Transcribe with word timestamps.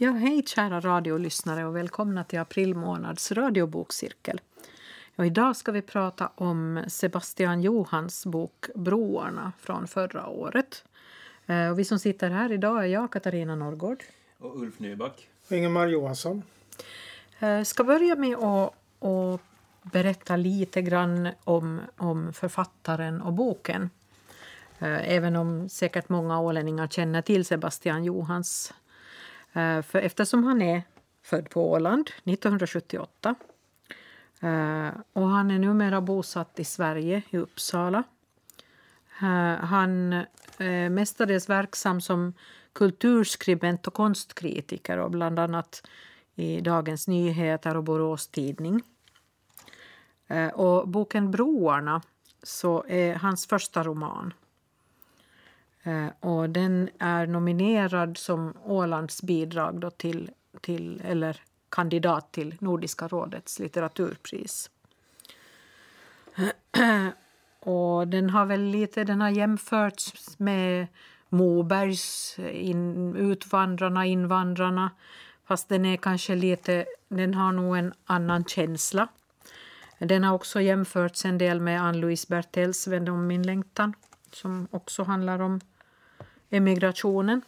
Ja, 0.00 0.10
hej 0.10 0.42
kära 0.46 0.80
radiolyssnare 0.80 1.64
och 1.66 1.76
välkomna 1.76 2.24
till 2.24 2.38
april 2.38 2.74
månads 2.74 3.32
radiobokcirkel. 3.32 4.40
Och 5.16 5.26
idag 5.26 5.56
ska 5.56 5.72
vi 5.72 5.82
prata 5.82 6.30
om 6.34 6.84
Sebastian 6.88 7.62
Johans 7.62 8.26
bok 8.26 8.66
Broarna 8.74 9.52
från 9.58 9.88
förra 9.88 10.26
året. 10.26 10.84
Eh, 11.46 11.68
och 11.70 11.78
vi 11.78 11.84
som 11.84 11.98
sitter 11.98 12.30
här 12.30 12.52
idag 12.52 12.84
är 12.84 12.86
jag, 12.86 13.12
Katarina 13.12 13.56
Norrgård. 13.56 14.04
Och 14.38 14.60
Ulf 14.60 14.78
Nyback. 14.78 15.28
Och 15.46 15.52
Ingemar 15.52 15.86
Johansson. 15.86 16.42
Jag 17.38 17.66
ska 17.66 17.84
börja 17.84 18.16
med 18.16 18.36
att, 18.36 18.74
att 19.04 19.40
berätta 19.82 20.36
lite 20.36 20.82
grann 20.82 21.28
om, 21.44 21.80
om 21.96 22.32
författaren 22.32 23.22
och 23.22 23.32
boken. 23.32 23.90
Eh, 24.78 25.12
även 25.14 25.36
om 25.36 25.68
säkert 25.68 26.08
många 26.08 26.40
ålänningar 26.40 26.86
känner 26.86 27.22
till 27.22 27.44
Sebastian 27.44 28.04
Johans. 28.04 28.72
Eh, 29.52 29.82
för 29.82 29.98
eftersom 29.98 30.44
han 30.44 30.62
är 30.62 30.82
född 31.22 31.50
på 31.50 31.70
Åland 31.70 32.10
1978 32.24 33.34
eh, 34.40 34.88
och 35.12 35.28
han 35.28 35.50
är 35.50 35.58
numera 35.58 36.00
bosatt 36.00 36.58
i 36.60 36.64
Sverige, 36.64 37.22
i 37.30 37.36
Uppsala. 37.36 38.02
Eh, 39.22 39.64
han 39.64 40.12
är 40.58 40.88
mestadels 40.88 41.48
verksam 41.48 42.00
som 42.00 42.34
kulturskribent 42.72 43.86
och 43.86 43.94
konstkritiker 43.94 44.98
och 44.98 45.10
bland 45.10 45.38
annat 45.38 45.88
i 46.34 46.60
Dagens 46.60 47.08
Nyheter 47.08 47.76
och 47.76 47.84
Borås 47.84 48.28
Tidning. 48.28 48.82
Och 50.52 50.88
boken 50.88 51.30
Broarna 51.30 52.02
så 52.42 52.84
är 52.88 53.14
hans 53.14 53.46
första 53.46 53.82
roman. 53.82 54.32
Eh, 55.82 56.06
och 56.20 56.50
den 56.50 56.90
är 56.98 57.26
nominerad 57.26 58.18
som 58.18 58.54
Ålands 58.64 59.22
bidrag 59.22 59.80
då 59.80 59.90
till, 59.90 60.30
till, 60.60 61.02
eller 61.04 61.40
kandidat 61.68 62.32
till 62.32 62.54
Nordiska 62.58 63.08
rådets 63.08 63.58
litteraturpris. 63.58 64.70
Och 67.60 68.08
den 68.08 68.30
har 68.30 68.46
väl 68.46 68.62
lite 68.62 69.04
den 69.04 69.20
har 69.20 69.30
jämförts 69.30 70.38
med 70.38 70.86
Mobergs 71.28 72.36
in, 72.52 73.16
Utvandrarna, 73.16 74.06
invandrarna. 74.06 74.90
Fast 75.46 75.68
den 75.68 75.84
är 75.84 75.96
kanske 75.96 76.34
lite, 76.34 76.84
den 77.08 77.34
har 77.34 77.52
nog 77.52 77.76
en 77.76 77.92
annan 78.04 78.44
känsla. 78.44 79.08
Den 79.98 80.24
har 80.24 80.34
också 80.34 80.60
jämförts 80.60 81.24
en 81.24 81.38
del 81.38 81.60
med 81.60 81.82
Ann-Louise 81.82 82.26
Bertels 82.28 82.86
Vänd 82.86 83.08
om 83.08 83.26
min 83.26 83.42
längtan 83.42 83.94
som 84.34 84.68
också 84.70 85.02
handlar 85.02 85.38
om 85.38 85.60
emigrationen. 86.50 87.42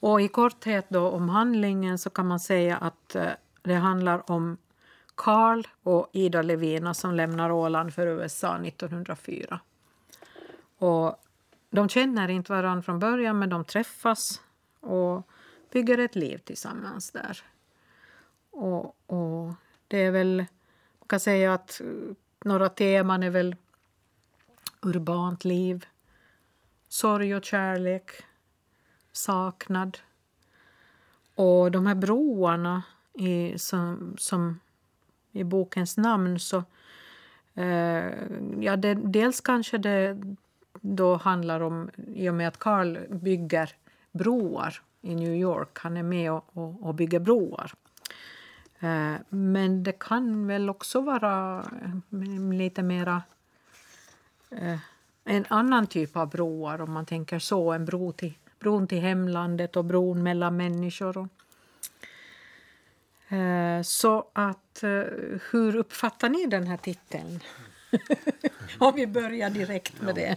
Och 0.00 0.20
i 0.20 0.28
korthet 0.28 0.86
då 0.88 1.10
om 1.10 1.28
handlingen 1.28 1.98
så 1.98 2.10
kan 2.10 2.26
man 2.26 2.40
säga 2.40 2.76
att 2.76 3.14
eh, 3.14 3.30
det 3.62 3.74
handlar 3.74 4.30
om 4.30 4.56
Karl 5.14 5.62
och 5.82 6.10
Ida 6.12 6.42
Levina 6.42 6.94
som 6.94 7.14
lämnar 7.14 7.50
Åland 7.50 7.94
för 7.94 8.06
USA 8.06 8.58
1904. 8.58 9.60
Och 10.78 11.16
de 11.70 11.88
känner 11.88 12.28
inte 12.28 12.52
varandra 12.52 12.82
från 12.82 12.98
början 12.98 13.38
men 13.38 13.48
de 13.48 13.64
träffas 13.64 14.40
och 14.80 15.28
bygger 15.72 15.98
ett 15.98 16.16
liv 16.16 16.38
tillsammans 16.38 17.10
där. 17.10 17.42
Och, 18.50 18.96
och 19.06 19.52
det 19.88 19.98
är 19.98 20.10
väl, 20.10 20.36
man 20.98 21.06
kan 21.06 21.20
säga 21.20 21.54
att 21.54 21.80
eh, 21.80 21.86
några 22.44 22.68
teman 22.68 23.22
är 23.22 23.30
väl 23.30 23.56
urbant 24.82 25.44
liv, 25.44 25.86
sorg 26.88 27.34
och 27.34 27.44
kärlek, 27.44 28.10
saknad. 29.12 29.98
Och 31.34 31.70
de 31.70 31.86
här 31.86 31.94
broarna 31.94 32.82
i, 33.14 33.58
som, 33.58 34.14
som 34.18 34.60
i 35.32 35.44
bokens 35.44 35.96
namn 35.96 36.38
så... 36.40 36.64
Eh, 37.54 38.12
ja, 38.60 38.76
det, 38.76 38.94
dels 38.94 39.40
kanske 39.40 39.78
det 39.78 40.18
då 40.80 41.16
handlar 41.16 41.60
om, 41.60 41.90
i 42.14 42.28
och 42.28 42.34
med 42.34 42.48
att 42.48 42.58
Carl 42.58 42.98
bygger 43.10 43.70
broar 44.12 44.82
i 45.00 45.14
New 45.14 45.34
York, 45.34 45.78
han 45.78 45.96
är 45.96 46.02
med 46.02 46.32
och, 46.32 46.44
och, 46.52 46.86
och 46.86 46.94
bygger 46.94 47.20
broar. 47.20 47.72
Eh, 48.80 49.14
men 49.28 49.82
det 49.82 49.92
kan 49.92 50.46
väl 50.46 50.70
också 50.70 51.00
vara 51.00 51.64
mm, 52.12 52.52
lite 52.52 52.82
mera 52.82 53.22
en 55.24 55.46
annan 55.48 55.86
typ 55.86 56.16
av 56.16 56.30
broar 56.30 56.80
om 56.80 56.92
man 56.92 57.06
tänker 57.06 57.38
så. 57.38 57.72
En 57.72 57.84
bro 57.84 58.12
till, 58.12 58.34
bron 58.60 58.86
till 58.86 59.00
hemlandet 59.00 59.76
och 59.76 59.84
bron 59.84 60.22
mellan 60.22 60.56
människor. 60.56 61.18
Och, 61.18 61.28
eh, 63.36 63.82
så 63.82 64.26
att 64.32 64.82
eh, 64.82 65.02
hur 65.50 65.76
uppfattar 65.76 66.28
ni 66.28 66.46
den 66.46 66.66
här 66.66 66.76
titeln? 66.76 67.40
om 68.78 68.94
vi 68.94 69.06
börjar 69.06 69.50
direkt 69.50 70.00
med 70.00 70.10
ja. 70.10 70.14
det. 70.14 70.36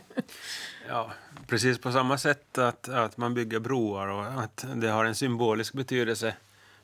Ja, 0.88 1.12
precis 1.48 1.80
på 1.80 1.92
samma 1.92 2.18
sätt 2.18 2.58
att, 2.58 2.90
att 2.90 3.18
man 3.18 3.34
bygger 3.34 3.60
broar 3.60 4.08
och 4.08 4.26
att 4.44 4.66
det 4.76 4.88
har 4.88 5.06
en 5.06 5.16
symbolisk 5.16 5.74
betydelse, 5.74 6.36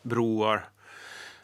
broar. 0.01 0.69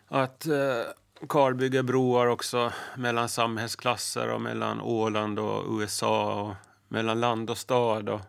Att 0.07 0.45
eh, 0.45 0.81
Karl 1.27 1.53
bygger 1.53 1.83
broar 1.83 2.27
också 2.27 2.73
mellan 2.97 3.29
samhällsklasser 3.29 4.29
och 4.29 4.41
mellan 4.41 4.81
Åland 4.81 5.39
och 5.39 5.79
USA 5.79 6.41
och 6.41 6.55
mellan 6.87 7.19
land 7.19 7.49
och 7.49 7.57
stad 7.57 8.09
och, 8.09 8.21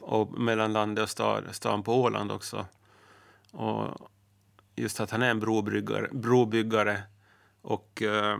och 0.00 0.38
mellan 0.38 0.72
land 0.72 0.98
och 0.98 1.10
stad, 1.10 1.44
stan 1.50 1.82
på 1.82 2.02
Åland 2.02 2.32
också. 2.32 2.66
Och 3.50 4.10
just 4.76 5.00
att 5.00 5.10
han 5.10 5.22
är 5.22 5.30
en 5.30 5.40
brobyggare, 5.40 6.08
brobyggare 6.12 7.02
och 7.62 8.02
eh, 8.02 8.38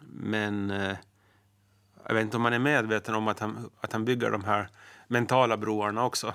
men 0.00 0.70
eh, 0.70 0.96
jag 2.06 2.14
vet 2.14 2.22
inte 2.22 2.36
om 2.36 2.42
man 2.42 2.52
är 2.52 2.58
medveten 2.58 3.14
om 3.14 3.28
att 3.28 3.40
han, 3.40 3.70
att 3.80 3.92
han 3.92 4.04
bygger 4.04 4.30
de 4.30 4.44
här 4.44 4.68
mentala 5.06 5.56
broarna 5.56 6.04
också. 6.04 6.34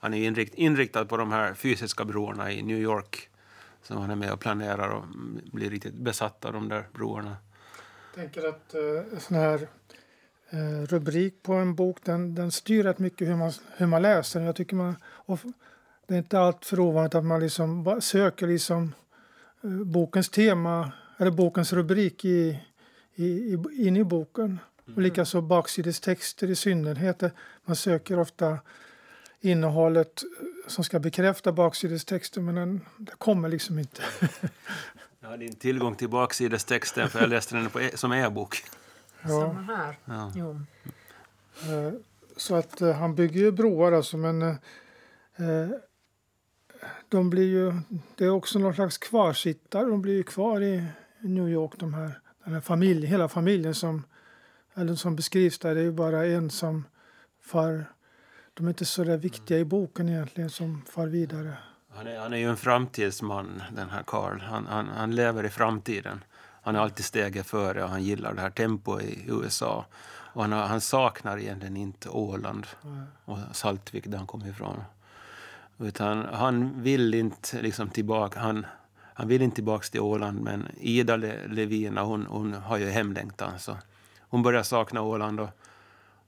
Han 0.00 0.14
är 0.14 0.26
inrikt, 0.26 0.54
inriktad 0.54 1.04
på 1.04 1.16
de 1.16 1.32
här 1.32 1.54
fysiska 1.54 2.04
broarna 2.04 2.52
i 2.52 2.62
New 2.62 2.78
York 2.78 3.28
som 3.82 3.96
han 3.96 4.10
är 4.10 4.16
med 4.16 4.32
och 4.32 4.40
planerar 4.40 4.88
och 4.88 5.04
blir 5.52 5.70
riktigt 5.70 5.94
besatt 5.94 6.44
av 6.44 6.52
de 6.52 6.68
där 6.68 6.88
broarna. 6.92 7.36
Jag 8.14 8.24
tänker 8.24 8.48
att 8.48 8.74
uh, 8.74 9.18
sån 9.18 9.36
här 9.36 9.68
uh, 10.54 10.86
rubrik 10.86 11.42
på 11.42 11.52
en 11.52 11.74
bok 11.74 11.98
den, 12.04 12.34
den 12.34 12.50
styr 12.50 12.84
rätt 12.84 12.98
mycket 12.98 13.28
hur 13.28 13.36
man, 13.36 13.52
hur 13.76 13.86
man 13.86 14.02
läser. 14.02 14.40
Jag 14.40 14.56
tycker 14.56 14.76
man, 14.76 14.96
och 15.04 15.38
det 16.06 16.14
är 16.14 16.18
inte 16.18 16.40
allt 16.40 16.64
för 16.64 16.80
ovanligt 16.80 17.14
att 17.14 17.24
man 17.24 17.40
liksom 17.40 18.00
söker 18.00 18.46
liksom, 18.46 18.94
uh, 19.64 19.84
bokens 19.84 20.28
tema 20.28 20.92
eller 21.18 21.30
bokens 21.30 21.72
rubrik 21.72 22.24
i, 22.24 22.62
i, 23.14 23.24
i, 23.24 23.58
in 23.86 23.96
i 23.96 24.04
boken. 24.04 24.44
Mm. 24.44 24.96
Och 24.96 25.02
likaså 25.02 25.40
baksidestexter 25.40 26.50
i 26.50 26.54
synnerhet. 26.54 27.22
Man 27.64 27.76
söker 27.76 28.18
ofta 28.18 28.58
innehållet 29.40 30.22
som 30.72 30.84
ska 30.84 30.98
bekräfta 30.98 31.52
baksidestexten 31.52 32.44
men 32.44 32.54
den, 32.54 32.80
den 32.96 33.16
kommer 33.18 33.48
liksom 33.48 33.78
inte. 33.78 34.02
jag 35.20 35.28
hade 35.28 35.44
inte 35.44 35.58
tillgång 35.58 35.94
till 35.94 36.08
baksidestexten 36.08 37.08
för 37.08 37.20
jag 37.20 37.28
läste 37.28 37.56
den 37.56 37.70
på 37.70 37.80
e 37.80 37.90
som 37.94 38.12
e-bok. 38.12 38.64
Ja. 39.22 39.28
Samma 39.28 39.62
här. 39.62 39.98
Ja. 40.04 40.32
Jo. 40.34 40.60
Eh, 41.72 41.92
så 42.36 42.54
att 42.54 42.80
eh, 42.80 42.92
han 42.92 43.14
bygger 43.14 43.40
ju 43.40 43.52
broar 43.52 43.92
alltså 43.92 44.16
men 44.16 44.42
eh, 44.42 45.68
de 47.08 47.30
blir 47.30 47.48
ju, 47.48 47.72
det 48.14 48.24
är 48.24 48.30
också 48.30 48.58
någon 48.58 48.74
slags 48.74 48.98
kvarsittare. 48.98 49.84
De 49.84 50.02
blir 50.02 50.14
ju 50.14 50.22
kvar 50.22 50.60
i 50.60 50.86
New 51.20 51.48
York 51.48 51.72
de 51.76 51.94
här, 51.94 52.20
den 52.44 52.54
här 52.54 52.60
familjen, 52.60 53.10
hela 53.10 53.28
familjen 53.28 53.74
som, 53.74 54.04
eller 54.74 54.94
som 54.94 55.16
beskrivs 55.16 55.58
där. 55.58 55.74
Det 55.74 55.80
är 55.80 55.84
ju 55.84 55.92
bara 55.92 56.26
en 56.26 56.50
som 56.50 56.84
far 57.40 57.91
de 58.54 58.66
är 58.66 58.68
inte 58.68 58.84
så 58.84 59.04
där 59.04 59.16
viktiga 59.16 59.58
i 59.58 59.64
boken 59.64 60.08
egentligen 60.08 60.50
som 60.50 60.82
far 60.90 61.06
vidare. 61.06 61.56
Han 61.94 62.06
är, 62.06 62.18
han 62.18 62.32
är 62.32 62.36
ju 62.36 62.50
en 62.50 62.56
framtidsman, 62.56 63.62
den 63.76 63.90
här 63.90 64.02
Karl. 64.06 64.40
Han, 64.40 64.66
han, 64.66 64.88
han 64.88 65.14
lever 65.14 65.44
i 65.44 65.48
framtiden. 65.48 66.24
Han 66.62 66.76
är 66.76 66.80
alltid 66.80 67.04
steget 67.04 67.46
före 67.46 67.84
och 67.84 67.90
han 67.90 68.02
gillar 68.02 68.34
det 68.34 68.40
här 68.40 68.50
tempot 68.50 69.02
i 69.02 69.24
USA. 69.28 69.86
Och 70.34 70.42
han, 70.42 70.52
han 70.52 70.80
saknar 70.80 71.38
egentligen 71.38 71.76
inte 71.76 72.08
Åland 72.08 72.66
och 73.24 73.38
Saltvik 73.52 74.04
där 74.06 74.18
han 74.18 74.26
kommer 74.26 74.48
ifrån. 74.48 74.82
Utan 75.78 76.26
han 76.32 76.82
vill 76.82 77.14
inte 77.14 77.62
liksom 77.62 77.88
tillbaka. 77.88 78.40
Han, 78.40 78.66
han 79.14 79.28
vill 79.28 79.42
inte 79.42 79.54
tillbaka 79.54 79.84
till 79.84 80.00
Åland 80.00 80.40
men 80.40 80.68
Ida 80.80 81.16
Levina 81.16 82.02
hon, 82.02 82.26
hon 82.26 82.52
har 82.54 82.76
ju 82.76 82.90
hemlängtan. 82.90 83.58
Så 83.58 83.76
hon 84.20 84.42
börjar 84.42 84.62
sakna 84.62 85.02
Åland 85.02 85.40
och 85.40 85.50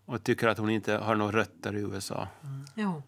och 0.05 0.25
tycker 0.25 0.49
att 0.49 0.59
hon 0.59 0.71
inte 0.71 0.93
har 0.93 1.15
några 1.15 1.39
rötter 1.39 1.77
i 1.77 1.81
USA. 1.81 2.29
Mm. 2.43 2.65
Ja. 2.75 3.03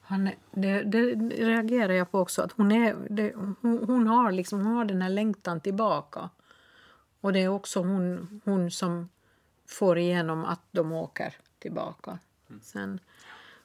Han, 0.00 0.30
det, 0.50 0.82
det, 0.82 1.14
reagerar 1.46 1.92
jag 1.92 2.10
på 2.10 2.20
också. 2.20 2.42
Att 2.42 2.52
hon, 2.52 2.72
är, 2.72 2.96
det, 3.10 3.32
hon, 3.60 3.84
hon, 3.86 4.06
har 4.06 4.32
liksom, 4.32 4.66
hon 4.66 4.76
har 4.76 4.84
den 4.84 5.02
här 5.02 5.08
längtan 5.08 5.60
tillbaka. 5.60 6.30
Och 7.20 7.32
det 7.32 7.40
är 7.40 7.48
också 7.48 7.80
hon, 7.80 8.40
hon 8.44 8.70
som 8.70 9.08
får 9.66 9.98
igenom 9.98 10.44
att 10.44 10.60
de 10.70 10.92
åker 10.92 11.36
tillbaka. 11.58 12.18
Mm. 12.48 12.60
Sen, 12.62 13.00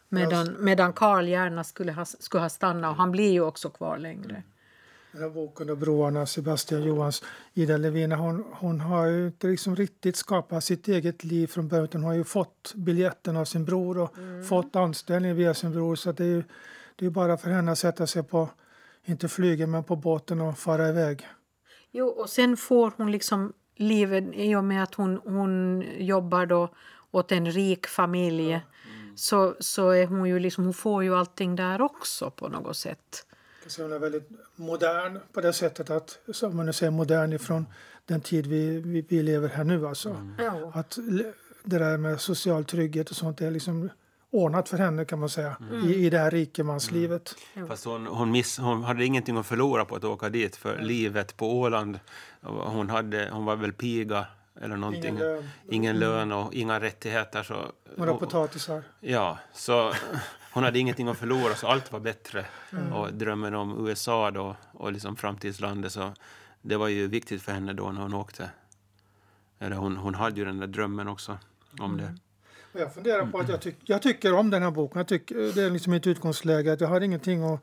Medan, 0.10 0.56
medan 0.60 0.94
Karl 0.94 1.28
gärna 1.28 1.64
skulle 1.64 1.92
ha, 1.92 2.06
skulle 2.06 2.42
ha 2.42 2.50
stannat 2.50 2.92
och 2.92 2.98
han 2.98 3.12
blir 3.12 3.32
ju 3.32 3.42
också 3.42 3.70
kvar 3.70 3.98
längre. 3.98 4.44
Den 5.12 5.22
här 5.22 5.30
boken 5.30 5.70
och 5.70 5.78
broarna, 5.78 6.26
Sebastian 6.26 6.84
Johans, 6.84 7.24
Ida 7.54 7.78
Levina, 7.78 8.16
hon, 8.16 8.46
hon 8.52 8.80
har 8.80 9.06
ju 9.06 9.28
inte 9.28 9.48
liksom 9.48 9.76
riktigt 9.76 10.16
skapat 10.16 10.64
sitt 10.64 10.88
eget 10.88 11.24
liv 11.24 11.48
från 11.48 11.68
början 11.68 11.86
utan 11.86 12.02
hon 12.02 12.10
har 12.10 12.18
ju 12.18 12.24
fått 12.24 12.74
biljetten 12.76 13.38
av 13.38 13.46
sin 13.46 13.66
bror 13.66 13.98
och 13.98 14.16
fått 14.50 14.76
anställning 14.76 15.36
via 15.36 15.54
sin 15.54 15.72
bror. 15.72 15.96
Så 15.96 16.12
det 16.12 16.24
är 16.24 16.28
ju 16.28 16.44
det 16.96 17.06
är 17.06 17.10
bara 17.10 17.38
för 17.38 17.50
henne 17.50 17.72
att 17.72 17.80
sätta 17.80 18.08
sig 18.08 18.24
på, 18.24 18.50
inte 19.06 19.28
flyget, 19.28 19.70
men 19.70 19.84
på 19.84 19.96
båten 19.96 20.42
och 20.42 20.58
fara 20.58 20.90
iväg. 20.90 21.28
Jo, 21.92 22.08
och 22.08 22.30
sen 22.30 22.58
får 22.58 22.94
hon 22.98 23.12
liksom 23.12 23.54
livet 23.76 24.24
i 24.34 24.56
och 24.56 24.64
med 24.64 24.84
att 24.84 24.96
hon, 24.96 25.22
hon 25.24 25.84
jobbar 25.98 26.46
då 26.46 26.70
åt 27.12 27.32
en 27.32 27.52
rik 27.52 27.88
familj. 27.88 28.62
Så, 29.16 29.56
så 29.60 29.90
är 29.90 30.08
hon 30.08 30.30
ju 30.30 30.40
liksom, 30.40 30.64
hon 30.64 30.74
får 30.74 31.04
ju 31.04 31.16
allting 31.16 31.56
där 31.56 31.82
också 31.82 32.32
på 32.32 32.48
något 32.48 32.78
sätt. 32.78 33.26
Så 33.70 33.82
hon 33.82 33.92
är 33.92 34.00
väldigt 34.00 34.30
modern 34.56 35.20
på 35.34 35.42
det 35.42 35.54
sättet 35.54 35.90
att, 35.90 36.20
som 36.34 36.58
man 36.58 36.74
säger, 36.74 36.92
modern 36.92 37.34
ifrån 37.34 37.66
den 38.06 38.22
tid 38.22 38.48
vi, 38.48 38.82
vi, 38.82 39.06
vi 39.10 39.24
lever 39.24 39.50
här 39.50 39.64
nu. 39.64 39.88
Alltså. 39.88 40.34
Ja. 40.38 40.72
Att 40.76 40.98
det 41.64 41.80
där 41.80 41.98
med 41.98 42.22
social 42.22 42.66
trygghet 42.66 43.10
och 43.10 43.16
sånt 43.16 43.42
är 43.42 43.52
liksom 43.52 43.90
ordnat 44.32 44.70
för 44.70 44.78
henne 44.78 45.06
kan 45.06 45.20
man 45.20 45.30
säga 45.30 45.58
i, 45.86 46.06
i 46.06 46.10
det 46.10 46.18
här 46.18 46.32
rikemanslivet. 46.32 47.36
Fast 47.68 47.86
hon, 47.86 48.08
hon, 48.08 48.32
miss, 48.32 48.58
hon 48.58 48.84
hade 48.84 49.06
ingenting 49.06 49.38
att 49.38 49.46
förlora 49.46 49.86
på 49.86 49.96
att 49.96 50.04
åka 50.04 50.30
dit 50.30 50.56
för 50.56 50.82
livet 50.82 51.38
på 51.38 51.60
Åland. 51.60 52.00
Hon, 52.42 52.90
hade, 52.90 53.30
hon 53.32 53.46
var 53.46 53.56
väl 53.56 53.74
piga 53.74 54.26
eller 54.62 54.78
någonting. 54.78 55.04
Ingen 55.04 55.20
lön. 55.20 55.50
Ingen 55.70 56.00
lön 56.00 56.32
och 56.32 56.54
inga 56.54 56.80
rättigheter. 56.80 57.44
Så, 57.44 57.72
Några 57.96 58.14
potatisar. 58.14 58.84
Ja, 59.00 59.40
så 59.54 59.94
hon 60.54 60.64
hade 60.64 60.80
ingenting 60.80 61.08
att 61.08 61.18
förlora 61.18 61.56
så 61.56 61.68
allt 61.68 61.92
var 61.92 62.00
bättre. 62.00 62.46
Mm. 62.72 62.94
Och 62.94 63.14
drömmen 63.14 63.56
om 63.56 63.88
USA 63.88 64.32
då 64.32 64.56
och 64.72 64.92
liksom 64.92 65.16
framtidslandet 65.16 65.92
så 65.92 66.14
det 66.62 66.78
var 66.78 66.88
ju 66.88 67.08
viktigt 67.08 67.42
för 67.42 67.52
henne 67.52 67.74
då 67.74 67.92
när 67.92 68.02
hon 68.02 68.14
åkte. 68.14 68.50
Eller 69.60 69.76
hon, 69.76 69.98
hon 69.98 70.16
hade 70.16 70.40
ju 70.40 70.46
den 70.46 70.60
där 70.60 70.68
drömmen 70.68 71.08
också 71.08 71.38
om 71.80 71.98
det. 71.98 72.16
Och 72.74 72.80
jag 72.80 72.94
funderar 72.94 73.26
på 73.26 73.40
att 73.40 73.50
jag, 73.50 73.62
tyck, 73.62 73.76
jag 73.86 74.02
tycker 74.02 74.34
om 74.34 74.50
den 74.50 74.64
här 74.64 74.72
boken. 74.72 74.98
Jag 74.98 75.08
tycker, 75.08 75.36
det 75.36 75.64
är 75.64 75.70
liksom 75.70 75.92
mitt 75.92 76.08
utgångsläge. 76.08 76.74
Att 76.74 76.82
jag 76.82 76.88
har 76.88 77.02
ingenting 77.02 77.44
att... 77.44 77.62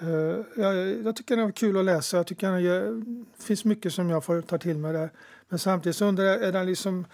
eh, 0.00 0.62
jag, 0.62 1.04
jag 1.04 1.16
tycker 1.16 1.36
den 1.36 1.48
är 1.48 1.52
kul 1.52 1.76
att 1.76 1.84
läsa. 1.84 2.16
Jag 2.16 2.26
tycker 2.26 2.50
den 2.50 2.62
gör, 2.62 3.02
det 3.36 3.42
finns 3.42 3.64
mycket 3.64 3.92
som 3.94 4.10
jag 4.10 4.24
får 4.24 4.40
ta 4.40 4.58
till 4.58 4.78
mig 4.78 4.92
där. 4.92 5.10
Men 5.48 5.58
samtidigt 5.58 5.96
så 5.96 6.04
undrar 6.04 6.24
jag, 6.24 6.42
är 6.42 6.52
den, 6.52 6.66
liksom, 6.66 7.06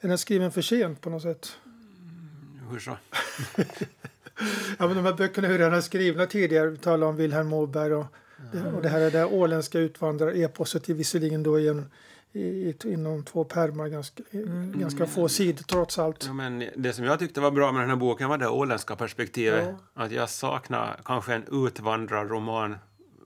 är 0.00 0.08
den 0.08 0.18
skriven 0.18 0.52
för 0.52 0.62
sent 0.62 1.00
på 1.00 1.10
något 1.10 1.22
sätt? 1.22 1.56
Hur 2.70 2.78
så? 2.78 2.96
Ja, 4.78 4.86
men 4.86 4.96
de 4.96 5.04
här 5.04 5.12
böckerna 5.12 5.48
är 5.48 5.58
redan 5.58 5.82
skrivna 5.82 6.26
tidigare. 6.26 6.70
Vi 6.70 6.76
talade 6.76 7.06
om 7.06 7.16
Vilhelm 7.16 7.48
Moberg 7.48 7.94
och, 7.94 8.06
det, 8.52 8.72
och 8.72 8.82
det 8.82 8.88
här 8.88 9.00
är 9.00 9.10
det 9.10 9.24
åländska 9.24 9.78
utvandrareposet, 9.78 10.88
visserligen 10.88 11.42
då 11.42 11.60
i 11.60 11.68
en, 11.68 11.90
i, 12.36 12.76
i, 12.84 12.92
inom 12.92 13.24
två 13.24 13.44
pärmar, 13.44 13.88
ganska, 13.88 14.22
i- 14.30 14.72
ganska 14.74 15.06
få 15.06 15.28
sidor 15.28 15.62
trots 15.62 15.98
allt. 15.98 16.24
Ja, 16.26 16.32
men 16.32 16.64
det 16.76 16.92
som 16.92 17.04
jag 17.04 17.18
tyckte 17.18 17.40
var 17.40 17.50
bra 17.50 17.72
med 17.72 17.82
den 17.82 17.88
här 17.90 17.96
boken 17.96 18.28
var 18.28 18.38
det 18.38 18.48
åländska 18.48 18.96
perspektivet. 18.96 19.74
Ja. 19.94 20.02
Att 20.04 20.12
jag 20.12 20.30
saknar 20.30 21.00
kanske 21.04 21.34
en 21.34 21.44
utvandrarroman, 21.66 22.76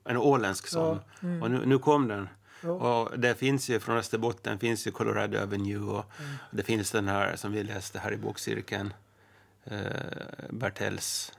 en 0.04 0.16
åländsk 0.16 0.66
sån. 0.68 0.98
Och 1.42 1.50
nu, 1.50 1.62
nu 1.66 1.78
kom 1.78 2.08
den. 2.08 2.28
Ja. 2.62 2.70
Och 2.70 3.18
det 3.18 3.34
finns 3.34 3.68
ju 3.70 3.80
från 3.80 3.96
Österbotten, 3.96 4.58
finns 4.58 4.86
ju 4.86 4.90
Colorado 4.90 5.38
Avenue 5.38 5.78
och 5.98 6.04
det 6.50 6.62
finns 6.62 6.90
den 6.90 7.08
här 7.08 7.36
som 7.36 7.52
vi 7.52 7.62
läste 7.62 7.98
här 7.98 8.12
i 8.12 8.16
bokcirkeln, 8.16 8.92
eh, 9.64 9.78
Bertels. 10.50 11.32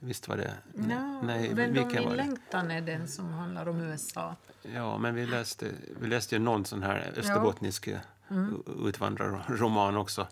Visst 0.00 0.28
var 0.28 0.36
det? 0.36 0.54
Ja, 0.74 1.20
Nej, 1.22 1.50
om 1.50 1.56
vilken 1.56 1.88
min 1.88 2.04
var 2.04 2.10
det? 2.10 2.16
längtan 2.16 2.70
är 2.70 2.80
den 2.80 3.08
som 3.08 3.32
handlar 3.32 3.68
om 3.68 3.80
USA. 3.80 4.36
Ja, 4.62 4.98
men 4.98 5.14
vi 5.14 5.26
läste, 5.26 5.66
vi 6.00 6.08
läste 6.08 6.34
ju 6.34 6.38
någon 6.38 6.64
sån 6.64 6.82
här 6.82 7.12
österbottnisk 7.16 7.88
mm. 8.30 8.62
utvandrarroman 8.84 9.96
också. 9.96 10.26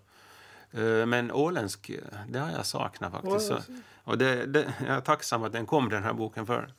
Eh, 0.70 1.06
Men 1.06 1.32
åländsk, 1.32 1.91
eh, 1.91 1.99
det 2.29 2.38
har 2.38 2.50
jag 2.50 2.67
saknat 2.67 3.12
faktiskt. 3.12 3.47
Så, 3.47 3.56
och 4.05 4.19
det, 4.19 4.47
det, 4.47 4.75
jag 4.87 4.97
är 4.97 5.00
tacksam 5.00 5.43
att 5.43 5.53
den 5.53 5.67
kom, 5.67 5.88
den 5.88 6.03
här 6.03 6.12
boken, 6.12 6.47
för 6.47 6.73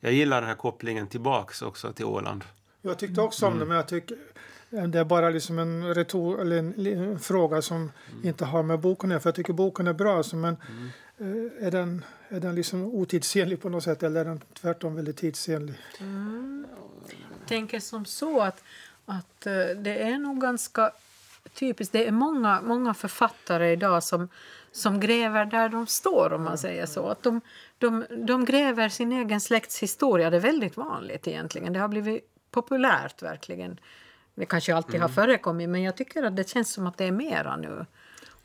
jag 0.00 0.12
gillar 0.12 0.40
den 0.40 0.48
här 0.48 0.56
kopplingen 0.56 1.06
tillbaks 1.06 1.62
också 1.62 1.92
till 1.92 2.04
Åland. 2.04 2.44
Jag 2.82 2.98
tyckte 2.98 3.20
också 3.20 3.46
om 3.46 3.58
det, 3.58 3.64
men 3.64 3.76
jag 3.76 3.88
tycker 3.88 4.16
det 4.70 4.98
är 4.98 5.04
bara 5.04 5.30
liksom 5.30 5.58
en, 5.58 5.94
retor, 5.94 6.40
eller 6.40 6.58
en, 6.58 6.86
en 6.86 7.18
fråga 7.18 7.62
som 7.62 7.92
inte 8.22 8.44
har 8.44 8.62
med 8.62 8.80
boken 8.80 9.10
att 9.10 9.12
göra. 9.12 9.20
För 9.20 9.28
jag 9.28 9.34
tycker 9.34 9.52
boken 9.52 9.86
är 9.86 9.92
bra, 9.92 10.16
alltså, 10.16 10.36
men 10.36 10.54
eh, 10.54 10.66
är 11.60 11.70
den, 11.70 12.04
är 12.28 12.40
den 12.40 12.54
liksom 12.54 12.84
otidsenlig 12.84 13.62
på 13.62 13.68
något 13.68 13.84
sätt 13.84 14.02
eller 14.02 14.20
är 14.20 14.24
den 14.24 14.40
tvärtom 14.60 14.94
väldigt 14.94 15.16
tidsenlig? 15.16 15.74
tänker 17.48 17.80
som 17.80 18.04
så 18.04 18.40
att, 18.40 18.62
att 19.06 19.46
eh, 19.46 19.52
det 19.76 20.02
är 20.02 20.18
nog 20.18 20.40
ganska 20.40 20.92
typiskt. 21.54 21.92
Det 21.92 22.06
är 22.06 22.12
många, 22.12 22.60
många 22.60 22.94
författare 22.94 23.72
idag 23.72 24.02
som, 24.02 24.28
som 24.72 25.00
gräver 25.00 25.44
där 25.44 25.68
de 25.68 25.86
står, 25.86 26.32
om 26.32 26.44
man 26.44 26.58
säger 26.58 26.86
så. 26.86 27.08
Att 27.08 27.22
de, 27.22 27.40
de, 27.78 28.04
de 28.26 28.44
gräver 28.44 28.88
sin 28.88 29.12
egen 29.12 29.40
släkts 29.40 29.82
historia. 29.82 30.30
Det 30.30 30.36
är 30.36 30.40
väldigt 30.40 30.76
vanligt 30.76 31.28
egentligen. 31.28 31.72
Det 31.72 31.78
har 31.78 31.88
blivit 31.88 32.24
populärt 32.50 33.22
verkligen. 33.22 33.80
Det 34.34 34.46
kanske 34.46 34.74
alltid 34.74 35.00
har 35.00 35.08
förekommit, 35.08 35.68
men 35.68 35.82
jag 35.82 35.96
tycker 35.96 36.22
att 36.22 36.36
det 36.36 36.48
känns 36.48 36.72
som 36.72 36.86
att 36.86 36.96
det 36.96 37.04
är 37.04 37.12
mera 37.12 37.56
nu. 37.56 37.86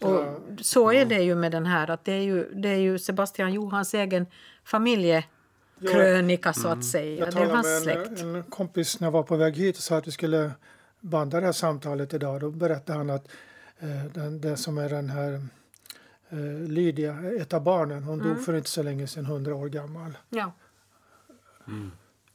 Och 0.03 0.25
så 0.61 0.91
är 0.91 1.05
det 1.05 1.19
ju 1.19 1.35
med 1.35 1.51
den 1.51 1.65
här, 1.65 1.89
att 1.89 2.05
det 2.05 2.11
är 2.13 2.21
ju, 2.21 2.50
det 2.53 2.69
är 2.69 2.77
ju 2.79 3.00
Sebastian 3.00 3.53
Johans 3.53 3.94
egen 3.94 4.25
familjekrönika 4.63 6.53
så 6.53 6.67
att 6.67 6.85
säga. 6.85 7.19
Jag 7.19 7.27
Det 7.27 7.29
är 7.29 7.31
talade 7.31 7.53
hans 7.53 7.67
med 7.67 7.81
släkt. 7.81 8.21
en, 8.21 8.35
en 8.35 8.44
kompis 8.44 9.00
när 9.00 9.05
jag 9.07 9.11
var 9.11 9.23
på 9.23 9.35
väg 9.35 9.55
hit 9.57 9.77
och 9.77 9.83
sa 9.83 9.97
att 9.97 10.07
vi 10.07 10.11
skulle 10.11 10.51
banda 11.00 11.39
det 11.39 11.45
här 11.45 11.53
samtalet 11.53 12.13
idag. 12.13 12.39
Då 12.41 12.51
berättade 12.51 12.97
han 12.97 13.09
att 13.09 13.27
eh, 13.79 14.05
den, 14.13 14.41
det 14.41 14.57
som 14.57 14.77
är 14.77 14.89
den 14.89 15.09
här 15.09 15.33
eh, 16.29 16.69
Lydia, 16.69 17.17
ett 17.41 17.53
av 17.53 17.63
barnen, 17.63 18.03
hon 18.03 18.19
dog 18.19 18.45
för 18.45 18.53
inte 18.53 18.69
så 18.69 18.83
länge 18.83 19.07
sedan, 19.07 19.25
100 19.25 19.55
år 19.55 19.69
gammal. 19.69 20.17
Ja. 20.29 20.51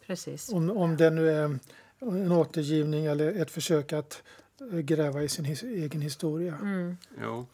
Precis. 0.07 0.53
Om, 0.53 0.71
om 0.71 0.97
det 0.97 1.11
nu 1.11 1.31
är 1.31 1.59
en 2.01 2.33
återgivning 2.33 3.07
eller 3.07 3.43
ett 3.43 3.51
försök 3.51 3.93
att 3.93 4.23
gräva 4.61 5.23
i 5.23 5.29
sin 5.29 5.45
his, 5.45 5.63
egen 5.63 6.01
historia. 6.01 6.55
Mm. 6.55 6.97
Jo. 7.23 7.47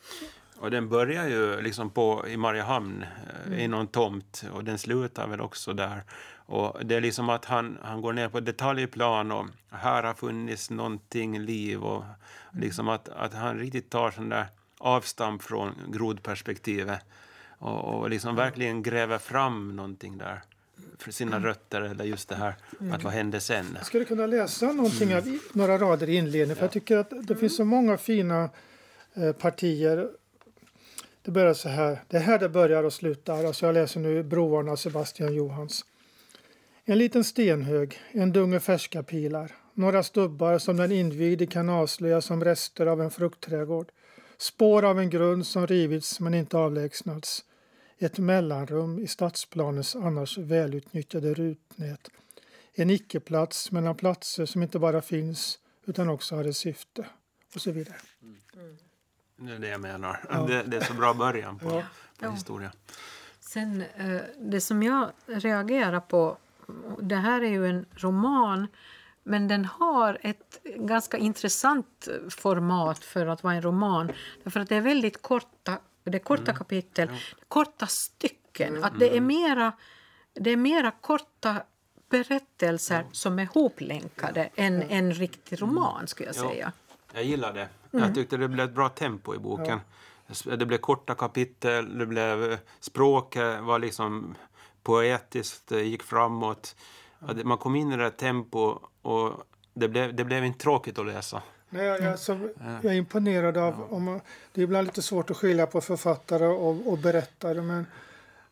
Och 0.57 0.71
den 0.71 0.89
börjar 0.89 1.29
ju 1.29 1.61
liksom 1.61 1.91
på, 1.91 2.29
i 2.29 2.37
Mariehamn, 2.37 3.05
eh, 3.47 3.65
i 3.65 3.69
någon 3.69 3.87
tomt, 3.87 4.45
och 4.53 4.65
den 4.65 4.79
slutar 4.79 5.29
väl 5.29 5.41
också 5.41 5.73
där. 5.73 6.03
Och 6.47 6.87
det 6.87 6.95
är 6.95 7.01
liksom 7.01 7.29
att 7.29 7.45
han, 7.45 7.79
han 7.83 8.01
går 8.01 8.13
ner 8.13 8.29
på 8.29 8.41
detaljplan 8.41 9.33
och 9.33 9.47
här 9.71 10.03
har 10.03 10.15
funnits 10.15 10.71
någonting 10.71 11.39
liv 11.39 11.83
och 11.83 12.05
liksom 12.53 12.89
att, 12.89 13.09
att 13.09 13.35
han 13.35 13.59
riktigt 13.59 13.91
tar 13.91 14.11
sån 14.11 14.29
där 14.29 14.47
avstamp 14.79 15.43
från 15.43 15.75
grodperspektivet 15.89 17.01
och, 17.59 17.85
och 17.85 18.11
liksom 18.11 18.37
verkligen 18.37 18.83
gräver 18.83 19.19
fram 19.19 19.77
någonting 19.77 20.19
där 20.19 20.43
för 20.99 21.13
sina 21.13 21.39
rötter 21.41 21.81
eller 21.83 22.05
just 22.05 22.29
det 22.29 22.35
här 22.35 22.55
att 22.93 23.05
vad 23.05 23.13
hände 23.13 23.41
sen. 23.41 23.67
Jag 23.77 23.87
skulle 23.87 24.05
kunna 24.05 24.27
läsa 24.27 24.73
någonting 24.73 25.15
av, 25.17 25.29
i- 25.29 25.41
några 25.53 25.79
rader 25.79 26.09
i 26.09 26.15
inledningen 26.17 26.57
för 26.57 26.63
jag 26.65 26.73
tycker 26.73 26.97
att 26.97 27.13
det 27.27 27.37
finns 27.37 27.57
så 27.57 27.65
många 27.65 27.97
fina 27.97 28.51
eh, 29.15 29.33
partier. 29.33 30.09
Det 31.23 31.31
börjar 31.31 31.55
så 31.55 31.69
här. 31.69 32.03
Det 32.09 32.17
är 32.17 32.21
här 32.21 32.39
det 32.39 32.49
börjar 32.49 32.85
och 32.85 32.93
slutar. 32.93 33.45
Alltså 33.45 33.67
jag 33.67 33.73
läser 33.75 34.01
nu 34.01 34.23
Broarna 34.23 34.73
av 34.73 34.77
Sebastian 34.77 35.35
Johans. 35.35 35.85
En 36.85 36.99
liten 36.99 37.25
stenhög, 37.25 37.99
en 38.13 38.33
dunge 38.33 38.61
färska 38.61 39.03
pilar. 39.03 39.53
Några 39.75 40.03
stubbar 40.03 40.59
som 40.59 40.77
den 40.77 40.93
invigde 40.93 41.47
kan 41.47 41.69
avslöja 41.69 42.21
som 42.21 42.45
rester 42.45 42.87
av 42.87 43.01
en 43.01 43.11
fruktträdgård. 43.11 43.89
Spår 44.39 44.85
av 44.85 44.99
en 44.99 45.11
grund 45.11 45.47
som 45.47 45.67
rivits 45.67 46.21
men 46.21 46.35
inte 46.35 46.57
avlägsnats. 46.57 47.45
Ett 47.99 48.19
mellanrum 48.19 48.99
i 48.99 49.07
stadsplanens 49.09 49.97
annars 49.97 50.39
välutnyttjade 50.39 51.35
rutnät. 51.35 52.09
En 52.75 52.91
icke-plats 52.91 53.73
mellan 53.73 53.95
platser 53.95 54.47
som 54.47 54.63
inte 54.63 54.79
bara 54.79 55.03
finns 55.03 55.59
utan 55.85 56.09
också 56.09 56.37
har 56.37 56.45
ett 56.45 56.57
syfte. 56.57 57.07
Och 57.55 57.61
så 57.61 57.71
vidare. 57.73 57.97
Det 59.37 59.53
är 59.53 59.59
det 59.59 59.69
jag 59.69 59.81
menar. 59.81 60.47
Det, 60.49 60.63
det 60.63 60.77
är 60.77 60.81
så 60.85 60.95
bra 60.95 61.15
början 61.15 61.59
på, 61.59 61.69
på 61.71 61.83
Ja. 62.21 62.31
historia. 62.31 62.73
Sen, 63.41 63.85
eh, 63.97 64.21
det 64.39 64.61
som 64.61 64.83
jag 64.83 65.11
reagerar 65.27 66.01
på, 66.01 66.37
det 67.01 67.17
här 67.17 67.41
är 67.43 67.49
ju 67.51 67.67
en 67.67 67.87
roman 67.93 68.67
men 69.23 69.49
den 69.49 69.65
har 69.65 70.19
ett 70.21 70.61
ganska 70.77 71.17
intressant 71.17 72.09
format 72.31 72.99
för 72.99 73.27
att 73.27 73.43
vara 73.43 73.55
en 73.55 73.63
roman. 73.63 74.13
Därför 74.45 74.61
att 74.61 74.69
det 74.69 74.77
är 74.77 74.81
väldigt 74.81 75.23
korta, 75.23 75.79
det 76.05 76.19
är 76.19 76.23
korta 76.23 76.53
kapitel, 76.55 77.09
korta 77.49 77.87
stycken. 77.87 78.85
Att 78.85 78.99
det 78.99 79.17
är 79.17 79.21
mera, 79.21 79.73
det 80.35 80.51
är 80.51 80.57
mera 80.57 80.91
korta 80.91 81.63
berättelser 82.11 83.07
som 83.13 83.39
är 83.39 83.47
hoplänkade 83.47 84.51
än 84.55 84.83
en 84.83 85.13
riktig 85.15 85.63
roman 85.63 86.07
skulle 86.07 86.29
jag 86.29 86.37
Ja. 86.37 86.51
säga. 86.51 86.73
Jag 87.13 87.25
gillar 87.25 87.53
det. 87.53 87.69
Mm. 87.93 88.05
Jag 88.07 88.15
tyckte 88.15 88.37
det 88.37 88.49
blev 88.49 88.69
ett 88.69 88.75
bra 88.75 88.89
tempo 88.89 89.35
i 89.35 89.39
boken. 89.39 89.81
Det 90.45 90.67
blev 90.67 90.79
korta 90.79 91.15
kapitel, 91.15 91.99
det 91.99 92.07
blev, 92.07 92.59
språket 92.81 93.61
var 93.63 93.79
liksom 93.79 94.35
poetiskt, 94.83 95.67
det 95.67 95.83
gick 95.83 96.03
framåt. 96.03 96.77
Man 97.45 97.59
kom 97.59 97.77
in 97.77 97.93
i 97.93 97.97
det 97.97 98.11
tempo 98.11 98.79
och 99.03 99.33
det 99.75 99.89
blev, 99.89 100.15
det 100.15 100.25
blev 100.25 100.45
inte 100.45 100.59
tråkigt 100.59 100.99
att 100.99 101.07
läsa. 101.07 101.43
Nej, 101.75 101.87
jag, 101.87 102.05
alltså, 102.05 102.39
jag 102.57 102.85
är 102.85 102.97
imponerad 102.97 103.57
av... 103.57 103.93
Om, 103.93 104.21
det 104.53 104.61
är 104.61 104.65
ibland 104.65 104.87
lite 104.87 105.03
svårt 105.03 105.31
att 105.31 105.37
skilja 105.37 105.67
på 105.67 105.81
författare 105.81 106.47
och, 106.47 106.93
och 106.93 106.99
berättare 106.99 107.63
men 107.63 107.87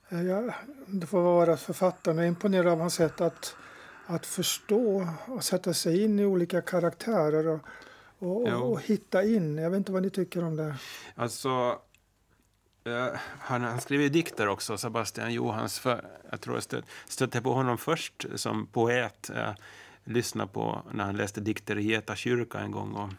eh, 0.09 0.23
jag, 0.23 0.53
det 0.87 1.07
får 1.07 1.23
vara 1.23 1.57
författaren. 1.57 2.17
Jag 2.17 2.25
är 2.25 2.29
imponerad 2.29 2.69
av 2.69 2.79
hans 2.79 2.95
sätt 2.95 3.21
att, 3.21 3.57
att 4.07 4.27
förstå 4.27 5.09
och 5.27 5.45
sätta 5.45 5.75
sig 5.75 6.05
in 6.05 6.19
i 6.19 6.25
olika 6.25 6.61
karaktärer 6.63 7.47
och, 7.47 7.61
och, 8.19 8.49
och, 8.49 8.73
och 8.73 8.83
hitta 8.83 9.25
in. 9.25 9.59
Jag 9.59 9.71
vet 9.71 9.79
inte 9.79 9.93
vad 9.93 10.03
ni 10.03 10.11
tycker 10.11 10.45
om 10.45 10.57
det. 10.57 10.75
Alltså, 11.15 11.79
Uh, 12.87 13.09
han, 13.39 13.63
han 13.63 13.81
skriver 13.81 14.09
dikter 14.09 14.49
också, 14.49 14.79
Sebastian 14.79 15.33
Johans. 15.33 15.79
För, 15.79 16.05
jag 16.31 16.41
tror 16.41 16.57
jag 16.57 16.63
stöt, 16.63 16.85
stötte 17.09 17.41
på 17.41 17.53
honom 17.53 17.79
först 17.79 18.27
som 18.35 18.67
poet. 18.67 19.31
Jag 19.35 19.55
lyssnade 20.05 20.53
på 20.53 20.83
när 20.93 21.05
han 21.05 21.17
läste 21.17 21.41
dikter 21.41 21.79
i 21.79 21.83
Geta 21.83 22.17
kyrka 22.17 22.59
en 22.59 22.71
gång. 22.71 22.93
Och 22.93 23.11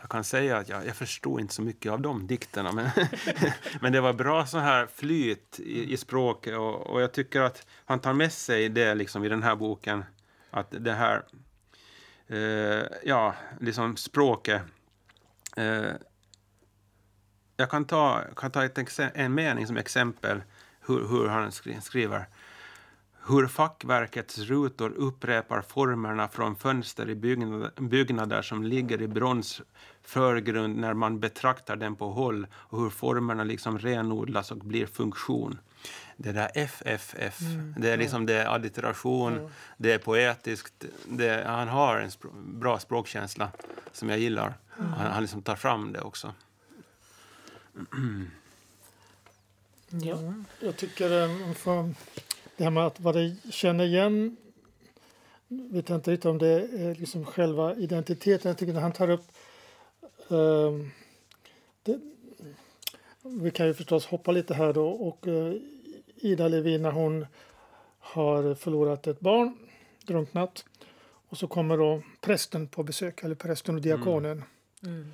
jag 0.00 0.10
kan 0.10 0.24
säga 0.24 0.56
att 0.56 0.68
jag, 0.68 0.86
jag 0.86 0.96
förstod 0.96 1.40
inte 1.40 1.54
så 1.54 1.62
mycket 1.62 1.92
av 1.92 2.00
de 2.00 2.26
dikterna. 2.26 2.72
Men, 2.72 2.90
men 3.80 3.92
det 3.92 4.00
var 4.00 4.12
bra 4.12 4.46
så 4.46 4.58
här 4.58 4.86
flyt 4.86 5.60
i, 5.60 5.92
i 5.92 5.96
språket. 5.96 6.56
Och, 6.56 6.86
och, 6.86 7.02
jag 7.02 7.12
tycker 7.12 7.40
att 7.40 7.66
han 7.84 8.00
tar 8.00 8.12
med 8.12 8.32
sig 8.32 8.68
det 8.68 8.94
liksom 8.94 9.24
i 9.24 9.28
den 9.28 9.42
här 9.42 9.56
boken. 9.56 10.04
Att 10.50 10.66
det 10.70 10.92
här, 10.92 11.24
eh, 12.26 12.86
ja, 13.04 13.34
liksom 13.60 13.96
språket. 13.96 14.62
eh, 15.56 15.92
jag 17.56 17.70
kan 17.70 17.84
ta, 17.84 18.24
kan 18.36 18.50
ta 18.50 18.64
ett, 18.64 18.98
en 19.14 19.34
mening 19.34 19.66
som 19.66 19.76
exempel 19.76 20.42
hur, 20.86 21.08
hur 21.08 21.28
han 21.28 21.52
skriver. 21.82 22.28
Hur 23.28 23.46
fackverkets 23.46 24.38
rutor 24.38 24.90
upprepar 24.90 25.62
formerna 25.62 26.28
från 26.28 26.56
fönster 26.56 27.10
i 27.10 27.14
byggnader, 27.76 28.42
som 28.42 28.64
ligger 28.64 29.02
i 29.02 29.08
brons 29.08 29.62
förgrund 30.02 30.76
när 30.76 30.94
man 30.94 31.20
betraktar 31.20 31.76
dem 31.76 31.96
på 31.96 32.10
håll 32.10 32.46
och 32.54 32.80
hur 32.80 32.90
formerna 32.90 33.44
liksom 33.44 33.78
renodlas 33.78 34.50
och 34.50 34.58
blir 34.58 34.86
funktion. 34.86 35.58
Det 36.16 36.32
där 36.32 36.50
FFF, 36.54 37.40
mm. 37.40 37.74
det 37.78 37.90
är 37.90 37.96
liksom 37.96 38.26
det 38.26 38.34
är 38.34 38.46
allitteration, 38.46 39.32
mm. 39.32 39.50
det 39.76 39.92
är 39.92 39.98
poetiskt. 39.98 40.84
Det, 41.04 41.44
han 41.46 41.68
har 41.68 41.96
en 41.96 42.10
spr 42.10 42.26
bra 42.34 42.78
språkkänsla 42.78 43.50
som 43.92 44.08
jag 44.08 44.18
gillar. 44.18 44.54
Mm. 44.78 44.92
Han, 44.92 45.12
han 45.12 45.22
liksom 45.22 45.42
tar 45.42 45.56
fram 45.56 45.92
det 45.92 46.00
också. 46.00 46.34
Ja, 49.90 50.34
jag 50.60 50.76
tycker 50.76 51.22
eh, 51.22 51.54
för 51.54 51.94
det 52.58 52.64
här 52.64 52.70
med 52.70 52.86
att 52.86 53.00
vad 53.00 53.14
det 53.14 53.36
känner 53.50 53.84
igen 53.84 54.36
vet 55.48 55.88
jag 55.88 55.98
inte 55.98 56.10
riktigt 56.10 56.26
om 56.26 56.38
det 56.38 56.48
är 56.48 56.94
liksom 56.94 57.24
själva 57.24 57.74
identiteten. 57.74 58.48
Jag 58.48 58.58
tycker 58.58 58.74
att 58.74 58.82
han 58.82 58.92
tar 58.92 59.10
upp 59.10 59.24
uh, 60.32 60.86
det, 61.82 62.00
vi 63.22 63.50
kan 63.50 63.66
ju 63.66 63.74
förstås 63.74 64.06
hoppa 64.06 64.32
lite 64.32 64.54
här 64.54 64.72
då 64.72 64.88
och 64.88 65.26
uh, 65.26 65.54
Ida 66.16 66.48
Levin 66.48 66.82
när 66.82 66.90
hon 66.90 67.26
har 67.98 68.54
förlorat 68.54 69.06
ett 69.06 69.20
barn, 69.20 69.58
drunknat 70.06 70.64
och 71.28 71.38
så 71.38 71.46
kommer 71.46 71.76
då 71.76 72.02
prästen 72.20 72.68
på 72.68 72.82
besök, 72.82 73.24
eller 73.24 73.34
prästen 73.34 73.74
och 73.74 73.80
diakonen. 73.80 74.44
Mm. 74.82 75.12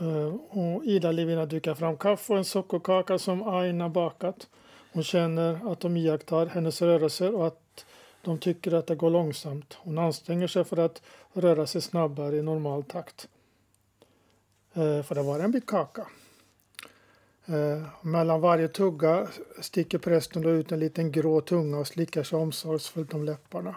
Mm. 0.00 0.26
Eh, 0.26 0.34
och 0.34 0.84
Ida 0.84 1.12
Livina 1.12 1.46
dukar 1.46 1.74
fram 1.74 1.96
kaffe 1.96 2.32
och 2.32 2.38
en 2.38 2.44
sockerkaka 2.44 3.18
som 3.18 3.42
Aina 3.42 3.88
bakat. 3.88 4.48
Hon 4.92 5.02
känner 5.02 5.72
att 5.72 5.80
de 5.80 5.96
iakttar 5.96 6.46
hennes 6.46 6.82
rörelser 6.82 7.34
och 7.34 7.46
att 7.46 7.84
de 8.22 8.38
tycker 8.38 8.74
att 8.74 8.86
det 8.86 8.94
går 8.94 9.10
långsamt. 9.10 9.74
Hon 9.74 9.98
anstränger 9.98 10.46
sig 10.46 10.64
för 10.64 10.76
att 10.76 11.02
röra 11.32 11.66
sig 11.66 11.82
snabbare 11.82 12.36
i 12.36 12.42
normal 12.42 12.82
takt. 12.82 13.28
Eh, 14.74 15.02
för 15.02 15.14
det 15.14 15.22
var 15.22 15.40
en 15.40 15.50
bit 15.50 15.66
kaka. 15.66 16.06
Eh, 17.46 17.82
mellan 18.02 18.40
varje 18.40 18.68
tugga 18.68 19.28
sticker 19.60 19.98
prästen 19.98 20.42
då 20.42 20.50
ut 20.50 20.72
en 20.72 20.80
liten 20.80 21.12
grå 21.12 21.40
tunga 21.40 21.78
och 21.78 21.86
slickar 21.86 22.22
sig 22.22 22.38
omsorgsfullt 22.38 23.14
om 23.14 23.24
läpparna. 23.24 23.74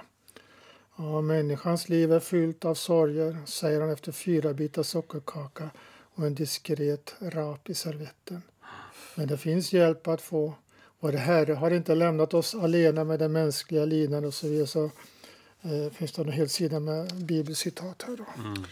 Ja, 0.98 1.22
människans 1.22 1.89
liv 1.89 2.13
är 2.13 2.20
fyllt 2.20 2.65
av 2.65 2.75
sorger, 2.75 3.38
säger 3.46 3.82
han 3.82 3.89
efter 3.89 4.12
fyra 4.12 4.53
bitar 4.53 4.84
sockerkaka 4.84 5.70
och 6.15 6.25
en 6.25 6.36
diskret 6.36 7.15
rap 7.20 7.70
i 7.70 7.74
servetten. 7.74 8.41
Men 9.15 9.27
det 9.27 9.38
finns 9.38 9.74
hjälp 9.74 10.08
att 10.08 10.22
få. 10.22 10.53
Vår 11.03 11.12
Herre 11.12 11.53
har 11.53 11.72
inte 11.72 11.96
lämnat 11.96 12.34
oss 12.34 12.55
alena 12.55 13.03
med 13.03 13.20
den 13.20 13.31
mänskliga 13.31 13.86
lidandet 13.86 14.27
och 14.27 14.34
så 14.34 14.48
vidare. 14.48 14.67
Så, 14.67 14.84
eh, 15.62 15.91
finns 15.93 16.12
det 16.12 16.22
en 16.22 16.31
hel 16.31 16.50
sida 16.50 16.79
med 16.79 17.25
bibelcitat 17.25 18.03
här. 18.08 18.17
Då. 18.17 18.25
Mm. 18.38 18.63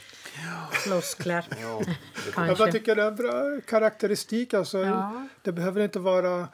Floskler. 0.71 1.45
ja, 1.61 2.47
jag 2.47 2.71
tycker 2.71 2.95
det 2.95 3.03
är 3.03 3.07
en 3.07 3.15
bra 3.15 3.61
karaktäristik. 3.67 4.53
Alltså, 4.53 4.77
ja. 4.77 5.27
Det 5.41 5.51
behöver 5.51 5.81
inte 5.81 5.99
vara 5.99 6.47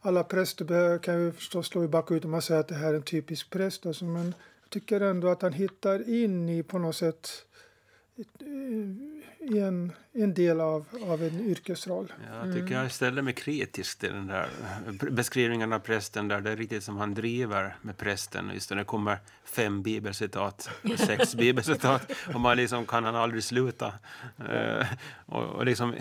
alla 0.00 0.24
präster 0.24 0.98
kan 0.98 1.20
ju 1.20 1.32
förstås 1.32 1.66
slå 1.66 1.84
i 1.84 1.88
bakut 1.88 2.24
om 2.24 2.30
man 2.30 2.42
säger 2.42 2.60
att 2.60 2.68
det 2.68 2.74
här 2.74 2.88
är 2.88 2.94
en 2.94 3.02
typisk 3.02 3.50
präst. 3.50 3.86
Alltså, 3.86 4.04
men 4.04 4.34
jag 4.62 4.70
tycker 4.70 5.00
ändå 5.00 5.28
att 5.28 5.42
han 5.42 5.52
hittar 5.52 6.10
in 6.10 6.48
i 6.48 6.62
på 6.62 6.78
något 6.78 6.96
sätt 6.96 7.44
i 9.38 9.58
en, 9.58 9.92
en 10.12 10.34
del 10.34 10.60
av, 10.60 10.84
av 11.02 11.22
en 11.22 11.40
yrkesroll. 11.40 12.12
Jag 12.32 12.54
tycker 12.54 12.74
jag 12.74 12.92
ställer 12.92 13.22
mig 13.22 13.34
kritisk 13.34 13.98
till 13.98 14.12
den 14.12 14.26
där 14.26 14.48
beskrivningen 15.10 15.72
av 15.72 15.78
prästen 15.78 16.28
där 16.28 16.40
det 16.40 16.50
är 16.50 16.56
riktigt 16.56 16.84
som 16.84 16.96
han 16.96 17.14
driver 17.14 17.76
med 17.82 17.96
prästen. 17.96 18.50
Just 18.54 18.68
det, 18.68 18.74
det 18.74 18.84
kommer 18.84 19.18
fem 19.44 19.82
bibelcitat, 19.82 20.70
sex 20.96 21.34
bibelcitat 21.36 22.12
och 22.34 22.40
man 22.40 22.56
liksom 22.56 22.86
kan 22.86 23.04
han 23.04 23.16
aldrig 23.16 23.44
sluta. 23.44 23.94
Uh, 24.40 24.86
och, 25.26 25.44
och 25.44 25.66
liksom, 25.66 25.94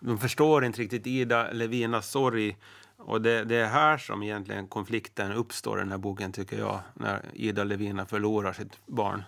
de 0.00 0.18
förstår 0.18 0.64
inte 0.64 0.80
riktigt 0.80 1.06
Ida 1.06 1.52
Levinas 1.52 2.10
sorg 2.10 2.56
och 2.96 3.22
det, 3.22 3.44
det, 3.44 3.56
är 3.56 3.68
här 3.68 3.98
som 3.98 4.22
egentligen 4.22 4.66
konflikten 4.66 5.32
uppstår 5.32 5.78
i 5.78 5.82
den 5.82 5.90
här 5.90 5.98
boken 5.98 6.32
tycker 6.32 6.58
jag, 6.58 6.80
när 6.94 7.22
Ida 7.32 7.64
Levina 7.64 8.06
förlorar 8.06 8.52
sitt 8.52 8.86
barn. 8.86 9.24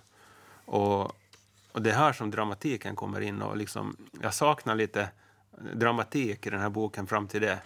Och 0.64 1.17
och 1.73 1.83
det 1.83 1.91
är 1.91 1.95
här 1.95 2.12
som 2.12 2.31
dramatiken 2.31 2.97
kommer 2.97 3.21
in. 3.21 3.43
Och 3.43 3.57
liksom, 3.57 3.97
jag 4.23 4.35
saknar 4.35 4.75
lite 4.75 5.09
dramatik 5.75 6.47
i 6.47 6.50
den 6.50 6.61
här 6.61 6.71
boken 6.71 7.07
fram 7.07 7.26
till 7.26 7.41
det. 7.41 7.59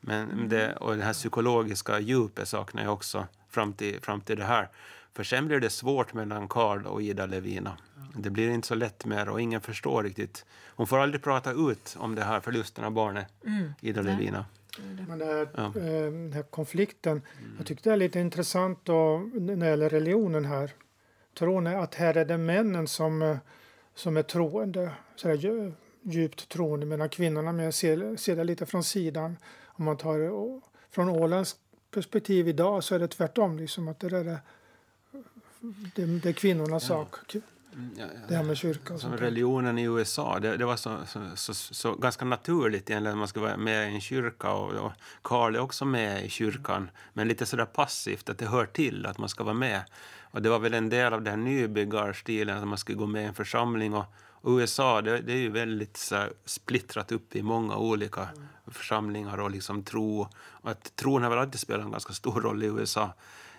Men 0.00 0.30
mm. 0.30 0.48
det, 0.48 0.76
och 0.76 0.96
det 0.96 1.02
här 1.02 1.12
psykologiska 1.12 2.00
djupet 2.00 2.48
saknar 2.48 2.82
jag 2.82 2.92
också 2.92 3.26
fram 3.50 3.72
till, 3.72 4.00
fram 4.00 4.20
till 4.20 4.36
det 4.36 4.44
här. 4.44 4.68
För 5.12 5.24
sen 5.24 5.46
blir 5.46 5.60
det 5.60 5.70
svårt 5.70 6.14
mellan 6.14 6.48
Karl 6.48 6.86
och 6.86 7.02
Ida 7.02 7.26
Levina. 7.26 7.78
Det 8.14 8.30
blir 8.30 8.50
inte 8.50 8.68
så 8.68 8.74
lätt 8.74 9.04
mer 9.04 9.28
och 9.28 9.40
ingen 9.40 9.60
förstår 9.60 10.02
riktigt. 10.02 10.44
Hon 10.66 10.86
får 10.86 10.98
aldrig 10.98 11.22
prata 11.22 11.52
ut 11.52 11.96
om 11.98 12.14
det 12.14 12.24
här 12.24 12.40
förlusten 12.40 12.84
av 12.84 12.90
barnet, 12.90 13.26
mm. 13.46 13.72
Ida 13.80 14.02
Levina. 14.02 14.46
Men 15.08 15.18
det 15.18 15.24
här, 15.24 15.48
ja. 15.56 15.66
Eh, 15.66 16.12
den 16.12 16.32
här 16.32 16.42
konflikten, 16.42 17.12
mm. 17.38 17.54
jag 17.56 17.66
tyckte 17.66 17.90
det 17.90 17.92
är 17.92 17.96
lite 17.96 18.20
intressant 18.20 18.78
då, 18.82 19.18
när 19.34 19.56
det 19.56 19.66
gäller 19.66 19.88
religionen 19.88 20.44
här 20.44 20.72
tron 21.34 21.66
är 21.66 21.76
att 21.76 21.94
här 21.94 22.16
är 22.16 22.24
det 22.24 22.38
männen 22.38 22.88
som, 22.88 23.22
eh, 23.22 23.36
som 23.94 24.16
är 24.16 24.22
troende, 24.22 24.92
så 25.16 25.28
där, 25.28 25.72
djupt 26.02 26.48
troende, 26.48 26.86
medan 26.86 27.08
kvinnorna 27.08 27.52
mer 27.52 27.70
ser, 27.70 28.16
ser 28.16 28.36
det 28.36 28.44
lite 28.44 28.66
från 28.66 28.84
sidan. 28.84 29.36
Om 29.64 29.84
man 29.84 29.96
tar 29.96 30.18
från 30.90 31.08
Ålands 31.08 31.56
perspektiv 31.90 32.48
idag 32.48 32.84
så 32.84 32.94
är 32.94 32.98
det 32.98 33.08
tvärtom, 33.08 33.58
liksom 33.58 33.88
att 33.88 34.00
det 34.00 34.06
är, 34.06 34.24
det, 34.24 34.38
det, 35.94 36.06
det 36.06 36.28
är 36.28 36.32
kvinnornas 36.32 36.82
ja. 36.82 36.88
sak. 36.88 37.36
Mm, 37.74 37.90
ja, 37.96 38.04
ja. 38.14 38.20
Det 38.28 38.34
här 38.34 38.44
med 38.44 38.56
kyrkan. 38.56 38.98
Som 38.98 39.16
religionen 39.16 39.78
i 39.78 39.82
USA, 39.82 40.38
det, 40.38 40.56
det 40.56 40.64
var 40.64 40.76
så, 40.76 40.96
så, 41.06 41.20
så, 41.34 41.54
så, 41.54 41.94
ganska 41.94 42.24
naturligt 42.24 42.90
egentligen 42.90 43.14
att 43.14 43.18
man 43.18 43.28
ska 43.28 43.40
vara 43.40 43.56
med 43.56 43.90
i 43.90 43.94
en 43.94 44.00
kyrka. 44.00 44.52
Och, 44.52 44.72
och 44.72 44.92
Karl 45.22 45.54
är 45.54 45.60
också 45.60 45.84
med 45.84 46.24
i 46.24 46.28
kyrkan, 46.28 46.90
men 47.12 47.28
lite 47.28 47.46
sådär 47.46 47.64
passivt, 47.64 48.28
att 48.28 48.38
det 48.38 48.46
hör 48.46 48.66
till 48.66 49.06
att 49.06 49.18
man 49.18 49.28
ska 49.28 49.44
vara 49.44 49.54
med. 49.54 49.82
Och 50.30 50.42
det 50.42 50.48
var 50.48 50.58
väl 50.58 50.74
en 50.74 50.88
del 50.88 51.12
av 51.12 51.22
den 51.22 51.44
nybyggarstilen, 51.44 52.58
att 52.58 52.68
man 52.68 52.78
skulle 52.78 52.98
gå 52.98 53.06
med 53.06 53.22
i 53.22 53.26
en 53.26 53.34
församling. 53.34 53.94
Och, 53.94 54.04
USA 54.44 55.02
det, 55.02 55.20
det, 55.20 55.32
är 55.32 55.36
ju 55.36 55.50
väldigt 55.50 55.96
så 55.96 56.24
splittrat 56.44 57.12
upp 57.12 57.36
i 57.36 57.42
många 57.42 57.76
olika 57.76 58.20
mm. 58.20 58.48
församlingar 58.66 59.40
och 59.40 59.50
liksom 59.50 59.82
tro. 59.82 60.28
Och 60.40 60.70
att 60.70 60.96
tron 60.96 61.22
har 61.22 61.30
väl 61.30 61.38
alltid 61.38 61.60
spelat 61.60 61.84
en 61.84 61.90
ganska 61.90 62.12
stor 62.12 62.40
roll 62.40 62.62
i 62.62 62.66
USA. 62.66 63.14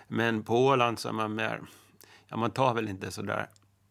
Men 0.08 0.42
på 0.42 0.66
Åland 0.66 0.98
så 0.98 1.08
är 1.08 1.12
man 1.12 1.34
mer, 1.34 1.60
ja 2.28 2.36
man 2.36 2.50
tar 2.50 2.74
väl 2.74 2.88
inte 2.88 3.10
så 3.10 3.22
där 3.22 3.48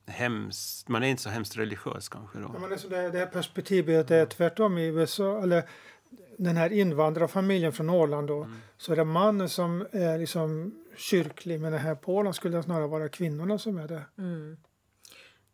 hemskt, 0.10 0.88
man 0.88 1.04
är 1.04 1.08
inte 1.08 1.22
så 1.22 1.30
hemskt 1.30 1.58
religiös 1.58 2.10
kanske 2.10 2.40
då. 2.40 2.52
Ja, 2.54 2.60
men 2.60 2.70
det, 2.70 3.10
det 3.10 3.20
här 3.20 3.26
perspektivet 3.26 4.08
det 4.08 4.16
är 4.16 4.26
tvärtom 4.26 4.78
i 4.78 4.88
USA, 4.88 5.44
eller 5.44 5.64
den 6.39 6.58
här 6.58 6.74
invandrarfamiljen 6.74 7.74
från 7.74 7.89
Åland 7.89 8.27
då, 8.27 8.43
mm. 8.43 8.55
så 8.77 8.91
är 8.91 8.96
det 8.96 9.03
mannen 9.03 9.50
som 9.50 9.88
är 9.91 10.17
liksom 10.17 10.75
kyrklig 10.98 11.60
men 11.60 11.74
här 11.74 11.96
på 11.96 12.15
Åland 12.15 12.36
skulle 12.36 12.58
det 12.58 12.63
snarare 12.63 12.88
vara 12.88 13.10
kvinnorna 13.10 13.58
som 13.58 13.77
är 13.77 13.88
det. 13.88 14.01
Mm. 14.17 14.58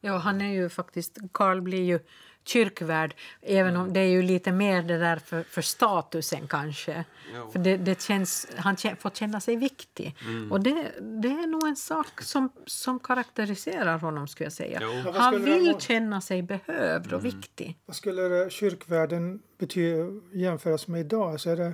Ja, 0.01 0.17
han 0.17 0.41
är 0.41 0.53
ju 0.53 0.69
faktiskt, 0.69 1.17
Karl 1.31 1.61
blir 1.61 1.83
ju 1.83 1.99
kyrkvärd, 2.47 3.15
även 3.41 3.75
om 3.75 3.93
det 3.93 3.99
är 3.99 4.07
ju 4.07 4.21
lite 4.21 4.51
mer 4.51 4.81
det 4.81 4.97
där 4.97 5.17
för, 5.17 5.43
för 5.43 5.61
statusen 5.61 6.47
kanske. 6.47 7.05
Jo. 7.35 7.51
För 7.51 7.59
det, 7.59 7.77
det 7.77 8.01
känns, 8.01 8.47
han 8.55 8.77
får 8.77 9.09
känna 9.09 9.39
sig 9.39 9.55
viktig. 9.55 10.15
Och 10.51 10.61
det, 10.61 10.91
det 10.99 11.27
är 11.27 11.47
nog 11.47 11.67
en 11.67 11.75
sak 11.75 12.21
som, 12.21 12.49
som 12.65 12.99
karaktäriserar 12.99 13.97
honom 13.97 14.27
skulle 14.27 14.45
jag 14.45 14.53
säga. 14.53 14.79
Jo. 14.81 15.11
Han 15.11 15.45
vill 15.45 15.65
vara? 15.65 15.79
känna 15.79 16.21
sig 16.21 16.41
behövd 16.41 17.13
och 17.13 17.25
viktig. 17.25 17.77
Vad 17.85 17.95
skulle 17.95 18.49
kyrkvärden 18.49 19.39
betyda, 19.57 20.05
jämföras 20.33 20.87
med 20.87 21.01
idag? 21.01 21.31
Alltså 21.31 21.49
är 21.49 21.55
det 21.55 21.73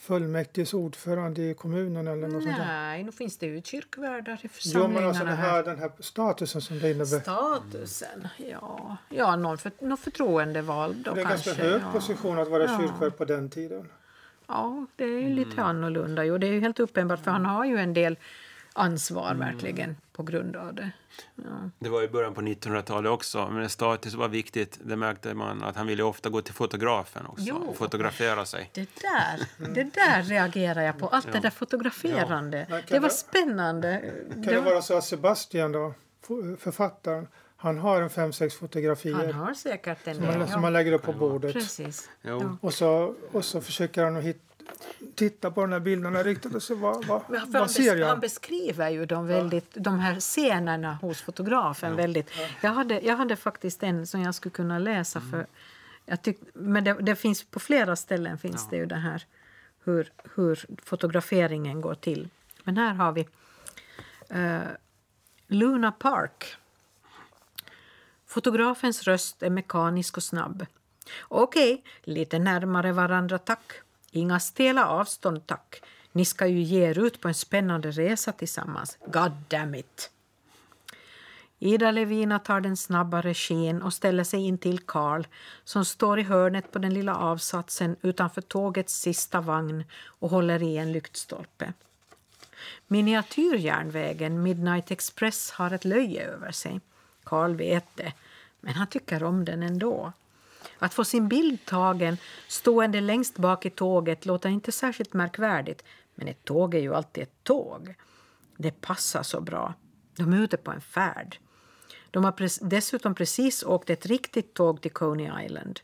fullmäktiges 0.00 0.74
ordförande 0.74 1.42
i 1.42 1.54
kommunen 1.54 2.08
eller 2.08 2.28
något 2.28 2.42
sånt 2.42 2.56
där? 2.56 2.66
Nej, 2.66 3.04
nu 3.04 3.12
finns 3.12 3.38
det 3.38 3.46
ju 3.46 3.62
kyrkvärdar 3.62 4.32
i 4.34 4.38
Jo, 4.42 4.48
församlingarna 4.52 5.00
men 5.00 5.08
alltså 5.08 5.24
det 5.24 5.30
här. 5.30 5.50
här, 5.50 5.62
den 5.62 5.78
här 5.78 5.90
statusen 6.00 6.60
som 6.60 6.78
det 6.78 6.90
innebär. 6.90 7.20
Statusen, 7.20 8.28
ja. 8.50 8.96
Ja, 9.08 9.36
någon, 9.36 9.58
för, 9.58 9.72
någon 9.80 9.96
förtroendevald 9.98 10.96
då 11.04 11.14
Det 11.14 11.20
är 11.20 11.24
kanske. 11.24 11.50
ganska 11.50 11.64
hög 11.64 11.82
ja. 11.82 11.92
position 11.92 12.38
att 12.38 12.48
vara 12.48 12.64
Ja. 12.64 12.78
kyrkvärd 12.80 13.16
på 13.16 13.24
den 13.24 13.50
tiden. 13.50 13.88
Ja, 14.46 14.86
det 14.96 15.04
är 15.04 15.20
ju 15.20 15.34
lite 15.34 15.62
annorlunda. 15.62 16.24
Jo, 16.24 16.38
det 16.38 16.46
är 16.46 16.52
ju 16.52 16.60
helt 16.60 16.80
uppenbart, 16.80 17.20
för 17.24 17.30
han 17.30 17.44
har 17.46 17.64
ju 17.64 17.78
en 17.78 17.94
del 17.94 18.16
ansvar 18.78 19.34
verkligen 19.34 19.96
på 20.12 20.22
grund 20.22 20.56
av 20.56 20.74
det. 20.74 20.90
Ja. 21.34 21.70
Det 21.78 21.88
var 21.88 22.02
i 22.02 22.08
början 22.08 22.34
på 22.34 22.40
1900-talet 22.40 23.10
också, 23.10 23.48
men 23.50 23.68
status 23.68 24.14
var 24.14 24.28
viktigt. 24.28 24.78
Det 24.82 24.96
märkte 24.96 25.34
man 25.34 25.62
att 25.62 25.76
han 25.76 25.86
ville 25.86 26.02
ofta 26.02 26.30
gå 26.30 26.40
till 26.42 26.54
fotografen 26.54 27.26
också 27.26 27.44
Jo. 27.48 27.56
och 27.56 27.76
fotografera 27.76 28.44
sig. 28.44 28.70
Det 28.74 28.88
där, 29.00 29.66
det 29.74 29.94
där 29.94 30.22
reagerar 30.22 30.82
jag 30.82 30.98
på. 30.98 31.08
Allt 31.08 31.32
det 31.32 31.40
där 31.40 31.50
fotograferande. 31.50 32.66
Kan 32.68 32.82
Det 32.88 32.98
var 32.98 33.08
spännande. 33.08 34.00
Kan 34.32 34.42
Det 34.42 34.50
det 34.50 34.60
var, 34.60 34.70
vara 34.70 34.82
så 34.82 34.96
att 34.96 35.04
Sebastian 35.04 35.72
då, 35.72 35.94
författaren, 36.58 37.28
han 37.56 37.78
har 37.78 38.02
en 38.02 38.10
fem, 38.10 38.32
sex 38.32 38.54
han 38.54 38.68
fotografier 38.68 39.32
har 39.32 39.54
säkert 39.54 40.06
en 40.06 40.14
som, 40.14 40.24
han, 40.24 40.38
del. 40.38 40.48
som 40.48 40.64
han 40.64 40.72
lägger 40.72 40.92
upp 40.92 41.02
på 41.02 41.12
bordet. 41.12 41.52
Precis. 41.52 42.10
Jo. 42.22 42.40
Ja. 42.42 42.56
Och 42.60 42.74
så, 42.74 43.14
och 43.32 43.44
så 43.44 43.60
försöker 43.60 44.04
han 44.04 44.16
att 44.16 44.24
hit, 44.24 44.42
titta 45.14 45.50
på 45.50 45.60
de 45.60 45.72
här 45.72 45.80
bilderna 45.80 46.22
riktigt 46.22 46.54
och 46.54 46.62
se 46.62 46.74
vad, 46.74 47.04
vad, 47.04 47.22
vad 47.46 47.70
ser 47.70 47.96
jag? 47.96 48.08
han 48.08 48.20
beskriver 48.20 48.90
ju 48.90 49.06
de, 49.06 49.26
väldigt, 49.26 49.74
de 49.74 49.98
här 49.98 50.20
scenerna 50.20 50.94
hos 50.94 51.20
fotografen 51.20 51.96
väldigt. 51.96 52.30
Jag 52.60 52.70
hade, 52.70 53.00
jag 53.00 53.16
hade 53.16 53.36
faktiskt 53.36 53.82
en 53.82 54.06
som 54.06 54.20
jag 54.20 54.34
skulle 54.34 54.52
kunna 54.52 54.78
läsa. 54.78 55.20
för 55.20 55.46
jag 56.06 56.22
tyck, 56.22 56.38
Men 56.52 56.84
det, 56.84 56.96
det 57.00 57.16
finns 57.16 57.44
på 57.44 57.60
flera 57.60 57.96
ställen 57.96 58.38
finns 58.38 58.68
det 58.70 58.76
ju 58.76 58.86
det 58.86 58.96
här 58.96 59.24
hur, 59.84 60.12
hur 60.34 60.66
fotograferingen 60.84 61.80
går 61.80 61.94
till. 61.94 62.28
Men 62.64 62.76
här 62.76 62.94
har 62.94 63.12
vi 63.12 63.28
eh, 64.28 64.60
Luna 65.46 65.92
Park. 65.92 66.56
Fotografens 68.26 69.02
röst 69.02 69.42
är 69.42 69.50
mekanisk 69.50 70.16
och 70.16 70.22
snabb. 70.22 70.66
Okej, 71.22 71.84
lite 72.02 72.38
närmare 72.38 72.92
varandra 72.92 73.38
tack. 73.38 73.72
Inga 74.10 74.40
stela 74.40 74.88
avstånd 74.88 75.46
tack. 75.46 75.82
Ni 76.12 76.24
ska 76.24 76.46
ju 76.46 76.60
ge 76.60 76.90
er 76.90 76.98
ut 76.98 77.20
på 77.20 77.28
en 77.28 77.34
spännande 77.34 77.90
resa 77.90 78.32
tillsammans. 78.32 78.98
God 79.06 79.32
damn 79.48 79.74
it! 79.74 80.10
Ida 81.58 81.90
Levina 81.90 82.38
tar 82.38 82.60
den 82.60 82.76
snabba 82.76 83.20
regin 83.20 83.82
och 83.82 83.94
ställer 83.94 84.24
sig 84.24 84.40
in 84.40 84.58
till 84.58 84.78
Karl 84.78 85.26
som 85.64 85.84
står 85.84 86.18
i 86.18 86.22
hörnet 86.22 86.72
på 86.72 86.78
den 86.78 86.94
lilla 86.94 87.16
avsatsen 87.16 87.96
utanför 88.02 88.40
tågets 88.40 89.00
sista 89.00 89.40
vagn 89.40 89.84
och 90.06 90.30
håller 90.30 90.62
i 90.62 90.76
en 90.76 90.92
lyktstolpe. 90.92 91.72
Miniatyrjärnvägen 92.86 94.42
Midnight 94.42 94.90
Express 94.90 95.50
har 95.50 95.70
ett 95.70 95.84
löje 95.84 96.26
över 96.26 96.52
sig. 96.52 96.80
Karl 97.24 97.54
vet 97.54 97.86
det, 97.94 98.12
men 98.60 98.74
han 98.74 98.86
tycker 98.86 99.22
om 99.22 99.44
den 99.44 99.62
ändå. 99.62 100.12
Att 100.78 100.94
få 100.94 101.04
sin 101.04 101.28
bild 101.28 101.64
tagen 101.64 102.16
stående 102.48 103.00
längst 103.00 103.38
bak 103.38 103.66
i 103.66 103.70
tåget 103.70 104.26
låter 104.26 104.48
inte 104.48 104.72
särskilt 104.72 105.12
märkvärdigt, 105.12 105.84
men 106.14 106.28
ett 106.28 106.44
tåg 106.44 106.74
är 106.74 106.80
ju 106.80 106.94
alltid 106.94 107.22
ett 107.22 107.44
tåg. 107.44 107.94
Det 108.56 108.80
passar 108.80 109.22
så 109.22 109.40
bra. 109.40 109.74
De 110.16 110.32
är 110.32 110.42
ute 110.42 110.56
på 110.56 110.70
en 110.70 110.80
färd. 110.80 111.38
De 112.10 112.24
har 112.24 112.32
pre- 112.32 112.58
dessutom 112.62 113.14
precis 113.14 113.62
åkt 113.62 113.90
ett 113.90 114.06
riktigt 114.06 114.54
tåg 114.54 114.80
till 114.80 114.90
Coney 114.90 115.44
Island. 115.44 115.80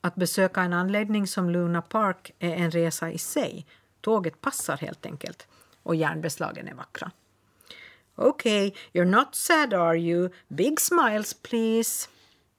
Att 0.00 0.14
besöka 0.14 0.60
en 0.62 0.72
anläggning 0.72 1.26
som 1.26 1.50
Luna 1.50 1.82
Park 1.82 2.32
är 2.38 2.54
en 2.54 2.70
resa 2.70 3.10
i 3.10 3.18
sig. 3.18 3.66
Tåget 4.00 4.40
passar 4.40 4.76
helt 4.76 5.06
enkelt. 5.06 5.46
Och 5.82 5.94
järnbeslagen 5.94 6.68
är 6.68 6.74
vackra. 6.74 7.10
Okej, 8.14 8.74
you're 8.92 9.04
not 9.04 9.34
sad 9.34 9.74
are 9.74 9.98
you? 9.98 10.30
Big 10.48 10.80
smiles 10.80 11.34
please. 11.34 12.08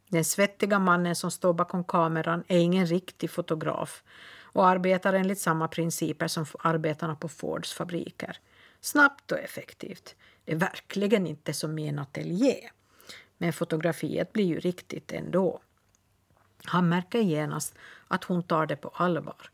Den 0.10 0.26
svettiga 0.26 0.80
mannen 0.80 1.16
som 1.16 1.32
står 1.32 1.54
bakom 1.54 1.84
kameran 1.84 2.44
är 2.48 2.58
ingen 2.58 2.86
riktig 2.86 3.30
fotograf 3.30 4.04
och 4.42 4.68
arbetar 4.68 5.14
enligt 5.14 5.40
samma 5.40 5.68
principer 5.68 6.28
som 6.28 6.46
arbetarna 6.60 7.16
på 7.16 7.30
Fords 7.30 7.74
fabriker. 7.74 8.38
Snabbt 8.82 9.32
och 9.32 9.40
effektivt. 9.40 10.16
Det 10.46 10.52
är 10.52 10.56
verkligen 10.56 11.28
inte 11.28 11.54
som 11.54 11.80
i 11.80 11.88
en 11.88 12.00
ateljé. 12.00 12.70
Men 13.38 13.54
fotografiet 13.54 14.34
blir 14.34 14.46
ju 14.46 14.60
riktigt 14.60 15.12
ändå. 15.12 15.62
Han 16.64 16.90
märker 16.90 17.20
genast 17.20 17.76
att 18.08 18.24
hon 18.24 18.44
tar 18.44 18.66
det 18.66 18.76
på 18.76 18.90
allvar. 18.90 19.52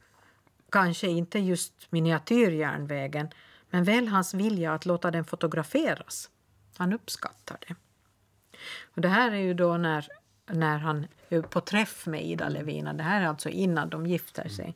Kanske 0.70 1.08
inte 1.08 1.40
just 1.40 1.74
miniatyrjärnvägen, 1.90 3.28
men 3.70 3.84
väl 3.84 4.08
hans 4.08 4.34
vilja 4.34 4.74
att 4.74 4.86
låta 4.86 5.12
den 5.12 5.26
fotograferas. 5.26 6.30
Han 6.78 6.94
uppskattar 6.94 7.58
det. 7.68 7.76
Och 8.96 9.02
det 9.02 9.10
här 9.10 9.32
är 9.32 9.36
ju 9.36 9.54
då 9.54 9.78
när, 9.78 10.08
när 10.48 10.78
han 10.78 11.08
är 11.30 11.42
på 11.42 11.62
träff 11.62 12.06
med 12.06 12.26
Ida 12.26 12.50
Levina. 12.50 12.94
Det 12.94 13.04
här 13.04 13.22
är 13.22 13.28
alltså 13.28 13.50
innan 13.50 13.90
de 13.90 14.06
gifter 14.08 14.50
sig. 14.50 14.76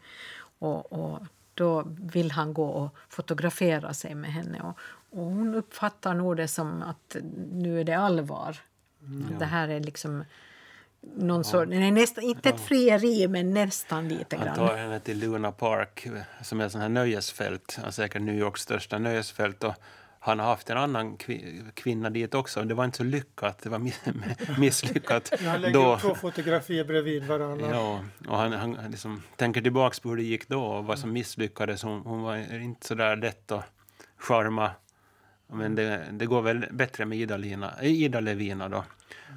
Och, 0.59 0.93
och 0.93 1.19
då 1.53 1.83
vill 1.87 2.31
han 2.31 2.53
gå 2.53 2.65
och 2.65 2.95
fotografera 3.09 3.93
sig 3.93 4.15
med 4.15 4.31
henne. 4.33 4.61
Och, 4.61 4.77
och 5.19 5.25
hon 5.25 5.55
uppfattar 5.55 6.13
nog 6.13 6.37
det 6.37 6.47
som 6.47 6.81
att 6.81 7.15
nu 7.51 7.79
är 7.79 7.83
det 7.83 7.97
allvar. 7.97 8.57
Att 9.31 9.39
Det 9.39 9.45
här 9.45 9.67
är 9.67 9.79
liksom 9.79 10.23
någon 11.01 11.43
sort, 11.43 11.67
nej, 11.67 11.91
nästan, 11.91 12.23
inte 12.23 12.49
ett 12.49 12.59
frieri, 12.59 13.27
men 13.27 13.53
nästan 13.53 14.07
lite 14.07 14.35
Han 14.37 14.45
grann. 14.45 14.55
tar 14.55 14.77
henne 14.77 14.99
till 14.99 15.19
Luna 15.19 15.51
Park, 15.51 16.07
som 16.43 16.61
är 16.61 16.65
ett 16.65 16.73
här 16.73 16.89
nöjesfält, 16.89 17.79
ja, 17.83 17.91
säkert 17.91 18.21
New 18.21 18.35
Yorks 18.35 18.61
största 18.61 18.97
nöjesfält. 18.97 19.63
Och 19.63 19.73
han 20.21 20.39
har 20.39 20.45
haft 20.45 20.69
en 20.69 20.77
annan 20.77 21.17
kvi- 21.17 21.71
kvinna 21.73 22.09
dit 22.09 22.33
också. 22.35 22.63
Det 22.63 22.73
var 22.73 22.85
inte 22.85 22.97
så 22.97 23.03
lyckat, 23.03 23.59
det 23.63 23.69
var 23.69 23.79
miss- 23.79 24.01
misslyckat. 24.59 25.33
Han 25.45 25.61
lägger 25.61 25.73
då. 25.79 25.97
två 25.99 26.15
fotografier 26.15 26.83
bredvid 26.83 27.23
varandra. 27.27 27.67
Ja, 27.69 27.99
och 28.27 28.37
han, 28.37 28.53
han 28.53 28.77
liksom 28.91 29.23
tänker 29.35 29.61
tillbaka 29.61 29.97
på 30.03 30.09
hur 30.09 30.17
det 30.17 30.23
gick 30.23 30.47
då 30.47 30.63
och 30.63 30.85
vad 30.85 30.99
som 30.99 31.11
misslyckades. 31.13 31.83
Hon, 31.83 32.01
hon 32.01 32.21
var 32.21 32.61
inte 32.61 32.87
så 32.87 32.95
där 32.95 33.15
lätt 33.15 33.51
att 33.51 33.65
charma. 34.17 34.71
Men 35.47 35.75
det, 35.75 36.05
det 36.11 36.25
går 36.25 36.41
väl 36.41 36.65
bättre 36.71 37.05
med 37.05 37.17
Ida, 37.17 37.37
Lina, 37.37 37.73
eh, 37.81 37.91
Ida 37.91 38.19
Levina 38.19 38.69
då. 38.69 38.83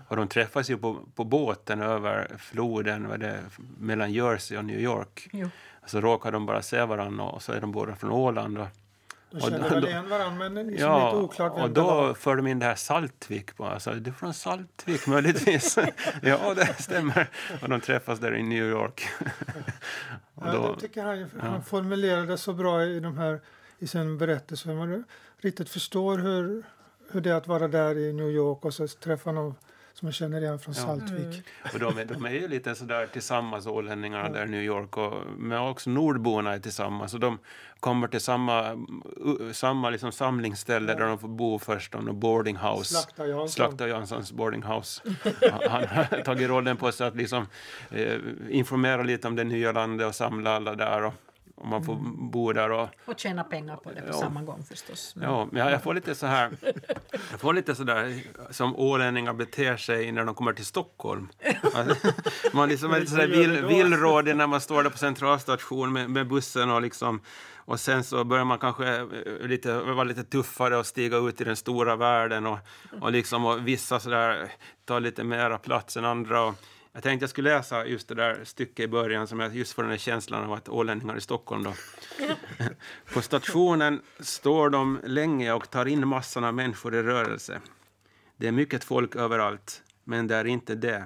Och 0.08 0.16
de 0.16 0.28
träffas 0.28 0.70
ju 0.70 0.76
på, 0.78 0.98
på 1.14 1.24
båten 1.24 1.80
över 1.82 2.30
floden 2.38 3.08
vad 3.08 3.20
det, 3.20 3.40
mellan 3.78 4.12
Jersey 4.12 4.58
och 4.58 4.64
New 4.64 4.80
York. 4.80 5.28
Jo. 5.32 5.48
Så 5.86 6.00
råkar 6.00 6.32
de 6.32 6.46
bara 6.46 6.62
se 6.62 6.84
varandra 6.84 7.24
och 7.24 7.42
så 7.42 7.52
är 7.52 7.60
de 7.60 7.72
båda 7.72 7.96
från 7.96 8.10
Åland. 8.10 8.58
Och, 8.58 8.66
De 9.32 9.50
då- 9.50 9.68
väl 9.74 9.84
igen 9.84 10.08
varandra 10.08 10.48
men 10.48 10.66
liksom 10.66 10.90
ja, 10.90 11.06
lite 11.06 11.24
oklart 11.24 11.52
vem 11.56 11.62
och 11.62 11.70
det 11.70 11.80
var. 11.80 12.08
då 12.08 12.14
för 12.14 12.36
de 12.36 12.46
in 12.46 12.58
det 12.58 12.66
här 12.66 12.74
Saltvik 12.74 13.56
på. 13.56 13.64
Alltså, 13.64 13.90
du 13.90 14.10
är 14.10 14.14
från 14.14 14.34
Saltvik 14.34 15.06
möjligtvis. 15.06 15.78
ja, 16.22 16.54
det 16.54 16.82
stämmer. 16.82 17.30
Och 17.62 17.68
de 17.68 17.80
träffas 17.80 18.18
där 18.18 18.34
i 18.34 18.42
New 18.42 18.70
York. 18.70 19.08
och 20.34 20.46
Ja, 20.46 20.52
då, 20.52 20.58
jag 20.58 20.78
tycker 20.80 21.02
han, 21.02 21.30
han 21.40 21.64
formulerade 21.64 22.26
det 22.26 22.38
så 22.38 22.52
bra 22.52 22.84
i, 22.84 23.00
de 23.00 23.18
här, 23.18 23.40
i 23.78 23.86
sin 23.86 24.18
berättelse. 24.18 24.68
Man 24.68 25.04
riktigt 25.38 25.68
förstår 25.68 26.18
hur, 26.18 26.62
hur 27.12 27.20
det 27.20 27.30
är 27.30 27.34
att 27.34 27.46
vara 27.46 27.68
där 27.68 27.98
i 27.98 28.12
New 28.12 28.30
York 28.30 28.64
och 28.64 28.74
så 28.74 28.88
träffa 28.88 29.32
någon 29.32 29.54
som 30.02 30.06
man 30.06 30.12
känner 30.12 30.40
igen 30.40 30.58
från 30.58 30.74
Ja. 30.76 30.82
Saltvik. 30.82 31.42
Och 31.72 31.78
de 31.78 31.98
är, 31.98 32.04
de 32.04 32.24
är 32.24 32.30
ju 32.30 32.48
lite 32.48 32.74
sådär 32.74 33.06
tillsammans, 33.06 33.66
ålänningarna 33.66 34.28
där 34.28 34.44
i 34.44 34.48
New 34.48 34.62
York. 34.62 34.96
Och, 34.96 35.12
men 35.38 35.58
också 35.58 35.90
nordborna 35.90 36.52
är 36.52 36.58
tillsammans. 36.58 37.14
Och 37.14 37.20
de 37.20 37.38
kommer 37.80 38.08
till 38.08 38.20
samma, 38.20 38.86
samma 39.52 39.90
liksom 39.90 40.12
samlingsställe 40.12 40.94
där 40.94 41.06
de 41.06 41.18
får 41.18 41.28
bo 41.28 41.58
först. 41.58 41.94
Och 41.94 42.14
boarding 42.14 42.56
house. 42.56 42.94
Slakta 42.94 43.26
Jansson. 43.26 43.48
Slakta 43.48 43.88
Janssons 43.88 44.32
boarding 44.32 44.62
house. 44.62 45.02
Han 45.70 45.86
har 45.88 46.22
tagit 46.22 46.48
rollen 46.48 46.76
på 46.76 46.92
sig 46.92 47.06
att 47.06 47.16
liksom, 47.16 47.46
eh, 47.90 48.18
informera 48.50 49.02
lite 49.02 49.28
om 49.28 49.36
det 49.36 49.44
nya 49.44 49.72
landet 49.72 50.06
och 50.06 50.14
samla 50.14 50.56
alla 50.56 50.74
där. 50.74 51.04
Och, 51.04 51.14
och 51.54 51.66
man 51.68 51.84
får 51.84 51.94
bo 52.30 52.52
där 52.52 52.70
och 52.70 52.88
Och 53.04 53.18
tjäna 53.18 53.44
pengar 53.44 53.76
på 53.76 53.92
det 53.92 54.00
på 54.00 54.06
Ja. 54.08 54.12
samma 54.12 54.42
gång 54.42 54.62
förstås. 54.68 55.12
Men- 55.16 55.28
Ja, 55.30 55.48
men 55.52 55.66
jag, 55.72 55.82
får 55.82 55.94
lite 55.94 56.14
så 56.14 56.26
här, 56.26 56.50
jag 57.30 57.40
får 57.40 57.54
lite 57.54 57.74
så 57.74 57.84
där 57.84 58.22
som 58.50 58.76
ålänningar 58.76 59.32
beter 59.32 59.76
sig 59.76 60.12
när 60.12 60.24
de 60.24 60.34
kommer 60.34 60.52
till 60.52 60.66
Stockholm. 60.66 61.28
Man 62.52 62.68
liksom 62.68 62.90
är 62.92 63.00
lite 63.00 63.10
så 63.10 63.16
där 63.16 63.28
vill, 63.28 63.64
villrådig 63.66 64.36
när 64.36 64.46
man 64.46 64.60
står 64.60 64.82
där 64.82 64.90
på 64.90 64.98
centralstation 64.98 65.92
med, 65.92 66.10
med 66.10 66.28
bussen 66.28 66.70
och 66.70 66.82
liksom 66.82 67.20
och 67.64 67.80
sen 67.80 68.04
så 68.04 68.24
börjar 68.24 68.44
man 68.44 68.58
kanske 68.58 68.96
eh, 68.96 69.06
lite, 69.40 69.78
vara 69.78 70.04
lite 70.04 70.24
tuffare 70.24 70.76
och 70.76 70.86
stiga 70.86 71.16
ut 71.16 71.40
i 71.40 71.44
den 71.44 71.56
stora 71.56 71.96
världen 71.96 72.46
och, 72.46 72.58
och, 73.00 73.12
liksom, 73.12 73.44
och 73.44 73.68
vissa 73.68 74.00
så 74.00 74.10
där 74.10 74.52
tar 74.84 75.00
lite 75.00 75.24
mera 75.24 75.58
plats 75.58 75.96
än 75.96 76.04
andra. 76.04 76.42
Och 76.42 76.54
jag 76.92 77.02
tänkte 77.02 77.22
jag 77.22 77.30
skulle 77.30 77.54
läsa 77.54 77.86
just 77.86 78.08
det 78.08 78.14
där 78.14 78.44
stycket 78.44 78.84
i 78.84 78.88
början 78.88 79.26
som 79.26 79.40
jag 79.40 79.56
just 79.56 79.72
får 79.72 79.82
den 79.82 79.90
här 79.90 79.98
känslan 79.98 80.44
av 80.44 80.52
att 80.52 80.68
ålänningar 80.68 81.16
i 81.16 81.20
Stockholm 81.20 81.62
då. 81.62 81.74
På 83.14 83.22
stationen 83.22 84.00
står 84.20 84.70
de 84.70 85.00
länge 85.04 85.52
och 85.52 85.70
tar 85.70 85.86
in 85.86 86.08
massan 86.08 86.44
av 86.44 86.54
människor 86.54 86.94
i 86.94 87.02
rörelse. 87.02 87.60
Det 88.36 88.48
är 88.48 88.52
mycket 88.52 88.84
folk 88.84 89.16
överallt, 89.16 89.82
men 90.04 90.26
det 90.26 90.36
är 90.36 90.44
inte 90.44 90.74
det. 90.74 91.04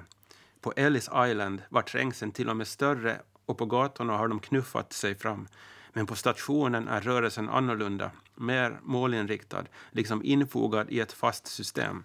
På 0.61 0.73
Ellis 0.75 1.09
Island 1.27 1.61
var 1.69 1.81
trängseln 1.81 2.31
till 2.31 2.49
och 2.49 2.57
med 2.57 2.67
större 2.67 3.21
och 3.45 3.57
på 3.57 3.65
gatorna 3.65 4.17
har 4.17 4.27
de 4.27 4.39
knuffat 4.39 4.93
sig 4.93 5.15
fram. 5.15 5.47
Men 5.93 6.05
på 6.05 6.15
stationen 6.15 6.87
är 6.87 7.01
rörelsen 7.01 7.49
annorlunda, 7.49 8.11
mer 8.35 8.79
målinriktad, 8.83 9.65
liksom 9.91 10.23
infogad 10.23 10.89
i 10.89 10.99
ett 10.99 11.13
fast 11.13 11.47
system. 11.47 12.03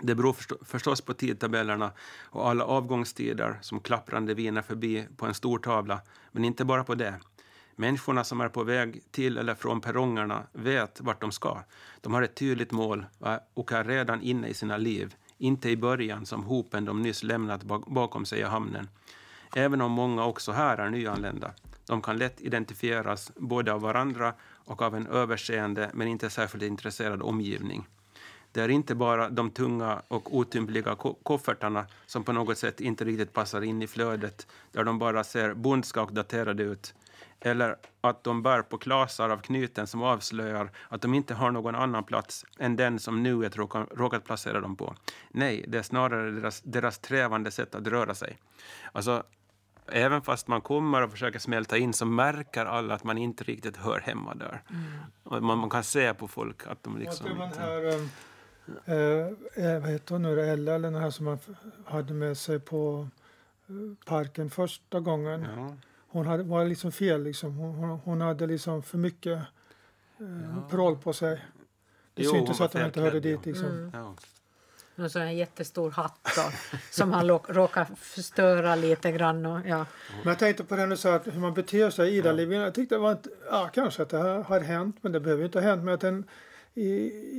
Det 0.00 0.14
beror 0.14 0.36
förstås 0.64 1.00
på 1.00 1.14
tidtabellerna 1.14 1.90
och 2.22 2.48
alla 2.48 2.64
avgångstider 2.64 3.58
som 3.60 3.80
klapprande 3.80 4.34
viner 4.34 4.62
förbi 4.62 5.06
på 5.16 5.26
en 5.26 5.34
stor 5.34 5.58
tavla, 5.58 6.00
men 6.32 6.44
inte 6.44 6.64
bara 6.64 6.84
på 6.84 6.94
det. 6.94 7.14
Människorna 7.76 8.24
som 8.24 8.40
är 8.40 8.48
på 8.48 8.64
väg 8.64 9.02
till 9.10 9.38
eller 9.38 9.54
från 9.54 9.80
perrongerna 9.80 10.42
vet 10.52 11.00
vart 11.00 11.20
de 11.20 11.32
ska. 11.32 11.58
De 12.00 12.14
har 12.14 12.22
ett 12.22 12.34
tydligt 12.34 12.72
mål 12.72 13.06
och 13.54 13.72
är- 13.72 13.84
redan 13.84 14.22
inne 14.22 14.48
i 14.48 14.54
sina 14.54 14.76
liv, 14.76 15.14
inte 15.38 15.70
i 15.70 15.76
början 15.76 16.26
som 16.26 16.44
hopen 16.44 16.84
de 16.84 17.02
nyss 17.02 17.22
lämnat 17.22 17.62
bakom 17.86 18.24
sig 18.24 18.38
i 18.40 18.42
hamnen. 18.42 18.88
Även 19.54 19.80
om 19.80 19.92
många 19.92 20.24
också 20.24 20.52
här 20.52 20.78
är 20.78 20.90
nyanlända. 20.90 21.50
De 21.86 22.02
kan 22.02 22.18
lätt 22.18 22.40
identifieras 22.40 23.32
både 23.36 23.72
av 23.72 23.80
varandra 23.80 24.34
och 24.42 24.82
av 24.82 24.94
en 24.96 25.06
överseende 25.06 25.90
men 25.94 26.08
inte 26.08 26.30
särskilt 26.30 26.64
intresserad 26.64 27.22
omgivning. 27.22 27.86
Det 28.52 28.60
är 28.62 28.68
inte 28.68 28.94
bara 28.94 29.28
de 29.28 29.50
tunga 29.50 30.02
och 30.08 30.36
otympliga 30.36 30.94
ko- 30.94 31.18
koffertarna 31.22 31.86
som 32.06 32.24
på 32.24 32.32
något 32.32 32.58
sätt 32.58 32.80
inte 32.80 33.04
riktigt 33.04 33.32
passar 33.32 33.62
in 33.62 33.82
i 33.82 33.86
flödet, 33.86 34.46
där 34.72 34.84
de 34.84 34.98
bara 34.98 35.24
ser 35.24 35.54
bondska 35.54 36.02
och 36.02 36.12
daterade 36.12 36.62
ut. 36.62 36.94
Eller 37.40 37.76
att 38.00 38.24
de 38.24 38.42
bär 38.42 38.62
på 38.62 38.78
klasar 38.78 39.30
av 39.30 39.36
knyten 39.38 39.86
som 39.86 40.02
avslöjar 40.02 40.70
att 40.88 41.02
de 41.02 41.14
inte 41.14 41.34
har 41.34 41.50
någon 41.50 41.74
annan 41.74 42.04
plats 42.04 42.44
än 42.58 42.76
den 42.76 42.98
som 42.98 43.22
nuet 43.22 43.56
råkat 43.56 44.24
placera 44.24 44.60
dem 44.60 44.76
på. 44.76 44.94
Nej, 45.30 45.64
det 45.68 45.78
är 45.78 45.82
snarare 45.82 46.30
deras, 46.30 46.60
deras 46.60 46.98
trävande 46.98 47.50
sätt 47.50 47.74
att 47.74 47.86
röra 47.86 48.14
sig. 48.14 48.38
Alltså, 48.92 49.22
även 49.86 50.22
fast 50.22 50.48
man 50.48 50.60
kommer 50.60 51.02
och 51.02 51.10
försöker 51.10 51.38
smälta 51.38 51.76
in 51.78 51.92
så 51.92 52.06
märker 52.06 52.66
alla 52.66 52.94
att 52.94 53.04
man 53.04 53.18
inte 53.18 53.44
riktigt 53.44 53.76
hör 53.76 54.00
hemma 54.00 54.34
där. 54.34 54.62
Och 55.22 55.42
man, 55.42 55.58
man 55.58 55.70
kan 55.70 55.84
se 55.84 56.14
på 56.14 56.28
folk 56.28 56.66
att 56.66 56.82
de 56.82 56.98
liksom... 56.98 57.26
det 57.26 57.34
var 57.34 57.38
den 57.40 57.48
inte- 57.48 57.60
här, 57.60 57.88
eh, 57.94 58.06
eh, 58.84 59.80
vad 59.80 59.90
heter 59.90 60.14
hon 60.14 60.22
nu, 60.22 60.36
då? 60.36 60.42
Ella, 60.42 60.74
eller 60.74 60.90
den 60.90 61.00
här 61.00 61.10
som 61.10 61.24
man 61.24 61.38
hade 61.84 62.14
med 62.14 62.38
sig 62.38 62.60
på 62.60 63.08
eh, 63.68 63.74
parken 64.06 64.50
första 64.50 65.00
gången. 65.00 65.46
Ja. 65.56 65.76
Hon 66.08 66.26
hade, 66.26 66.42
var 66.42 66.64
liksom 66.64 66.92
fel, 66.92 67.22
liksom. 67.22 67.56
hon, 67.56 67.74
hon, 67.74 67.90
hon 68.04 68.20
hade 68.20 68.46
liksom 68.46 68.82
för 68.82 68.98
mycket 68.98 69.38
eh, 70.20 70.68
paroll 70.70 70.96
på 70.96 71.12
sig. 71.12 71.44
Det 72.14 72.22
Jo, 72.22 72.30
syntes 72.30 72.60
att 72.60 72.72
hon 72.72 72.84
inte 72.84 73.00
hörde 73.00 73.20
dit. 73.20 73.46
Liksom. 73.46 73.90
Ja. 73.94 74.14
Och 75.04 75.10
så 75.10 75.18
en 75.18 75.36
jättestor 75.36 75.90
hatt 75.90 76.28
då, 76.36 76.42
som 76.90 77.12
han 77.12 77.28
råkar 77.28 77.84
förstöra 77.96 78.74
lite 78.74 79.12
grann. 79.12 79.46
Och, 79.46 79.60
ja. 79.66 79.86
Men 80.08 80.28
jag 80.28 80.38
tänkte 80.38 80.64
på 80.64 80.76
det 80.76 80.86
du 80.86 80.96
sa, 80.96 81.14
att 81.14 81.26
hur 81.26 81.40
man 81.40 81.54
beter 81.54 81.90
sig 81.90 82.08
i 82.10 82.16
Ida-livet. 82.16 82.58
Jag 82.58 82.74
tyckte 82.74 82.94
det 82.94 82.98
var 82.98 83.12
inte, 83.12 83.30
ja, 83.50 83.70
kanske 83.74 84.02
att 84.02 84.08
det 84.08 84.18
här 84.18 84.42
har 84.42 84.60
hänt, 84.60 84.96
men 85.00 85.12
det 85.12 85.20
behöver 85.20 85.44
inte 85.44 85.58
ha 85.58 85.66
hänt. 85.66 85.84
Men 85.84 85.94
att 85.94 86.00
den, 86.00 86.24
i, 86.74 86.90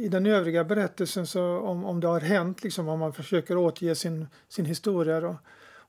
i 0.05 0.07
den 0.11 0.25
övriga 0.25 0.63
berättelsen, 0.63 1.27
så 1.27 1.57
om, 1.57 1.85
om 1.85 1.99
det 1.99 2.07
har 2.07 2.19
hänt, 2.19 2.63
liksom, 2.63 2.87
om 2.87 2.99
man 2.99 3.13
försöker 3.13 3.57
återge 3.57 3.95
sin, 3.95 4.27
sin 4.49 4.65
historia. 4.65 5.21
Då. 5.21 5.37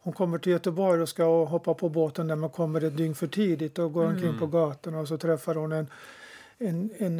Hon 0.05 0.13
kommer 0.13 0.39
till 0.39 0.53
Göteborg 0.53 1.03
och 1.03 1.09
ska 1.09 1.45
hoppa 1.45 1.75
på 1.75 1.89
båten 1.89 2.29
där 2.29 2.37
man 2.37 2.51
kommer 2.51 2.85
ett 2.85 2.97
dygn 2.97 3.15
för 3.15 3.27
tidigt 3.27 3.79
och 3.79 3.93
går 3.93 4.05
omkring 4.05 4.39
på 4.39 4.47
gatorna 4.47 5.01
och 5.01 5.09
så 5.09 5.19
träffar 5.19 5.55
hon 5.55 5.73
en, 5.73 5.87
en, 6.59 6.91
en, 6.99 7.19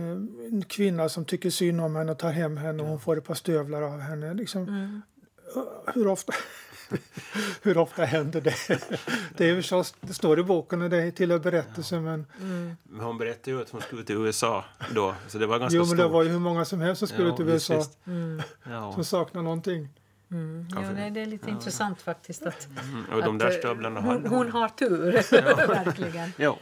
en 0.51 0.65
kvinna 0.65 1.09
som 1.09 1.25
tycker 1.25 1.51
synd 1.51 1.81
om 1.81 1.97
henne 1.97 2.13
och 2.13 2.19
tar 2.19 2.31
hem 2.31 2.57
henne 2.57 2.83
och 2.83 2.89
hon 2.89 3.01
får 3.01 3.19
ett 3.19 3.25
par 3.25 3.35
stövlar 3.35 3.83
av 3.83 4.01
henne. 4.01 4.35
Liksom, 4.35 5.03
hur 5.95 6.07
ofta 6.07 6.33
hur 7.63 7.79
ofta 7.79 8.05
händer 8.05 8.41
det? 8.41 8.55
Det, 9.37 9.51
är 9.51 9.57
förstås, 9.57 9.95
det 10.01 10.15
står 10.15 10.39
i 10.39 10.43
boken 10.43 10.83
och 10.83 10.91
det 10.91 11.11
tillhör 11.11 11.39
berättelsen. 11.39 12.05
Men, 12.05 12.27
Men 12.83 13.01
hon 13.01 13.19
berättade 13.19 13.51
ju 13.51 13.63
att 13.63 13.71
hon 13.71 13.81
skulle 13.81 14.05
till 14.05 14.17
USA 14.17 14.65
då, 14.95 15.15
så 15.29 15.39
det 15.39 15.47
var 15.47 15.59
ganska 15.59 15.77
jo, 15.77 15.83
men 15.85 15.97
det 15.97 16.03
stort. 16.03 16.13
var 16.13 16.23
ju 16.23 16.29
hur 16.29 16.39
många 16.39 16.65
som 16.65 16.81
helst 16.81 16.99
som 16.99 17.09
skulle 17.09 17.29
Ja, 17.29 17.37
till 17.37 17.49
USA 17.49 17.77
visst. 17.77 17.99
Ja. 18.65 18.93
som 18.93 19.05
saknar 19.05 19.43
någonting. 19.43 19.89
Mm. 20.31 20.69
Ja, 20.75 20.91
nej, 20.91 21.11
det 21.11 21.21
är 21.21 21.27
lite 21.27 21.51
intressant 21.51 22.03
faktiskt 22.03 22.47
att, 22.47 22.69
Mm, 22.83 23.05
och 23.13 23.23
de 23.23 23.35
att, 23.35 23.39
där 23.39 23.51
eh, 23.51 23.59
stövlarna 23.59 24.01
hon, 24.01 24.11
hade 24.11 24.29
hon 24.29 24.51
har 24.51 24.69
tur, 24.69 25.13
verkligen. 25.69 26.33
Ja, 26.37 26.59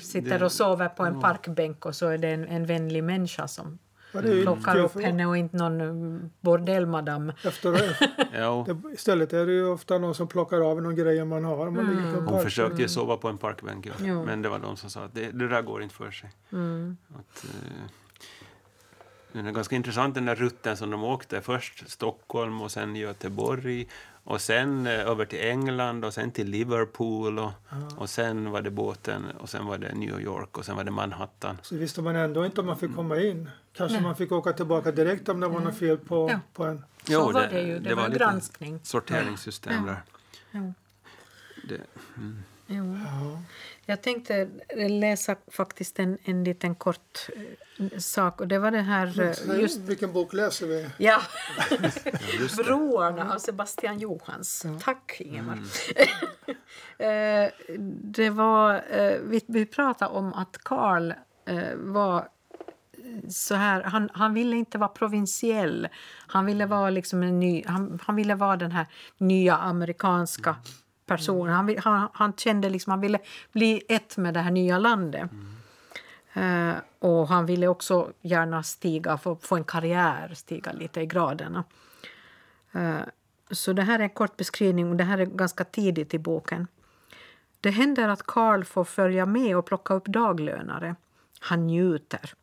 Sitter 0.00 0.42
och 0.42 0.52
sover 0.52 0.88
på 0.88 1.04
en 1.04 1.20
parkbänk 1.20 1.86
och 1.86 1.96
så 1.96 2.06
är 2.08 2.18
det 2.18 2.28
en, 2.28 2.48
en 2.48 2.66
vänlig 2.66 3.04
människa 3.04 3.48
som 3.48 3.78
Ja, 4.12 4.20
plockar 4.42 4.76
upp 4.76 5.00
henne 5.00 5.26
och 5.26 5.36
inte 5.36 5.56
någon 5.56 5.80
eh, 5.80 6.20
bordellmadam. 6.40 7.32
Efter, 7.44 7.96
ja. 8.32 8.66
det, 8.68 8.92
istället 8.94 9.32
är 9.32 9.46
det 9.46 9.52
ju 9.52 9.68
ofta 9.68 9.98
någon 9.98 10.14
som 10.14 10.28
plockar 10.28 10.60
av 10.60 10.82
någon 10.82 10.96
grej 10.96 11.24
man 11.24 11.44
har. 11.44 11.70
Man 11.70 11.88
en 11.88 12.14
Hon 12.14 12.26
park. 12.26 12.42
försökte 12.42 12.82
ju 12.82 12.88
sova 12.88 13.16
på 13.16 13.28
en 13.28 13.38
parkbänk, 13.38 13.86
ja. 13.86 14.24
Men 14.24 14.42
det 14.42 14.48
var 14.48 14.58
de 14.58 14.76
som 14.76 14.90
sa 14.90 15.04
att 15.04 15.14
det, 15.14 15.30
det 15.30 15.48
där 15.48 15.62
går 15.62 15.82
inte 15.82 15.94
för 15.94 16.10
sig. 16.10 16.30
Mm. 16.52 16.96
Att, 17.08 17.44
eh, 17.44 17.90
den 19.32 19.46
är 19.46 19.52
ganska 19.52 19.76
intressant 19.76 20.14
den 20.14 20.24
där 20.24 20.34
rutten 20.34 20.76
som 20.76 20.90
de 20.90 21.04
åkte. 21.04 21.40
Först 21.40 21.90
Stockholm 21.90 22.60
och 22.62 22.70
sen 22.72 22.96
Göteborg 22.96 23.88
och 24.24 24.40
sen 24.40 24.86
eh, 24.86 24.92
över 24.92 25.24
till 25.24 25.40
England 25.40 26.04
och 26.04 26.14
sen 26.14 26.30
till 26.30 26.48
Liverpool 26.50 27.38
och, 27.38 27.50
och 27.96 28.10
sen 28.10 28.50
var 28.50 28.62
det 28.62 28.70
båten 28.70 29.24
och 29.38 29.48
sen 29.48 29.66
var 29.66 29.78
det 29.78 29.94
New 29.94 30.20
York 30.20 30.58
och 30.58 30.64
sen 30.64 30.76
var 30.76 30.84
det 30.84 30.90
Manhattan. 30.90 31.58
Så 31.62 31.76
visste 31.76 32.02
man 32.02 32.16
ändå 32.16 32.46
inte 32.46 32.60
om 32.60 32.66
man 32.66 32.76
fick 32.78 32.94
komma 32.94 33.20
in. 33.20 33.50
Kanske 33.72 34.00
man 34.00 34.16
fick 34.16 34.32
åka 34.32 34.52
tillbaka 34.52 34.92
direkt 34.92 35.28
om 35.28 35.40
det 35.40 35.48
var 35.48 35.60
något 35.60 35.78
fel 35.78 35.96
på, 35.98 36.30
Ja. 36.30 36.40
på 36.54 36.64
en. 36.64 36.84
Så 37.04 37.32
var 37.32 37.48
det 37.50 37.60
ju. 37.62 37.78
Det, 37.78 37.94
var 37.94 38.04
en 38.04 38.10
lite 38.10 38.24
granskning. 38.24 38.80
sorteringssystem 38.82 39.86
där. 39.86 40.02
Jo. 40.50 40.74
Det, 41.68 41.80
Jo. 42.72 42.98
Ja. 43.04 43.42
Jag 43.86 44.02
tänkte 44.02 44.48
läsa 44.88 45.36
faktiskt 45.48 45.98
en, 45.98 46.18
en 46.24 46.44
liten 46.44 46.74
kort 46.74 47.28
eh, 47.36 47.98
sak 47.98 48.40
och 48.40 48.48
det 48.48 48.58
var 48.58 48.70
det 48.70 48.80
här 48.80 49.20
eh, 49.20 49.60
just 49.60 49.78
Vilken 49.80 50.12
bok 50.12 50.32
läser 50.32 50.66
vi? 50.66 50.88
Ja. 50.98 51.20
Broarna 52.56 53.34
av 53.34 53.38
Sebastian 53.38 53.98
Johans. 53.98 54.66
Tack 54.82 55.20
Ingemar. 55.20 55.52
Mm. 55.52 55.66
Eh, 56.98 57.50
det 58.02 58.30
var, 58.30 58.82
vi, 59.28 59.40
vi 59.46 59.66
pratade 59.66 60.10
om 60.10 60.32
att 60.32 60.58
Karl 60.58 61.12
var 61.74 62.28
så 63.28 63.54
här, 63.54 63.82
han, 63.82 64.10
han 64.12 64.34
ville 64.34 64.56
inte 64.56 64.78
vara 64.78 64.88
provinsiell. 64.88 65.88
Han 66.26 66.46
ville 66.46 66.66
vara 66.66 66.90
liksom 66.90 67.22
en 67.22 67.40
ny, 67.40 67.64
han, 67.66 68.00
han 68.02 68.16
ville 68.16 68.34
vara 68.34 68.56
den 68.56 68.72
här 68.72 68.86
nya 69.18 69.56
amerikanska 69.56 70.56
personen. 71.10 71.54
Han, 71.54 71.66
vill- 71.66 71.78
han, 71.78 72.08
han 72.12 72.32
kände 72.32 72.70
liksom, 72.70 72.90
han 72.90 73.00
ville 73.00 73.18
bli 73.52 73.82
ett 73.88 74.16
med 74.16 74.34
det 74.34 74.40
här 74.40 74.50
nya 74.50 74.78
landet. 74.78 75.30
Eh, 76.32 76.72
och 76.98 77.28
han 77.28 77.46
ville 77.46 77.68
också 77.68 78.12
gärna 78.20 78.62
stiga, 78.62 79.18
få, 79.18 79.36
få 79.36 79.56
en 79.56 79.64
karriär, 79.64 80.32
stiga 80.34 80.72
lite 80.72 81.00
i 81.00 81.06
graderna. 81.06 81.64
Eh, 82.72 83.00
så 83.50 83.72
det 83.72 83.82
här 83.82 83.98
är 83.98 84.02
en 84.02 84.10
kort 84.10 84.36
beskrivning 84.36 84.90
och 84.90 84.96
det 84.96 85.04
här 85.04 85.18
är 85.18 85.26
ganska 85.26 85.64
tidigt 85.64 86.14
i 86.14 86.18
boken. 86.18 86.66
Det 87.60 87.70
händer 87.70 88.08
att 88.08 88.22
Karl 88.22 88.64
får 88.64 88.84
följa 88.84 89.26
med 89.26 89.56
och 89.56 89.66
plocka 89.66 89.94
upp 89.94 90.06
daglönare. 90.06 90.94
Han 91.40 91.66
njuter. 91.66 92.34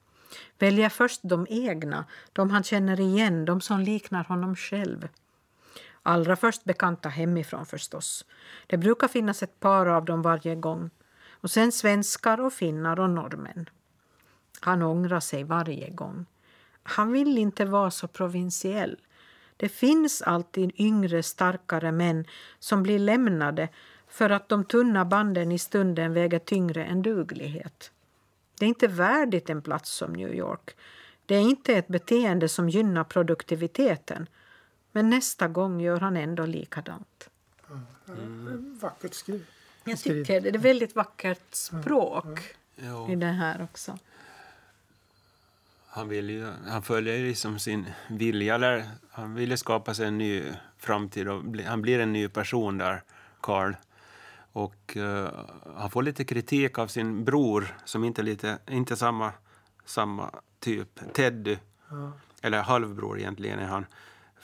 Väljer 0.59 0.89
först 0.89 1.21
de 1.23 1.47
egna, 1.49 2.05
de 2.33 2.49
han 2.49 2.63
känner 2.63 2.99
igen, 2.99 3.45
de 3.45 3.61
som 3.61 3.79
liknar 3.79 4.23
honom 4.23 4.55
själv. 4.55 5.07
Allra 6.07 6.35
först 6.35 6.63
bekanta 6.63 7.09
hemifrån 7.09 7.65
förstås. 7.65 8.25
Det 8.67 8.77
brukar 8.77 9.07
finnas 9.07 9.43
ett 9.43 9.59
par 9.59 9.85
av 9.85 10.05
dem 10.05 10.21
varje 10.21 10.55
gång. 10.55 10.89
Och 11.29 11.51
sen 11.51 11.71
svenskar 11.71 12.41
och 12.41 12.53
finnar 12.53 12.99
och 12.99 13.09
norrmän. 13.09 13.69
Han 14.61 14.81
ångrar 14.81 15.19
sig 15.19 15.43
varje 15.43 15.89
gång. 15.89 16.25
Han 16.83 17.11
vill 17.11 17.37
inte 17.37 17.65
vara 17.65 17.91
så 17.91 18.07
provinsiell. 18.07 18.97
Det 19.57 19.69
finns 19.69 20.21
alltid 20.21 20.71
yngre, 20.77 21.23
starkare 21.23 21.91
män 21.91 22.25
som 22.59 22.83
blir 22.83 22.99
lämnade 22.99 23.69
för 24.07 24.29
att 24.29 24.49
de 24.49 24.65
tunna 24.65 25.05
banden 25.05 25.51
i 25.51 25.59
stunden 25.59 26.13
väger 26.13 26.39
tyngre 26.39 26.85
än 26.85 27.01
duglighet. 27.01 27.91
Det 28.59 28.65
är 28.65 28.69
inte 28.69 28.87
värdigt 28.87 29.49
en 29.49 29.61
plats 29.61 29.91
som 29.91 30.13
New 30.13 30.33
York. 30.33 30.75
Det 31.25 31.35
är 31.35 31.41
inte 31.41 31.73
ett 31.73 31.87
beteende 31.87 32.49
som 32.49 32.69
gynnar 32.69 33.03
produktiviteten. 33.03 34.27
Men 34.97 35.09
nästa 35.09 35.47
gång 35.47 35.81
gör 35.81 35.99
han 35.99 36.17
ändå 36.17 36.45
likadant. 36.45 37.29
Mm. 38.07 38.79
Vackert 38.81 39.13
skrivet. 39.13 39.47
Jag 39.83 39.99
tycker 39.99 40.41
det 40.41 40.49
är 40.49 40.57
väldigt 40.57 40.95
vackert 40.95 41.53
språk 41.55 42.39
Jo. 42.75 43.11
i 43.11 43.15
det 43.15 43.25
här 43.25 43.61
också. 43.63 43.97
Han, 45.87 46.09
vill 46.09 46.29
ju, 46.29 46.51
han 46.67 46.83
följer 46.83 47.19
liksom 47.19 47.59
sin 47.59 47.85
vilja. 48.09 48.55
Eller, 48.55 48.85
han 49.11 49.35
vill 49.35 49.51
ju 49.51 49.57
skapa 49.57 49.93
sig 49.93 50.07
en 50.07 50.17
ny 50.17 50.43
framtid. 50.77 51.27
Och 51.27 51.43
bli, 51.43 51.63
han 51.63 51.81
blir 51.81 51.99
en 51.99 52.13
ny 52.13 52.27
person 52.29 52.77
där, 52.77 53.03
Carl. 53.41 53.75
Och 54.51 54.97
eh, 54.97 55.29
han 55.75 55.91
får 55.91 56.03
lite 56.03 56.23
kritik 56.23 56.77
av 56.79 56.87
sin 56.87 57.23
bror 57.25 57.77
som 57.85 58.03
inte 58.03 58.21
är 58.21 58.23
lite, 58.23 58.57
inte 58.67 58.95
samma, 58.95 59.33
samma 59.85 60.31
typ. 60.59 61.13
Teddy, 61.13 61.57
Ja. 61.89 62.11
eller 62.41 62.61
halvbror 62.61 63.19
egentligen 63.19 63.59
är 63.59 63.67
han. 63.67 63.85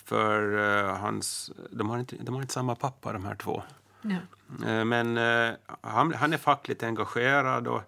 För 0.06 0.58
eh, 0.58 0.96
hans, 0.96 1.52
de, 1.72 1.89
har 1.89 2.00
inte, 2.00 2.16
de 2.20 2.36
har 2.36 2.42
inte 2.42 2.54
samma 2.54 2.76
pappa 2.76 3.13
de 3.13 3.26
här 3.26 3.36
två. 3.36 3.63
Ja. 4.02 4.18
Eh, 4.68 4.86
Men 4.86 5.18
eh, 5.18 5.54
han, 5.82 6.13
han 6.13 6.34
är 6.34 6.38
fackligt 6.38 6.84
engagerad 6.84 7.68
och, 7.68 7.82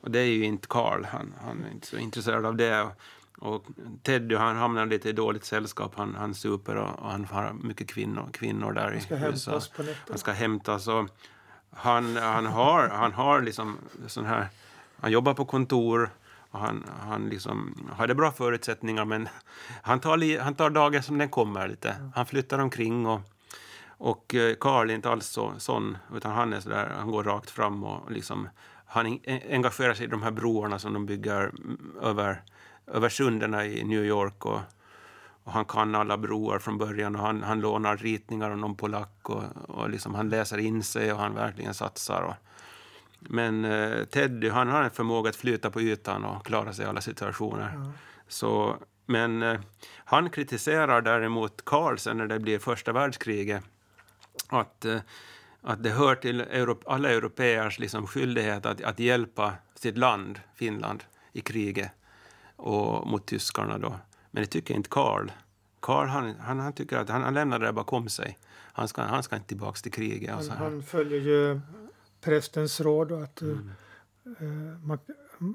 och 0.00 0.10
det 0.10 0.18
är 0.18 0.24
ju 0.24 0.44
inte 0.44 0.68
Carl. 0.68 1.04
Han, 1.04 1.34
han 1.44 1.64
är 1.64 1.70
inte 1.70 1.86
så 1.86 1.96
intresserad 1.96 2.46
av 2.46 2.56
det. 2.56 2.82
Och, 2.82 2.92
och 3.38 3.64
Teddy 4.02 4.36
han 4.36 4.56
hamnar 4.56 4.86
lite 4.86 5.08
i 5.08 5.12
dåligt 5.12 5.44
sällskap. 5.44 5.92
Han, 5.96 6.14
han 6.14 6.34
super 6.34 6.76
och, 6.76 6.98
och 6.98 7.10
han 7.10 7.24
har 7.24 7.52
mycket 7.52 7.88
kvinnor, 7.88 8.28
kvinnor 8.32 8.72
där 8.72 8.98
ska 9.00 9.16
i 9.16 9.20
nätterna. 9.82 9.98
Han 10.08 10.18
ska 10.18 10.32
hämtas. 10.32 10.88
Och 10.88 11.08
han, 11.70 12.16
han 12.16 12.46
har, 12.46 12.88
han 12.88 13.12
har 13.12 13.40
liksom 13.40 13.76
sån 14.06 14.26
här... 14.26 14.48
Han 15.00 15.10
jobbar 15.10 15.34
på 15.34 15.44
kontor 15.44 16.10
han, 16.58 16.84
han 17.00 17.28
liksom 17.28 17.88
hade 17.96 18.14
bra 18.14 18.32
förutsättningar 18.32 19.04
men 19.04 19.28
han 19.82 20.00
tar, 20.00 20.16
li, 20.16 20.38
han 20.38 20.54
tar 20.54 20.70
dagen 20.70 21.02
som 21.02 21.18
den 21.18 21.28
kommer 21.28 21.68
lite. 21.68 22.10
Han 22.14 22.26
flyttar 22.26 22.58
omkring 22.58 23.06
och, 23.06 23.20
och 23.88 24.34
eh, 24.34 24.54
Carl 24.60 24.90
är 24.90 24.94
inte 24.94 25.10
alls 25.10 25.26
så, 25.26 25.52
sån 25.58 25.98
utan 26.14 26.32
han 26.32 26.52
är 26.52 26.60
sådär, 26.60 26.92
han 26.98 27.10
går 27.10 27.24
rakt 27.24 27.50
fram 27.50 27.84
och 27.84 28.10
liksom 28.10 28.48
han 28.86 29.06
en- 29.06 29.40
engagerar 29.50 29.94
sig 29.94 30.04
i 30.04 30.08
de 30.08 30.22
här 30.22 30.30
broarna 30.30 30.78
som 30.78 30.92
de 30.92 31.06
bygger 31.06 31.40
mm, 31.42 31.96
över, 32.02 32.42
över 32.86 33.08
sunderna 33.08 33.66
i 33.66 33.84
New 33.84 34.04
York 34.04 34.46
och, 34.46 34.60
och 35.44 35.52
han 35.52 35.64
kan 35.64 35.94
alla 35.94 36.16
broar 36.18 36.58
från 36.58 36.78
början 36.78 37.16
och 37.16 37.22
han, 37.22 37.42
han 37.42 37.60
lånar 37.60 37.96
ritningar 37.96 38.50
av 38.50 38.58
någon 38.58 38.76
polack 38.76 39.30
och, 39.30 39.42
och 39.68 39.90
liksom 39.90 40.14
han 40.14 40.28
läser 40.28 40.58
in 40.58 40.82
sig 40.82 41.12
och 41.12 41.18
han 41.18 41.34
verkligen 41.34 41.74
satsar. 41.74 42.22
Och, 42.22 42.34
men 43.20 43.64
eh, 43.64 44.04
Teddy 44.04 44.48
han 44.48 44.68
har 44.68 44.82
en 44.82 44.90
förmåga 44.90 45.30
att 45.30 45.36
flyta 45.36 45.70
på 45.70 45.80
ytan 45.80 46.24
och 46.24 46.46
klara 46.46 46.72
sig 46.72 46.84
i 46.84 46.88
alla 46.88 47.00
situationer. 47.00 47.92
Så, 48.28 48.76
men 49.06 49.42
eh, 49.42 49.60
han 50.04 50.30
kritiserar 50.30 51.00
däremot 51.02 51.64
Carl 51.64 51.98
sen 51.98 52.16
när 52.16 52.26
det 52.26 52.38
blir 52.38 52.58
första 52.58 52.92
världskriget 52.92 53.64
att, 54.48 54.84
eh, 54.84 54.98
att 55.62 55.82
det 55.82 55.90
hör 55.90 56.14
till 56.14 56.40
Europ- 56.40 56.84
alla 56.86 57.10
europeers 57.10 57.78
liksom 57.78 58.06
skyldighet 58.06 58.66
att, 58.66 58.82
att 58.82 58.98
hjälpa 58.98 59.54
sitt 59.74 59.98
land, 59.98 60.40
Finland, 60.54 61.04
i 61.32 61.40
kriget 61.40 61.90
och 62.56 63.06
mot 63.06 63.26
tyskarna. 63.26 63.78
Då. 63.78 63.94
Men 64.30 64.42
det 64.42 64.46
tycker 64.46 64.74
inte 64.74 64.88
Carl. 64.88 65.32
Carl 65.80 66.08
han, 66.08 66.34
han, 66.40 66.58
han 66.60 66.72
tycker 66.72 66.96
att 66.96 67.08
han, 67.08 67.22
han 67.22 67.34
lämnar 67.34 67.58
det 67.58 67.66
där 67.66 67.72
bakom 67.72 68.08
sig. 68.08 68.38
Han 68.72 68.88
ska, 68.88 69.02
han 69.02 69.22
ska 69.22 69.36
inte 69.36 69.48
tillbaka 69.48 69.76
till 69.80 69.92
kriget. 69.92 70.30
Och 70.30 70.34
Han, 70.34 70.44
så 70.44 70.52
här. 70.52 70.58
han 70.58 70.82
följer 70.82 71.20
ju 71.20 71.60
prästens 72.20 72.80
råd 72.80 73.12
och 73.12 73.22
att 73.22 73.42
eh, 73.42 73.48
Mm. 73.48 73.70
eh, 74.40 74.78
man, 74.86 74.98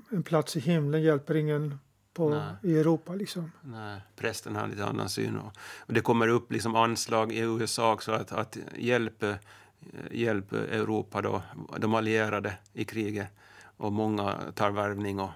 en 0.09 0.23
plats 0.23 0.55
i 0.57 0.59
himlen 0.59 1.01
hjälper 1.01 1.35
ingen 1.35 1.79
på, 2.13 2.29
Nej. 2.29 2.53
i 2.63 2.77
Europa. 2.79 3.13
Liksom. 3.13 3.51
Nej, 3.61 4.01
prästen 4.15 4.55
har 4.55 4.67
lite 4.67 4.85
annan 4.85 5.09
syn. 5.09 5.37
Och, 5.37 5.51
och 5.77 5.93
det 5.93 6.01
kommer 6.01 6.27
upp 6.27 6.51
liksom 6.51 6.75
anslag 6.75 7.31
i 7.33 7.39
USA 7.39 7.93
också 7.93 8.11
att, 8.11 8.31
att 8.31 8.57
hjälp, 8.77 9.23
eh, 9.23 9.35
hjälp 10.11 10.51
Europa, 10.53 11.21
då, 11.21 11.41
de 11.77 11.93
allierade 11.93 12.57
i 12.73 12.85
kriget. 12.85 13.27
Och 13.77 13.93
många 13.93 14.37
tar 14.55 14.71
värvning. 14.71 15.19
Och, 15.19 15.29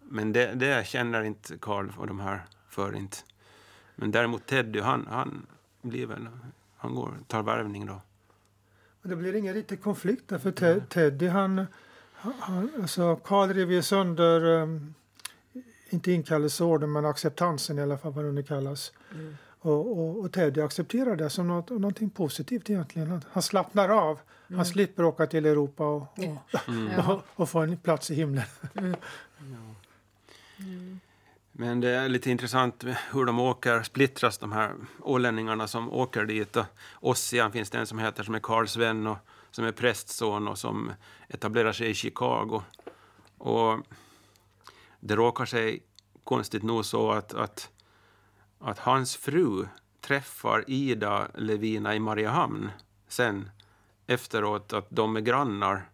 men 0.00 0.32
det, 0.32 0.54
det 0.54 0.86
känner 0.86 1.22
inte 1.22 1.58
Carl 1.58 1.92
och 1.98 2.06
de 2.06 2.20
här 2.20 2.42
för 2.68 2.96
inte. 2.96 3.16
Men 3.96 4.10
däremot 4.10 4.46
Teddy, 4.46 4.80
han, 4.80 5.06
han 5.10 5.46
blir 5.82 6.06
väl, 6.06 6.28
han 6.76 6.94
går, 6.94 7.14
tar 7.26 7.42
värvning 7.42 7.86
då. 7.86 8.00
Men 9.02 9.10
det 9.10 9.16
blir 9.16 9.34
ingen 9.34 9.54
riktig 9.54 9.82
konflikt 9.82 10.28
där, 10.28 10.38
för 10.38 10.50
Ted, 10.52 10.88
Teddy 10.88 11.28
han, 11.28 11.66
han 12.14 12.70
alltså 12.82 13.16
Karl 13.16 13.48
rev 13.52 13.72
ju 13.72 13.82
sönder 13.82 14.44
um, 14.44 14.94
inte 15.90 16.12
inkallelseorden 16.12 16.92
men 16.92 17.04
acceptansen 17.06 17.78
i 17.78 17.82
alla 17.82 17.98
fall 17.98 18.12
vad 18.12 18.24
det 18.24 18.32
nu 18.32 18.42
kallas. 18.42 18.92
Mm. 19.14 19.36
Och, 19.58 19.98
och, 19.98 20.18
och 20.20 20.32
Teddy 20.32 20.60
accepterar 20.60 21.16
det 21.16 21.30
som 21.30 21.48
något, 21.48 21.70
någonting 21.70 22.10
positivt 22.10 22.70
egentligen. 22.70 23.10
Han- 23.10 23.24
Han 23.30 23.42
slappnar 23.42 23.88
av. 23.88 24.18
Han 24.56 24.64
slipper 24.66 25.04
åka 25.04 25.26
till 25.26 25.46
Europa 25.46 25.84
och, 25.86 26.02
och, 26.02 26.36
Ja. 26.96 27.12
och, 27.14 27.42
och 27.42 27.48
få 27.48 27.58
en 27.60 27.76
plats 27.76 28.10
i 28.10 28.14
himlen. 28.14 28.44
Men 31.52 31.80
det 31.80 31.88
är 31.88 32.08
lite 32.08 32.30
intressant 32.30 32.84
hur 33.12 33.24
de 33.24 33.38
åker, 33.38 33.82
splittras 33.82 34.38
de 34.38 34.52
här 34.52 34.74
ålänningarna 35.00 35.68
som 35.68 35.92
åker 35.92 36.24
dit. 36.24 36.56
Och 36.56 36.66
Ossian 37.00 37.52
finns 37.52 37.70
det 37.70 37.78
en 37.78 37.86
som 37.86 37.98
heter 37.98 38.22
som 38.22 38.34
är 38.34 38.40
Karls 38.40 38.76
och 38.76 39.16
som 39.50 39.64
är 39.64 39.72
prästson 39.72 40.48
och 40.48 40.58
som 40.58 40.92
etablerar 41.28 41.72
sig 41.72 41.90
i 41.90 41.94
Chicago. 41.94 42.62
Och 43.38 43.78
det 45.00 45.16
råkar 45.16 45.44
sig 45.44 45.82
konstigt 46.24 46.62
nog 46.62 46.84
så 46.84 47.12
att, 47.12 47.34
att, 47.34 47.70
att 48.58 48.78
hans 48.78 49.16
fru 49.16 49.66
träffar 50.00 50.64
Ida 50.66 51.28
Levina 51.34 51.94
i 51.94 52.00
Mariehamn 52.00 52.70
sen 53.08 53.50
efteråt 54.06 54.72
att 54.72 54.86
de 54.90 55.16
är 55.16 55.20
grannar. 55.20 55.88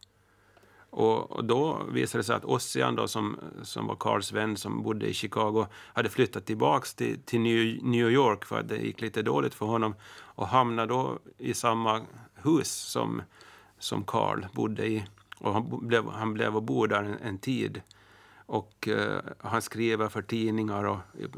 Och, 0.90 1.30
och 1.30 1.44
då 1.44 1.82
visade 1.90 2.18
det 2.22 2.24
sig 2.26 2.36
att 2.36 2.44
Ossian, 2.44 2.96
då, 2.96 3.08
som, 3.08 3.36
som 3.62 3.86
var 3.86 3.96
Karls 3.96 4.32
vän 4.32 4.56
som 4.56 4.82
bodde 4.82 5.06
i 5.06 5.14
Chicago, 5.14 5.66
hade 5.74 6.08
flyttat 6.08 6.46
tillbaks 6.46 6.94
till, 6.94 7.22
till 7.24 7.40
New, 7.40 7.84
New 7.84 8.10
York 8.10 8.44
för 8.44 8.60
att 8.60 8.68
det 8.68 8.76
gick 8.76 9.00
lite 9.00 9.22
dåligt 9.22 9.54
för 9.54 9.66
honom 9.66 9.94
och 10.20 10.46
hamnade 10.46 10.88
då 10.88 11.18
i 11.38 11.54
samma 11.54 12.00
hus 12.34 12.70
som, 12.70 13.22
som 13.78 14.04
Karl 14.04 14.46
bodde 14.52 14.86
i. 14.86 15.04
Och 15.38 15.52
han, 15.52 15.88
blev, 15.88 16.08
han 16.08 16.34
blev 16.34 16.56
och 16.56 16.62
bodde 16.62 16.94
där 16.94 17.02
en, 17.02 17.18
en 17.18 17.38
tid. 17.38 17.82
Och 18.46 18.88
eh, 18.88 19.20
han 19.38 19.62
skriver 19.62 20.08
för 20.08 20.22
tidningar 20.22 20.84
och 20.84 20.98
eh, 21.20 21.28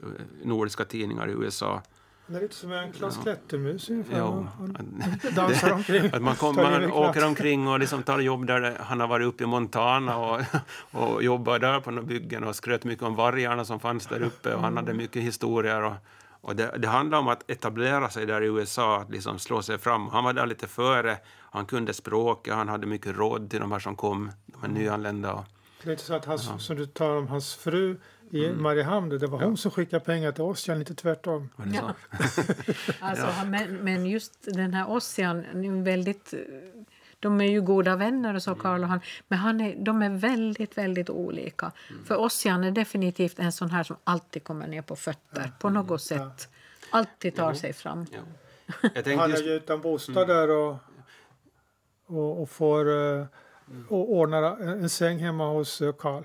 nordiska 0.44 0.84
tidningar 0.84 1.28
i 1.28 1.32
USA. 1.32 1.82
Det 2.30 2.36
är 2.36 2.40
lite 2.40 2.54
som 2.54 2.72
en 2.72 2.92
Klas 2.92 3.16
Klättermus 3.22 3.90
ungefär. 3.90 4.20
Han 4.20 5.72
omkring. 5.72 6.06
Att 6.12 6.22
man, 6.22 6.36
kom, 6.36 6.56
man 6.56 6.92
åker 6.92 7.24
omkring 7.24 7.68
och 7.68 7.80
liksom 7.80 8.02
tar 8.02 8.18
jobb 8.18 8.46
där 8.46 8.76
han 8.80 9.00
har 9.00 9.08
varit 9.08 9.26
uppe 9.26 9.44
i 9.44 9.46
Montana 9.46 10.16
och, 10.16 10.40
och 10.90 11.22
jobbat 11.22 11.60
där 11.60 11.80
på 11.80 11.90
några 11.90 12.06
byggen 12.06 12.44
och 12.44 12.56
skröt 12.56 12.84
mycket 12.84 13.04
om 13.04 13.14
vargarna 13.14 13.64
som 13.64 13.80
fanns 13.80 14.06
där 14.06 14.22
uppe 14.22 14.54
och 14.54 14.60
han 14.60 14.76
hade 14.76 14.94
mycket 14.94 15.22
historier. 15.22 15.82
Och, 15.82 15.94
och 16.40 16.56
det, 16.56 16.74
det 16.78 16.88
handlar 16.88 17.18
om 17.18 17.28
att 17.28 17.50
etablera 17.50 18.08
sig 18.08 18.26
där 18.26 18.42
i 18.42 18.46
USA, 18.46 19.00
att 19.00 19.10
liksom 19.10 19.38
slå 19.38 19.62
sig 19.62 19.78
fram. 19.78 20.08
Han 20.08 20.24
var 20.24 20.32
där 20.32 20.46
lite 20.46 20.66
före, 20.66 21.18
han 21.50 21.66
kunde 21.66 21.92
språket, 21.92 22.54
han 22.54 22.68
hade 22.68 22.86
mycket 22.86 23.16
råd 23.16 23.50
till 23.50 23.60
de 23.60 23.72
här 23.72 23.78
som 23.78 23.96
kom, 23.96 24.32
de 24.46 24.62
här 24.62 24.68
nyanlända. 24.68 25.32
Och, 25.32 25.44
Det 25.82 25.88
är 25.88 25.92
inte 25.92 26.04
så 26.04 26.14
att 26.14 26.24
hans, 26.24 26.64
som 26.66 26.76
du 26.76 26.86
tar 26.86 27.16
om 27.16 27.28
hans 27.28 27.54
fru 27.54 28.00
i 28.30 28.46
Mm. 28.46 28.62
Mariehamn, 28.62 29.08
det 29.08 29.26
var 29.26 29.42
hon 29.42 29.56
som 29.56 29.70
skickade 29.70 30.04
pengar 30.04 30.32
till 30.32 30.42
oss, 30.42 30.68
lite 30.68 30.94
tvärtom. 30.94 31.48
Ja. 31.74 31.94
så? 32.18 32.42
Alltså, 33.00 33.46
men, 33.46 33.76
men 33.76 34.06
just 34.06 34.32
den 34.54 34.74
här 34.74 34.90
Ossian, 34.90 35.44
väldigt, 35.84 36.34
de 37.20 37.40
är 37.40 37.44
ju 37.44 37.60
goda 37.60 37.96
vänner 37.96 38.34
och 38.34 38.42
så 38.42 38.54
Karl 38.54 38.82
och 38.82 38.88
han, 38.88 39.00
men 39.28 39.38
han 39.38 39.60
är, 39.60 39.76
de 39.76 40.02
är 40.02 40.10
väldigt, 40.10 40.78
väldigt 40.78 41.10
olika. 41.10 41.72
För 42.06 42.16
Ossian 42.16 42.64
är 42.64 42.70
definitivt 42.70 43.38
en 43.38 43.52
sån 43.52 43.70
här 43.70 43.82
som 43.82 43.96
alltid 44.04 44.44
kommer 44.44 44.66
ner 44.66 44.82
på 44.82 44.96
fötter 44.96 45.52
på 45.60 45.70
något 45.70 46.02
sätt. 46.02 46.48
Alltid 46.90 47.36
tar 47.36 47.54
sig 47.54 47.72
fram. 47.72 48.06
Ja. 48.12 48.18
Han 49.16 49.20
är 49.20 49.28
just, 49.28 49.46
ju 49.46 49.50
utan 49.50 49.80
bostad 49.80 50.28
där 50.28 50.50
och, 50.50 50.76
och, 52.06 52.42
och 52.42 52.50
får 52.50 52.90
eh, 52.90 53.26
och 53.88 54.12
ordnar 54.12 54.42
en, 54.42 54.90
säng 54.90 55.18
hemma 55.18 55.50
hos 55.50 55.80
eh, 55.80 55.92
Karl. 55.92 56.22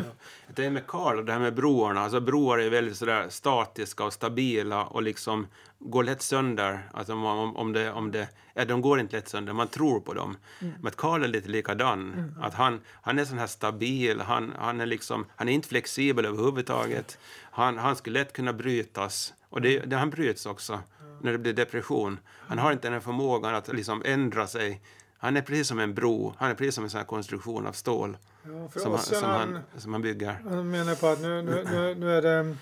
Det 0.54 0.62
här 0.62 0.70
med 0.70 0.86
Karl 0.86 1.18
och 1.18 1.24
det 1.24 1.32
här 1.32 1.40
med 1.40 1.54
broarna. 1.54 2.00
Alltså 2.00 2.20
broar 2.20 2.58
är 2.58 2.70
väldigt 2.70 2.96
sådär 2.96 3.26
statiska 3.28 4.04
och 4.04 4.12
stabila 4.12 4.84
och 4.84 5.02
liksom 5.02 5.46
går 5.78 6.04
lätt 6.04 6.22
sönder. 6.22 6.88
Alltså 6.92 7.12
om, 7.12 7.56
om, 7.56 7.72
det, 7.72 7.92
om 7.92 8.12
det, 8.12 8.28
ja, 8.54 8.64
de 8.64 8.80
går 8.80 9.00
inte 9.00 9.16
lätt 9.16 9.28
sönder, 9.28 9.52
man 9.52 9.68
tror 9.68 10.00
på 10.00 10.14
dem. 10.14 10.36
Men 10.58 10.86
att 10.86 10.96
Karl 10.96 11.24
är 11.24 11.28
lite 11.28 11.48
likadan. 11.48 12.34
Att 12.40 12.54
han, 12.54 12.80
han 13.02 13.18
är 13.18 13.24
sån 13.24 13.38
här 13.38 13.46
stabil, 13.46 14.20
han, 14.20 14.52
han, 14.58 14.80
är 14.80 14.86
liksom, 14.86 15.26
han 15.36 15.48
är 15.48 15.52
inte 15.52 15.68
flexibel 15.68 16.24
överhuvudtaget. 16.24 17.18
Han, 17.50 17.78
han 17.78 17.96
skulle 17.96 18.18
lätt 18.18 18.32
kunna 18.32 18.52
brytas. 18.52 19.34
Och 19.48 19.62
det, 19.62 19.78
det, 19.78 19.96
han 19.96 20.10
bryts 20.10 20.46
också 20.46 20.80
när 21.20 21.32
det 21.32 21.38
blir 21.38 21.52
depression. 21.52 22.18
Han 22.26 22.58
har 22.58 22.72
inte 22.72 22.86
den 22.86 22.92
här 22.92 23.00
förmågan 23.00 23.54
att 23.54 23.68
liksom 23.68 24.02
ändra 24.04 24.46
sig 24.46 24.80
Han 25.18 25.36
är 25.36 25.42
precis 25.42 25.68
som 25.68 25.78
en 25.78 25.94
bro, 25.94 26.34
han 26.38 26.50
är 26.50 26.54
precis 26.54 26.74
som 26.74 26.84
en 26.84 26.90
sån 26.90 26.98
här 26.98 27.06
konstruktion 27.06 27.66
av 27.66 27.72
stål 27.72 28.16
Ja, 28.42 28.68
för 28.68 28.80
som, 28.80 28.92
han, 28.92 29.00
som, 29.00 29.24
han, 29.24 29.52
han, 29.52 29.62
som 29.80 29.92
han 29.92 30.02
bygger. 30.02 30.38
han 30.44 30.70
menar 30.70 30.94
på 30.94 31.06
att 31.06 31.20
nu, 31.20 31.42
nu, 31.42 31.64
nu, 31.70 31.94
nu 31.94 32.10
är 32.10 32.22
det 32.22 32.56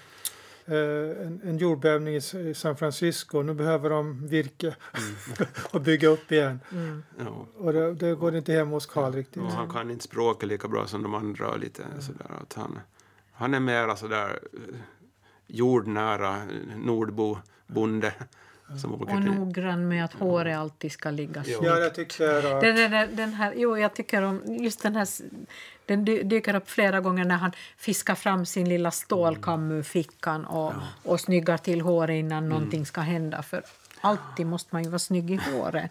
eh, 0.66 1.26
en, 1.26 1.40
en 1.44 1.58
jordbävning 1.58 2.14
i 2.14 2.54
San 2.54 2.76
Francisco. 2.76 3.42
Nu 3.42 3.54
behöver 3.54 3.90
de 3.90 4.26
virke 4.28 4.76
och 5.70 5.80
bygga 5.80 6.08
upp 6.08 6.32
igen. 6.32 6.60
Mm. 6.72 7.02
Ja. 7.18 7.46
Och 7.56 7.72
det, 7.72 7.94
det 7.94 8.14
går 8.14 8.36
inte 8.36 8.52
hem 8.52 8.68
hos 8.68 8.86
Karl 8.86 9.12
riktigt. 9.12 9.42
Och 9.42 9.52
han 9.52 9.68
kan 9.68 9.90
inte 9.90 10.04
språket 10.04 10.48
lika 10.48 10.68
bra 10.68 10.86
som 10.86 11.02
de 11.02 11.14
andra. 11.14 11.48
och 11.50 11.58
Lite 11.58 11.82
sådär, 12.00 12.30
att 12.42 12.52
han, 12.54 12.78
han 13.32 13.54
är 13.54 13.60
mera 13.60 13.96
sådär 13.96 14.38
eh, 14.52 14.74
jordnära 15.46 16.36
eh, 16.36 16.78
nordbo, 16.78 17.38
bonde. 17.66 18.14
Som 18.78 18.94
åker 18.94 19.04
Och 19.04 19.10
till, 19.22 19.30
noggrann 19.32 19.88
med 19.88 20.04
att 20.04 20.12
håret 20.14 20.56
alltid 20.58 20.92
ska 20.92 21.10
ligga 21.10 21.42
Ja. 21.46 21.52
Ja, 21.52 21.58
snyggt. 21.58 21.80
jag 21.80 21.94
tycker 21.94 22.54
att... 22.54 22.60
Den, 22.60 22.76
den, 22.90 23.16
den, 23.16 23.32
här, 23.34 23.52
jo, 23.56 23.78
jag 23.78 23.94
tycker 23.94 24.22
om 24.22 24.42
just 24.60 24.82
den 24.82 24.96
här... 24.96 25.08
Den 25.86 26.04
dy- 26.06 26.22
dyker 26.22 26.54
upp 26.54 26.70
flera 26.70 27.00
gånger 27.00 27.24
när 27.24 27.36
han 27.36 27.52
fiskar 27.76 28.14
fram 28.14 28.46
sin 28.46 28.68
lilla 28.68 28.90
stålkam 28.90 29.70
ur 29.70 29.82
fickan 29.82 30.44
och, 30.44 30.72
och 31.02 31.20
snyggar 31.20 31.58
till 31.58 31.80
håret 31.80 32.14
innan 32.14 32.48
någonting 32.48 32.86
ska 32.86 33.00
hända. 33.00 33.42
För 33.42 33.62
alltid 34.00 34.46
måste 34.46 34.68
man 34.74 34.82
ju 34.84 34.88
vara 34.90 34.98
snygg 34.98 35.30
i 35.30 35.36
håret. 35.52 35.90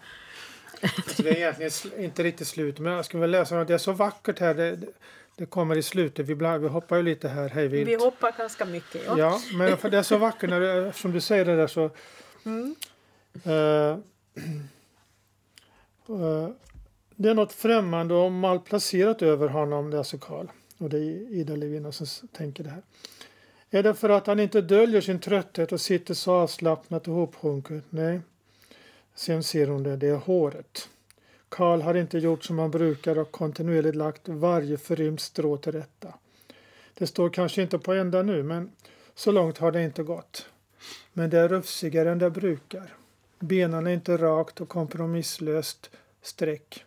Så 1.07 1.21
det 1.21 1.29
är 1.29 1.35
egentligen 1.35 2.03
inte 2.05 2.23
riktigt 2.23 2.47
slut. 2.47 2.79
Men 2.79 2.93
jag 2.93 3.05
skulle 3.05 3.21
vilja 3.21 3.39
läsa 3.39 3.55
något. 3.55 3.67
Det 3.67 3.73
är 3.73 3.77
så 3.77 3.91
vackert 3.91 4.39
här. 4.39 4.53
Det, 4.53 4.75
det- 5.35 5.45
kommer 5.45 5.77
i 5.77 5.83
slutet. 5.83 6.25
Vi, 6.25 6.35
bland, 6.35 6.61
vi 6.63 6.67
hoppar 6.69 6.97
ju 6.97 7.03
lite 7.03 7.27
här 7.29 7.49
hej 7.49 7.67
Vi 7.67 7.83
vilt. 7.83 8.01
hoppar 8.03 8.31
ganska 8.37 8.65
mycket. 8.65 9.01
Ja. 9.07 9.17
Ja, 9.17 9.41
men 9.53 9.77
för 9.77 9.89
det 9.89 9.97
är 9.97 10.03
så 10.03 10.17
vackert 10.17 10.49
när 10.49 10.59
det, 10.59 10.93
som 10.93 11.11
du 11.11 11.21
säger 11.21 11.45
det 11.45 11.55
där 11.55 11.67
så... 11.67 11.89
Mm. 12.45 12.75
Eh, 13.43 13.51
eh, 16.07 16.49
det 17.15 17.29
är 17.29 17.33
något 17.33 17.53
främmande 17.53 18.13
och 18.13 18.31
malplacerat 18.31 19.21
över 19.21 19.47
honom, 19.47 19.89
det 19.89 19.95
är 19.95 19.99
alltså 19.99 20.17
Karl. 20.17 20.47
Och 20.77 20.89
det 20.89 20.97
är 20.97 21.33
Ida 21.33 21.55
Levina 21.55 21.91
som 21.91 22.27
tänker 22.27 22.63
det 22.63 22.69
här. 22.69 22.81
Är 23.69 23.83
det 23.83 23.93
för 23.93 24.09
att 24.09 24.27
han 24.27 24.39
inte 24.39 24.61
döljer 24.61 25.01
sin 25.01 25.19
trötthet 25.19 25.71
och 25.71 25.81
sitter 25.81 26.13
så 26.13 26.31
avslappnat 26.33 27.07
och 27.07 27.13
hopsjunket? 27.13 27.83
Nej. 27.89 28.21
Sen 29.15 29.43
ser 29.43 29.67
hon 29.67 29.83
det, 29.83 29.97
det 29.97 30.07
är 30.07 30.15
håret. 30.15 30.89
Karl 31.49 31.81
har 31.81 31.95
inte 31.95 32.17
gjort 32.17 32.43
som 32.43 32.59
han 32.59 32.71
brukar 32.71 33.17
och 33.17 33.31
kontinuerligt 33.31 33.95
lagt 33.95 34.29
varje 34.29 34.77
förrymt 34.77 35.21
strå 35.21 35.57
till 35.57 35.71
rätta. 35.71 36.13
Det 36.93 37.07
står 37.07 37.29
kanske 37.29 37.61
inte 37.61 37.79
på 37.79 37.93
ända 37.93 38.23
nu, 38.23 38.43
men 38.43 38.71
så 39.15 39.31
långt 39.31 39.57
har 39.57 39.71
det 39.71 39.83
inte 39.83 40.03
gått. 40.03 40.45
Men 41.13 41.29
det 41.29 41.39
är 41.39 41.49
rufsigare 41.49 42.11
än 42.11 42.19
det 42.19 42.29
brukar. 42.29 42.93
Benen 43.39 43.87
är 43.87 43.91
inte 43.91 44.17
rakt 44.17 44.61
och 44.61 44.69
kompromisslöst 44.69 45.89
streck. 46.21 46.85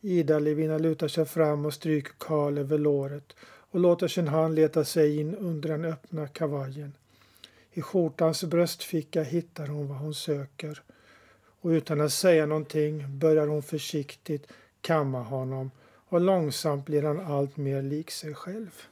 Ida 0.00 0.38
Levina 0.38 0.78
lutar 0.78 1.08
sig 1.08 1.24
fram 1.24 1.66
och 1.66 1.74
stryker 1.74 2.12
Karl 2.18 2.58
över 2.58 2.78
låret 2.78 3.36
och 3.42 3.80
låter 3.80 4.08
sin 4.08 4.28
hand 4.28 4.54
leta 4.54 4.84
sig 4.84 5.20
in 5.20 5.34
under 5.34 5.68
den 5.68 5.84
öppna 5.84 6.28
kavajen. 6.28 6.92
I 7.72 7.82
skjortans 7.82 8.44
bröstficka 8.44 9.22
hittar 9.22 9.66
hon 9.66 9.88
vad 9.88 9.98
hon 9.98 10.14
söker 10.14 10.82
och 11.60 11.68
utan 11.68 12.00
att 12.00 12.12
säga 12.12 12.46
någonting 12.46 13.18
börjar 13.18 13.46
hon 13.46 13.62
försiktigt 13.62 14.46
kamma 14.80 15.22
honom 15.22 15.70
och 16.08 16.20
långsamt 16.20 16.86
blir 16.86 17.02
han 17.02 17.20
allt 17.20 17.56
mer 17.56 17.82
lik 17.82 18.10
sig 18.10 18.34
själv. 18.34 18.82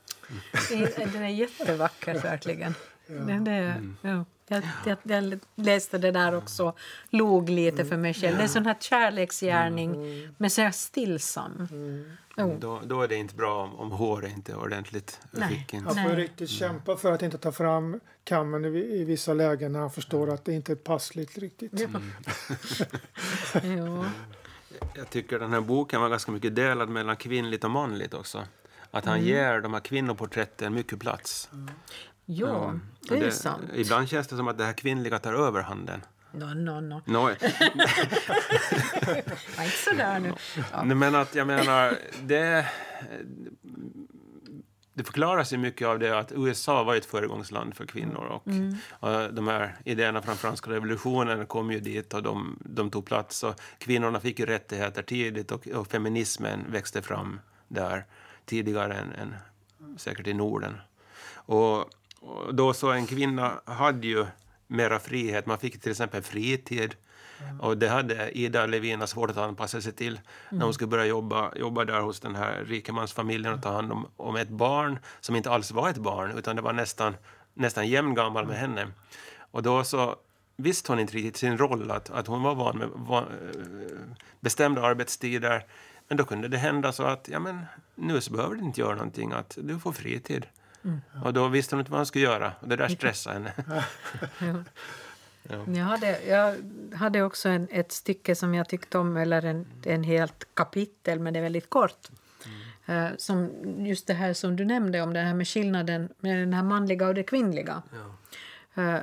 Den 0.96 1.22
är 1.22 1.28
jättevacker 1.28 2.14
verkligen. 2.14 2.74
Den 3.10 3.46
är, 3.46 3.94
ja. 4.02 4.24
Jag, 4.52 4.62
jag, 4.86 4.98
jag 5.02 5.40
läste 5.54 5.98
det 5.98 6.10
där 6.10 6.34
också, 6.34 6.74
log 7.10 7.48
lite 7.48 7.84
för 7.84 7.96
mig 7.96 8.14
själv. 8.14 8.36
Det 8.36 8.42
är 8.42 8.48
sån 8.48 8.66
här 8.66 8.76
kärleksgärning, 8.80 9.94
men 10.36 10.50
så 10.50 10.62
här 10.62 10.70
stillsam. 10.70 11.68
Jo. 12.36 12.56
då, 12.60 12.80
då 12.84 13.02
är 13.02 13.08
det 13.08 13.16
inte 13.16 13.34
bra 13.34 13.62
om, 13.62 13.76
om 13.76 13.90
håret 13.90 14.32
inte 14.32 14.52
är 14.52 14.56
ordentligt 14.56 15.20
Nej. 15.30 15.48
fickan. 15.48 15.86
Han 15.86 16.08
får 16.08 16.16
riktigt 16.16 16.50
kämpa 16.50 16.96
för 16.96 17.12
att 17.12 17.22
inte 17.22 17.38
ta 17.38 17.52
fram 17.52 18.00
kammen 18.24 18.64
i, 18.64 18.78
i 18.78 19.04
vissa 19.04 19.34
lägen 19.34 19.72
när 19.72 19.80
han 19.80 19.90
förstår 19.90 20.34
att 20.34 20.44
det 20.44 20.52
inte 20.52 20.72
är 20.72 20.76
passligt 20.76 21.38
riktigt. 21.38 21.72
Ja. 23.52 24.04
Jag 24.94 25.10
tycker 25.10 25.38
den 25.38 25.52
här 25.52 25.60
boken 25.60 26.00
var 26.00 26.08
ganska 26.08 26.32
mycket 26.32 26.56
delad 26.56 26.88
mellan 26.88 27.16
kvinnligt 27.16 27.64
och 27.64 27.70
manligt 27.70 28.14
också. 28.14 28.44
Att 28.90 29.04
han 29.04 29.22
ger 29.22 29.60
de 29.60 29.72
här 29.72 29.80
kvinnoporträtten 29.80 30.74
mycket 30.74 31.00
plats. 31.00 31.50
Ja, 32.36 32.74
Och 33.10 33.16
det 33.16 33.26
är 33.26 33.30
sant. 33.30 33.64
Ibland 33.74 34.08
känns 34.08 34.26
det 34.26 34.36
som 34.36 34.48
att 34.48 34.58
det 34.58 34.64
här 34.64 34.72
kvinnliga 34.72 35.18
tar 35.18 35.32
överhanden. 35.32 36.00
No, 36.32 36.44
no, 36.54 36.80
no. 36.80 37.02
No, 37.04 37.30
Ja, 39.56 39.64
inte 39.64 39.76
sådär 39.76 40.20
nu. 40.20 40.32
Ja. 40.72 40.84
Men 40.84 41.14
att 41.14 41.34
jag 41.34 41.46
menar, 41.46 41.98
det, 42.22 42.66
det 44.94 45.04
förklaras 45.04 45.52
ju 45.52 45.56
mycket 45.56 45.88
av 45.88 45.98
det 45.98 46.18
att 46.18 46.32
USA 46.32 46.84
var 46.84 46.94
ett 46.94 47.04
föregångsland 47.04 47.74
för 47.74 47.86
kvinnor 47.86 48.24
och, 48.24 48.48
och 48.90 49.34
de 49.34 49.48
här 49.48 49.76
idéerna 49.84 50.22
från 50.22 50.36
franska 50.36 50.70
revolutionen 50.70 51.46
kom 51.46 51.70
ju 51.72 51.80
dit 51.80 52.14
och 52.14 52.22
de, 52.22 52.58
de 52.64 52.90
tog 52.90 53.06
plats 53.06 53.42
och 53.42 53.60
kvinnorna 53.78 54.20
fick 54.20 54.38
ju 54.38 54.46
rättigheter 54.46 55.02
tidigt 55.02 55.52
och, 55.52 55.68
och 55.68 55.88
feminismen 55.88 56.60
växte 56.68 57.02
fram 57.02 57.40
där 57.68 58.04
tidigare 58.44 58.94
än, 58.94 59.12
än 59.12 59.34
säkert 59.96 60.26
i 60.26 60.34
Norden. 60.34 60.80
Och 61.34 61.90
då 62.52 62.72
så 62.72 62.90
en 62.90 63.06
kvinna 63.06 63.60
hade 63.64 64.06
ju 64.06 64.26
mera 64.66 64.98
frihet. 64.98 65.46
Man 65.46 65.58
fick 65.58 65.80
till 65.80 65.90
exempel 65.90 66.22
fritid. 66.22 66.94
Och 67.60 67.78
det 67.78 67.88
hade 67.88 68.38
Ida 68.38 68.66
Levina 68.66 69.06
svårt 69.06 69.30
att 69.30 69.36
anpassa 69.36 69.80
sig 69.80 69.92
till 69.92 70.20
när 70.48 70.64
hon 70.64 70.74
skulle 70.74 70.88
börja 70.88 71.06
jobba, 71.06 71.52
jobba 71.56 71.84
där 71.84 72.00
hos 72.00 72.20
den 72.20 72.34
här 72.34 72.64
rikemansfamiljen 72.64 73.54
och 73.54 73.62
ta 73.62 73.72
hand 73.72 73.92
om, 73.92 74.06
om 74.16 74.36
ett 74.36 74.48
barn 74.48 74.98
som 75.20 75.36
inte 75.36 75.50
alls 75.50 75.70
var 75.70 75.90
ett 75.90 75.98
barn 75.98 76.38
utan 76.38 76.56
det 76.56 76.62
var 76.62 76.72
nästan, 76.72 77.16
nästan 77.54 77.88
jämngammal 77.88 78.46
med 78.46 78.56
henne. 78.56 78.88
Och 79.50 79.62
då 79.62 79.84
så 79.84 80.16
visste 80.56 80.92
hon 80.92 80.98
inte 80.98 81.14
riktigt 81.14 81.36
sin 81.36 81.58
roll, 81.58 81.90
att, 81.90 82.10
att 82.10 82.26
hon 82.26 82.42
var 82.42 82.54
van 82.54 82.78
med 82.78 82.88
van, 82.94 83.24
eh, 83.24 84.16
bestämda 84.40 84.82
arbetstider. 84.82 85.66
Men 86.08 86.16
då 86.16 86.24
kunde 86.24 86.48
det 86.48 86.58
hända 86.58 86.92
så 86.92 87.02
att 87.02 87.28
ja, 87.32 87.38
men, 87.38 87.60
nu 87.94 88.20
så 88.20 88.32
behöver 88.32 88.54
du 88.54 88.60
inte 88.64 88.80
göra 88.80 88.94
någonting, 88.94 89.32
att 89.32 89.58
du 89.62 89.78
får 89.78 89.92
fritid. 89.92 90.46
Och 91.24 91.32
då 91.32 91.48
visste 91.48 91.74
hon 91.74 91.80
inte 91.80 91.90
vad 91.90 91.98
hon 91.98 92.06
skulle 92.06 92.24
göra 92.24 92.52
och 92.60 92.68
det 92.68 92.76
där 92.76 92.88
stressade 92.88 93.34
henne. 93.34 93.84
Jag, 95.66 95.84
hade, 95.84 96.24
jag 96.26 96.56
hade 96.96 97.22
också 97.22 97.48
en, 97.48 97.68
ett 97.70 97.92
stycke 97.92 98.34
som 98.34 98.54
jag 98.54 98.68
tyckte 98.68 98.98
om, 98.98 99.16
eller 99.16 99.44
en, 99.44 99.66
en 99.84 100.04
helt 100.04 100.46
kapitel, 100.54 101.20
men 101.20 101.32
det 101.32 101.38
är 101.38 101.42
väldigt 101.42 101.70
kort. 101.70 102.08
Eh, 102.86 103.08
som 103.16 103.50
just 103.86 104.06
det 104.06 104.14
här 104.14 104.32
som 104.32 104.56
du 104.56 104.64
nämnde 104.64 105.02
om 105.02 105.12
det 105.12 105.20
här 105.20 105.34
med 105.34 105.48
skillnaden 105.48 106.08
med 106.18 106.38
den 106.38 106.52
här 106.52 106.62
manliga 106.62 107.08
och 107.08 107.14
det 107.14 107.22
kvinnliga. 107.22 107.82
Eh, 108.74 108.96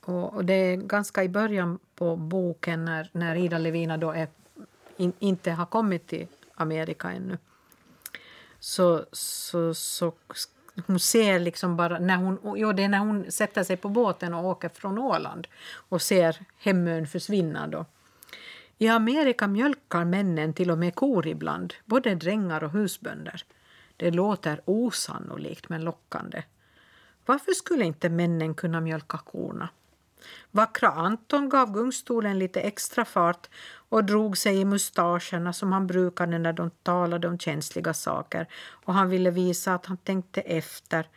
och, 0.00 0.34
och 0.34 0.44
det 0.44 0.54
är 0.54 0.76
ganska 0.76 1.24
i 1.24 1.28
början 1.28 1.78
på 1.94 2.16
boken 2.16 2.84
när, 2.84 3.10
när 3.12 3.36
Ida 3.36 3.58
Levina 3.58 3.96
då 3.96 4.10
är, 4.10 4.28
in, 4.96 5.12
inte 5.18 5.50
har 5.50 5.66
kommit 5.66 6.06
till 6.06 6.26
Amerika 6.54 7.10
ännu. 7.10 7.38
Så, 8.60 9.04
så, 9.12 9.74
så 9.74 10.12
hon 10.86 11.00
ser 11.00 11.38
liksom 11.38 11.76
bara 11.76 11.98
när 11.98 12.16
hon, 12.16 12.58
ja, 12.58 12.72
det 12.72 12.82
är 12.82 12.88
när 12.88 12.98
hon 12.98 13.32
sätter 13.32 13.64
sig 13.64 13.76
på 13.76 13.88
båten 13.88 14.34
och 14.34 14.44
åker 14.44 14.68
från 14.68 14.98
Åland 14.98 15.46
och 15.88 16.02
ser 16.02 16.36
hemön 16.58 17.06
försvinna 17.06 17.66
då. 17.66 17.86
I 18.78 18.88
Amerika 18.88 19.46
mjölkar 19.46 20.04
männen 20.04 20.54
till 20.54 20.70
och 20.70 20.78
med 20.78 20.94
kor 20.94 21.26
ibland, 21.26 21.74
både 21.84 22.14
drängar 22.14 22.64
och 22.64 22.70
husbönder. 22.70 23.44
Det 23.96 24.10
låter 24.10 24.60
osannolikt 24.64 25.68
men 25.68 25.84
lockande. 25.84 26.42
Varför 27.26 27.52
skulle 27.52 27.84
inte 27.84 28.08
männen 28.08 28.54
kunna 28.54 28.80
mjölka 28.80 29.18
korna? 29.18 29.68
Vackra 30.50 30.88
Anton 30.88 31.48
gav 31.48 31.72
gungstolen 31.72 32.38
lite 32.38 32.60
extra 32.60 33.04
fart 33.04 33.48
och 33.88 34.04
drog 34.04 34.38
sig 34.38 34.60
i 34.60 34.64
mustascherna 34.64 35.52
som 35.52 35.72
han 35.72 35.86
brukade 35.86 36.38
när 36.38 36.52
de 36.52 36.70
talade 36.70 37.28
om 37.28 37.38
känsliga 37.38 37.94
saker 37.94 38.48
och 38.84 38.94
han 38.94 39.08
ville 39.08 39.30
visa 39.30 39.74
att 39.74 39.86
han 39.86 39.96
tänkte 39.96 40.40
efter 40.40 41.08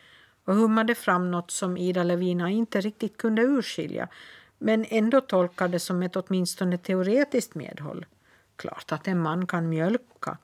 och 0.46 0.56
hummade 0.56 0.96
fram 0.96 1.32
något 1.32 1.52
som 1.52 1.78
Ida 1.78 2.04
Levina 2.04 2.50
inte 2.50 2.82
riktigt 2.82 3.18
kunde 3.18 3.42
urskilja 3.42 4.08
men 4.58 4.86
ändå 4.90 5.22
tolkade 5.22 5.80
som 5.80 6.04
ett 6.04 6.16
åtminstone 6.16 6.78
teoretiskt 6.78 7.56
medhåll. 7.56 8.06
Klart 8.56 8.92
att 8.92 9.08
en 9.08 9.20
man 9.20 9.48
kan 9.48 9.70
mjölka. 9.70 10.38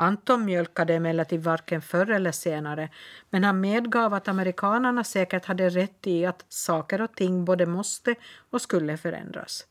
Anton 0.00 0.44
mjölkade 0.44 0.94
emellertid 0.94 1.42
varken 1.42 1.82
förr 1.82 2.10
eller 2.10 2.32
senare 2.32 2.88
men 3.30 3.44
han 3.44 3.60
medgav 3.60 4.14
att 4.14 4.28
amerikanerna 4.28 5.04
säkert 5.04 5.44
hade 5.44 5.68
rätt 5.68 6.06
i 6.06 6.26
att 6.26 6.44
saker 6.48 7.00
och 7.00 7.14
ting 7.14 7.44
både 7.44 7.66
måste 7.66 8.14
och 8.50 8.62
skulle 8.62 8.96
förändras. 8.96 9.66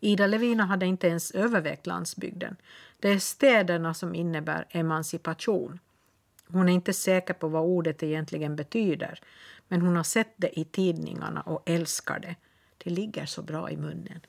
Ida 0.00 0.26
Levina 0.26 0.64
hade 0.64 0.86
inte 0.86 1.08
ens 1.08 1.30
övervägt 1.30 1.86
landsbygden. 1.86 2.56
Det 3.00 3.08
är 3.08 3.18
städerna 3.18 3.94
som 3.94 4.14
innebär 4.14 4.66
emancipation. 4.70 5.78
Hon 6.48 6.68
är 6.68 6.72
inte 6.72 6.92
säker 6.92 7.34
på 7.34 7.48
vad 7.48 7.62
ordet 7.62 8.02
egentligen 8.02 8.56
betyder 8.56 9.20
men 9.68 9.82
hon 9.82 9.96
har 9.96 10.04
sett 10.04 10.34
det 10.36 10.58
i 10.58 10.64
tidningarna 10.64 11.40
och 11.40 11.62
älskar 11.66 12.18
det. 12.18 12.36
Det 12.84 12.90
ligger 12.90 13.26
så 13.26 13.42
bra 13.42 13.70
i 13.70 13.76
munnen. 13.76 14.20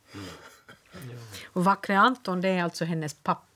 Och 1.46 1.64
Vackre 1.64 2.00
Anton 2.00 2.42
det 2.42 2.50
är 2.50 2.64
alltså 2.64 2.86
hennes 2.86 3.14
pappa 3.14 3.49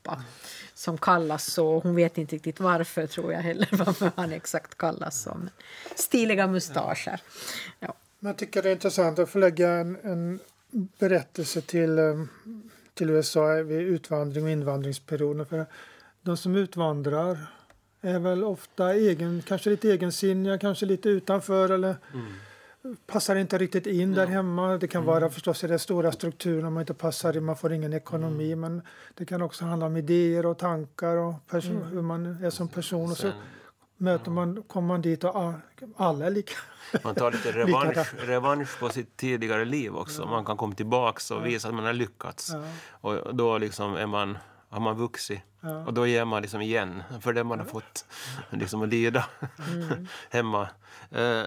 som 0.73 0.97
kallas 0.97 1.45
så. 1.45 1.79
Hon 1.79 1.95
vet 1.95 2.17
inte 2.17 2.35
riktigt 2.35 2.59
varför 2.59 3.07
tror 3.07 3.33
jag 3.33 3.39
heller, 3.39 3.69
varför 3.85 4.11
han 4.15 4.31
exakt 4.31 4.77
kallas 4.77 5.21
så. 5.21 5.37
Stiliga 5.95 6.47
mustascher. 6.47 7.21
Ja. 7.79 7.93
Men 8.19 8.29
jag 8.29 8.37
tycker 8.37 8.61
det 8.61 8.69
är 8.69 8.73
intressant 8.73 9.19
att 9.19 9.29
förlägga 9.29 9.69
en, 9.71 9.97
en 10.03 10.39
berättelse 10.99 11.61
till, 11.61 11.99
eh, 11.99 12.23
till 12.93 13.09
USA 13.09 13.47
vid 13.47 13.81
utvandring 13.81 14.43
och 14.43 14.49
invandringsperioden. 14.49 15.45
För 15.45 15.65
de 16.21 16.37
som 16.37 16.55
utvandrar 16.55 17.37
är 18.01 18.19
väl 18.19 18.43
ofta 18.43 18.93
egen, 18.93 19.43
kanske 19.47 19.69
lite 19.69 19.89
egensinniga, 19.89 20.57
kanske 20.57 20.85
lite 20.85 21.09
utanför 21.09 21.69
eller 21.69 21.95
passar 23.07 23.35
inte 23.35 23.57
riktigt 23.57 23.87
in 23.87 24.13
där 24.13 24.27
hemma. 24.27 24.77
Det 24.77 24.87
kan 24.87 25.05
vara 25.05 25.29
förstås 25.29 25.63
i 25.63 25.67
den 25.67 25.79
stora 25.79 26.11
strukturen 26.11 26.73
man 26.73 26.81
inte 26.81 26.93
passar 26.93 27.37
in, 27.37 27.43
man 27.45 27.55
får 27.57 27.73
ingen 27.73 27.93
ekonomi. 27.93 28.55
Men 28.55 28.81
det 29.13 29.25
kan 29.25 29.41
också 29.41 29.65
handla 29.65 29.85
om 29.85 29.97
idéer 29.97 30.45
och 30.45 30.57
tankar 30.57 31.15
och 31.17 31.33
perso- 31.49 31.89
hur 31.89 32.01
man 32.01 32.43
är 32.43 32.49
som 32.49 32.67
person. 32.67 33.11
Och 33.11 33.17
så 33.17 33.21
Sen, 33.21 33.31
möter 33.97 34.31
man, 34.31 34.63
kommer 34.63 34.87
man 34.87 35.01
dit 35.01 35.23
och 35.23 35.53
alla 35.97 36.25
är 36.25 36.29
lika. 36.29 36.53
man 37.03 37.15
tar 37.15 37.31
lite 37.31 37.51
revansch, 37.59 38.13
revansch 38.17 38.79
på 38.79 38.89
sitt 38.89 39.17
tidigare 39.17 39.65
liv 39.65 39.95
också. 39.95 40.25
Man 40.25 40.45
kan 40.45 40.57
komma 40.57 40.75
tillbaka 40.75 41.35
och 41.35 41.45
visa 41.45 41.67
att 41.67 41.73
man 41.73 41.85
har 41.85 41.93
lyckats. 41.93 42.51
Ja, 42.53 42.63
Och 42.91 43.35
då 43.35 43.57
liksom 43.57 43.95
är 43.95 44.07
man, 44.07 44.37
har 44.69 44.79
man 44.79 44.97
vuxit. 44.97 45.39
ja. 45.61 45.85
Och 45.85 45.93
då 45.93 46.07
ger 46.07 46.25
man 46.25 46.41
liksom 46.41 46.61
igen 46.61 47.03
för 47.21 47.33
det 47.33 47.43
man 47.43 47.59
har 47.59 47.65
fått 47.65 48.05
liksom 48.49 48.81
att 48.81 48.89
lida 48.89 49.25
hemma. 50.29 50.67
Eh, 51.11 51.43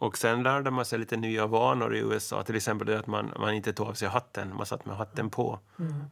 och 0.00 0.18
sen 0.18 0.42
lärde 0.42 0.70
man 0.70 0.84
sig 0.84 0.98
lite 0.98 1.16
nya 1.16 1.46
vanor 1.46 1.96
i 1.96 1.98
USA. 1.98 2.42
Till 2.42 2.56
exempel 2.56 2.86
det 2.86 2.98
att 2.98 3.06
man, 3.06 3.32
man 3.38 3.54
inte 3.54 3.72
tog 3.72 3.86
av 3.86 3.94
sig 3.94 4.08
hatten, 4.08 4.56
man 4.56 4.66
satt 4.66 4.86
med 4.86 4.96
hatten 4.96 5.30
på. 5.30 5.58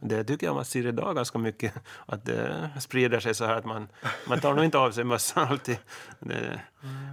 Det 0.01 0.23
tycker 0.23 0.47
jag 0.47 0.55
man 0.55 0.65
ser 0.65 0.85
idag 0.87 1.15
ganska 1.15 1.37
mycket. 1.37 1.73
Att 2.05 2.25
det 2.25 2.69
sprider 2.79 3.19
sig 3.19 3.35
så 3.35 3.45
här 3.45 3.55
att 3.55 3.65
man, 3.65 3.87
man 4.27 4.39
tar 4.39 4.53
nog 4.53 4.65
inte 4.65 4.77
av 4.77 4.91
sig 4.91 5.03
mössan 5.03 5.47
alltid. 5.47 5.77
Det, 6.19 6.61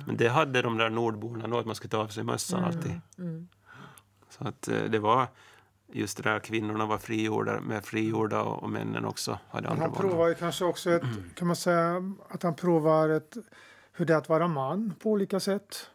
men 0.06 0.16
det 0.16 0.28
hade 0.28 0.62
de 0.62 0.78
där 0.78 0.90
nordborna 0.90 1.46
nog, 1.46 1.58
att 1.58 1.66
man 1.66 1.74
skulle 1.74 1.90
ta 1.90 1.98
av 1.98 2.08
sig 2.08 2.24
mössan 2.24 2.64
alltid. 2.64 3.00
Så 4.28 4.48
att 4.48 4.68
eh, 4.68 4.82
det 4.82 4.98
var 4.98 5.26
just 5.92 6.16
det 6.16 6.22
där 6.22 6.38
kvinnorna 6.38 6.86
var 6.86 6.98
frigjorda, 6.98 7.60
med 7.60 7.84
frigjorda 7.84 8.42
och, 8.42 8.62
och 8.62 8.70
männen 8.70 9.04
också 9.04 9.38
hade 9.50 9.68
andra 9.68 9.82
han 9.82 9.92
vanor. 9.92 10.08
provar 10.08 10.28
ju 10.28 10.34
kanske 10.34 10.64
också 10.64 10.90
ett, 10.90 11.02
kan 11.34 11.46
man 11.46 11.56
säga, 11.56 12.14
att 12.28 12.42
han 12.42 12.54
provar 12.54 13.08
ett, 13.08 13.36
hur 13.92 14.06
det 14.06 14.14
är 14.14 14.18
att 14.18 14.28
vara 14.28 14.48
man 14.48 14.94
på 15.02 15.10
olika 15.10 15.40
sätt. 15.40 15.90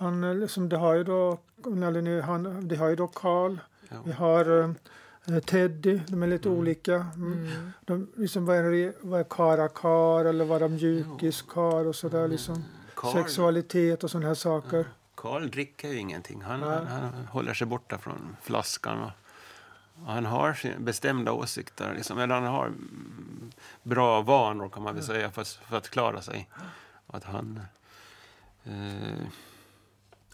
Han, 0.00 0.24
eh, 0.24 0.34
liksom, 0.34 0.68
det 0.68 0.76
har 0.76 0.94
ju 0.94 1.04
då, 1.04 1.38
eller 1.66 2.02
nu, 2.02 2.20
han, 2.20 2.68
det 2.68 2.76
har 2.76 2.88
ju 2.88 2.96
då 2.96 3.06
Karl, 3.08 3.56
Ja. 3.88 3.96
vi 4.04 4.12
har 4.12 4.74
eh, 5.28 5.38
Teddy, 5.40 6.00
de 6.08 6.22
är 6.22 6.26
lite 6.26 6.48
olika. 6.48 6.94
Mm. 6.94 7.70
De, 7.80 8.08
liksom, 8.16 8.46
vad, 8.46 8.56
är 8.56 8.92
vad 9.06 9.20
är 9.20 9.24
karakar 9.24 10.24
eller 10.24 10.44
vara 10.44 10.68
mjukiskar 10.68 11.86
och 11.86 11.96
sådär 11.96 12.28
liksom. 12.28 12.64
Karl- 12.94 13.12
Sexualitet 13.12 14.04
och 14.04 14.10
sådana 14.10 14.26
här 14.28 14.34
saker. 14.34 14.84
Karl 15.14 15.48
dricker 15.50 15.88
ju 15.88 15.96
ingenting. 15.98 16.42
Han, 16.42 16.62
han, 16.62 16.86
han 16.86 17.24
håller 17.30 17.54
sig 17.54 17.66
borta 17.66 17.98
från 17.98 18.36
flaskan. 18.42 18.98
Och, 19.02 19.10
och 20.06 20.12
han 20.12 20.26
har 20.26 20.78
bestämda 20.78 21.32
åsikter. 21.32 21.94
Liksom, 21.94 22.18
eller 22.18 22.34
han 22.34 22.44
har 22.44 22.66
mm, 22.66 23.50
bra 23.82 24.22
vanor 24.22 24.68
kan 24.68 24.82
man 24.82 24.94
väl 24.94 25.04
säga 25.04 25.30
för, 25.30 25.42
att- 25.42 25.48
för 25.68 25.76
att 25.76 25.88
klara 25.90 26.22
sig. 26.22 26.48
Att 27.06 27.24
han 27.24 27.60
eh, 28.64 29.26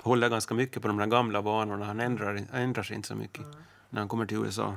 håller 0.07 0.29
ganska 0.29 0.55
mycket 0.55 0.83
på 0.83 0.89
de 0.89 0.97
där 0.97 1.07
gamla 1.07 1.41
vanorna. 1.41 1.85
Han 1.85 2.01
ändrar, 2.01 2.27
han 2.51 2.61
ändrar 2.63 2.83
sig 2.83 2.97
inte 2.97 3.09
så 3.09 3.15
mycket 3.15 3.45
när 3.91 4.01
han 4.01 4.09
kommer 4.09 4.27
till 4.27 4.37
USA. 4.37 4.77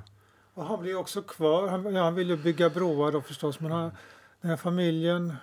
Och 0.53 0.65
han 0.65 0.82
blir 0.82 0.97
också 0.97 1.21
kvar. 1.21 1.67
Han, 1.67 1.95
ja, 1.95 2.03
han 2.03 2.15
vill 2.15 2.30
ju 2.30 2.38
bygga 2.38 2.69
broar 2.69 3.11
då 3.11 3.21
förstås. 3.21 3.59
Men 3.59 3.71
han, 3.71 3.91
den 4.41 4.49
här 4.49 4.57
familjen, 4.57 5.34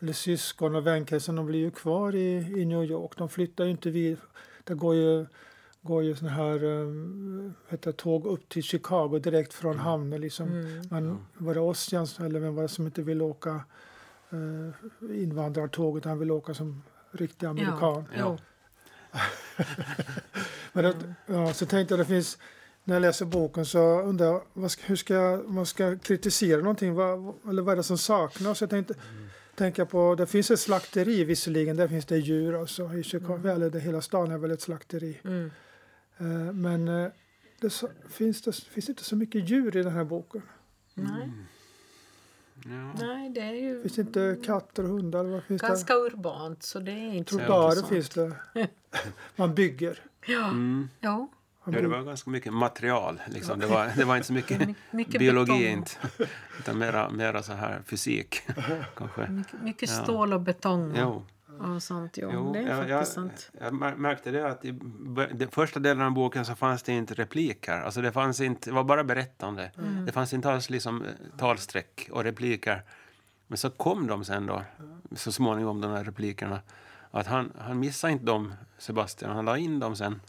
eller 0.00 0.12
syskon 0.12 0.74
och 0.74 0.86
vänkretsen, 0.86 1.36
de 1.36 1.46
blir 1.46 1.58
ju 1.58 1.70
kvar 1.70 2.14
i, 2.14 2.36
i 2.60 2.64
New 2.64 2.84
York. 2.84 3.12
De 3.16 3.28
flyttar 3.28 3.64
ju 3.64 3.70
inte 3.70 3.90
vid. 3.90 4.18
Det 4.64 4.74
går 4.74 4.94
ju, 4.94 5.26
går 5.82 6.02
ju 6.02 6.16
sån 6.16 6.28
här 6.28 6.64
um, 6.64 7.54
heter 7.68 7.92
tåg 7.92 8.26
upp 8.26 8.48
till 8.48 8.62
Chicago 8.62 9.18
direkt 9.18 9.54
från 9.54 9.78
hamnen. 9.78 10.20
Liksom. 10.20 10.80
Man, 10.90 11.26
var 11.34 11.54
det 11.54 11.60
Ossians 11.60 12.20
eller 12.20 12.40
vem 12.40 12.54
var 12.54 12.62
det 12.62 12.68
som 12.68 12.86
inte 12.86 13.02
ville 13.02 13.24
åka 13.24 13.60
uh, 14.32 14.70
invandrartåget? 15.22 16.04
Han 16.04 16.18
ville 16.18 16.32
åka 16.32 16.54
som 16.54 16.82
riktig 17.10 17.46
amerikan. 17.46 18.04
Ja. 18.16 18.38
Men 20.72 20.84
det, 20.84 21.14
ja, 21.26 21.52
så 21.54 21.66
tänkte 21.66 21.92
jag 21.92 22.00
det 22.00 22.04
finns, 22.04 22.38
när 22.84 22.94
jag 22.94 23.00
läser 23.00 23.26
boken 23.26 23.66
så 23.66 24.00
undrar 24.00 24.26
jag 24.26 24.42
vad 24.52 24.70
ska, 24.70 24.82
hur 24.86 24.96
ska 24.96 25.14
jag, 25.14 25.50
man 25.50 25.66
ska 25.66 25.98
kritisera 25.98 26.60
någonting, 26.60 26.94
vad, 26.94 27.34
eller 27.48 27.62
vad 27.62 27.72
är 27.72 27.76
det 27.76 27.82
som 27.82 27.98
saknas? 27.98 28.60
Jag 28.60 28.70
tänkte, 28.70 28.94
tänker 29.54 29.84
på, 29.84 30.14
det 30.14 30.26
finns 30.26 30.50
ett 30.50 30.60
slakteri 30.60 31.24
visserligen, 31.24 31.76
där 31.76 31.88
finns 31.88 32.04
det 32.04 32.18
djur 32.18 32.60
alltså, 32.60 32.94
i 32.94 33.02
Chicago, 33.02 33.48
eller 33.48 33.70
det, 33.70 33.80
hela 33.80 34.02
stan 34.02 34.30
är 34.30 34.38
väl 34.38 34.50
ett 34.50 34.62
slakteri. 34.62 35.20
Mm. 35.24 35.50
Eh, 36.18 36.52
men 36.52 36.88
eh, 36.88 37.08
det, 37.60 37.82
finns 38.08 38.42
det 38.42 38.52
finns 38.52 38.88
inte 38.88 39.04
så 39.04 39.16
mycket 39.16 39.50
djur 39.50 39.76
i 39.76 39.82
den 39.82 39.92
här 39.92 40.04
boken. 40.04 40.42
Nej. 40.94 41.30
Ja. 42.70 43.06
Nej, 43.06 43.30
det 43.30 43.40
är 43.40 43.52
ju 43.54 43.82
Finns 43.82 43.94
det 43.94 44.00
inte 44.02 44.36
katter 44.46 44.82
och 44.82 44.88
hundar? 44.88 45.24
Vad 45.24 45.42
finns 45.44 45.62
ganska 45.62 45.94
urbant 45.94 46.62
så 46.62 46.78
det 46.78 46.92
är 46.92 47.12
inte 47.14 47.32
så 47.32 47.38
Trottoarer 47.38 47.70
sånt. 47.70 47.88
finns 47.88 48.08
det. 48.08 48.32
Man 49.36 49.54
bygger. 49.54 49.98
Ja. 50.26 50.44
Mm. 50.44 50.88
ja. 51.00 51.28
Ja, 51.64 51.72
det 51.72 51.88
var 51.88 52.02
ganska 52.02 52.30
mycket 52.30 52.52
material. 52.52 53.20
Liksom. 53.28 53.58
Det, 53.60 53.66
var, 53.66 53.90
det 53.96 54.04
var 54.04 54.16
inte 54.16 54.26
så 54.26 54.32
mycket 54.32 54.58
My- 54.68 54.74
mycket 54.90 55.18
biologi, 55.18 55.52
betong. 55.52 55.66
inte, 55.66 55.90
utan 56.58 56.78
mera, 56.78 57.10
mera 57.10 57.42
så 57.42 57.52
här 57.52 57.82
fysik. 57.86 58.42
kanske. 58.96 59.26
Mycket, 59.30 59.62
mycket 59.62 59.90
Ja. 59.90 60.02
stål 60.02 60.32
och 60.32 60.40
betong 60.40 60.94
Jo. 60.96 61.22
Och 61.60 61.82
sånt. 61.82 62.18
Jo, 62.18 62.30
Jo, 62.32 62.52
det 62.52 62.58
är 62.58 62.62
jag, 62.62 62.76
faktiskt 62.76 62.90
jag, 62.90 63.06
sant. 63.06 63.50
jag 63.60 63.72
mär- 63.72 63.96
märkte 63.96 64.30
det 64.30 64.46
att 64.50 64.64
i 64.64 64.70
den 65.32 65.48
första 65.50 65.80
delen 65.80 66.02
av 66.06 66.12
boken 66.12 66.44
så 66.44 66.54
fanns 66.54 66.82
det 66.82 66.92
inte 66.92 67.14
repliker. 67.14 67.80
Alltså 67.80 68.00
det, 68.02 68.12
fanns 68.12 68.40
inte, 68.40 68.70
det 68.70 68.74
var 68.74 68.84
bara 68.84 69.04
berättande. 69.04 69.70
Mm. 69.78 70.06
Det 70.06 70.12
fanns 70.12 70.32
inte 70.32 70.50
alls 70.50 70.70
liksom 70.70 71.02
eh, 71.02 71.08
talsträck 71.38 72.08
och 72.12 72.24
repliker. 72.24 72.82
Men 73.46 73.58
så 73.58 73.70
kom 73.70 74.06
de 74.06 74.24
sen 74.24 74.46
då, 74.46 74.62
så 75.12 75.32
småningom, 75.32 75.80
de 75.80 75.90
här 75.90 76.04
replikerna. 76.04 76.60
Att 77.10 77.26
han, 77.26 77.52
han 77.58 77.78
missade 77.78 78.12
inte 78.12 78.24
dem, 78.24 78.54
Sebastian. 78.78 79.30
Han 79.36 79.44
la 79.44 79.58
in 79.58 79.78
dem 79.80 79.96
sen. 79.96 80.20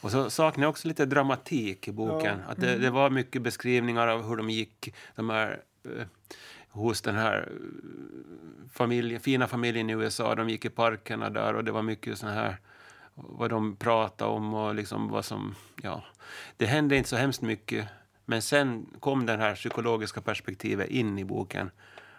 Och 0.00 0.10
så 0.10 0.30
saknar 0.30 0.64
jag 0.64 0.70
också 0.70 0.88
lite 0.88 1.06
dramatik 1.06 1.88
i 1.88 1.92
boken. 1.92 2.38
Att 2.48 2.60
det, 2.60 2.78
det 2.78 2.90
var 2.90 3.10
mycket 3.10 3.42
beskrivningar 3.42 4.08
av 4.08 4.28
hur 4.28 4.36
de 4.36 4.50
gick, 4.50 4.94
de 5.16 5.30
här, 5.30 5.60
eh, 5.84 6.06
hos 6.68 7.00
den 7.00 7.14
här 7.14 7.48
eh, 7.50 8.68
familjen, 8.72 9.20
fina 9.20 9.46
familjen 9.46 9.90
i 9.90 9.92
USA. 9.92 10.34
De 10.34 10.50
gick 10.50 10.64
i 10.64 10.68
parkerna 10.68 11.30
där 11.30 11.54
och 11.54 11.64
det 11.64 11.72
var 11.72 11.82
mycket 11.82 12.18
sån 12.18 12.28
här 12.30 12.56
vad 13.14 13.50
de 13.50 13.76
pratade 13.76 14.30
om 14.30 14.54
och 14.54 14.74
liksom 14.74 15.08
vad 15.08 15.24
som, 15.24 15.54
ja. 15.82 16.04
Det 16.56 16.66
hände 16.66 16.96
inte 16.96 17.08
så 17.08 17.16
hemskt 17.16 17.42
mycket. 17.42 17.88
Men 18.24 18.42
sen 18.42 18.86
kom 19.00 19.26
det 19.26 19.36
här 19.36 19.54
psykologiska 19.54 20.20
perspektivet 20.20 20.90
in 20.90 21.18
i 21.18 21.24
boken. 21.24 21.70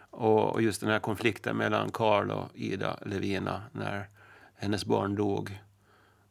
Och, 0.10 0.54
och 0.54 0.62
just 0.62 0.82
den 0.82 0.90
här 0.90 1.00
konflikten 1.00 1.58
mellan 1.58 1.92
Karl 1.92 2.32
och 2.32 2.50
Ida 2.54 3.00
Levina 3.06 3.62
när 3.72 4.10
hennes 4.56 4.86
barn 4.86 5.16
dog. 5.16 5.60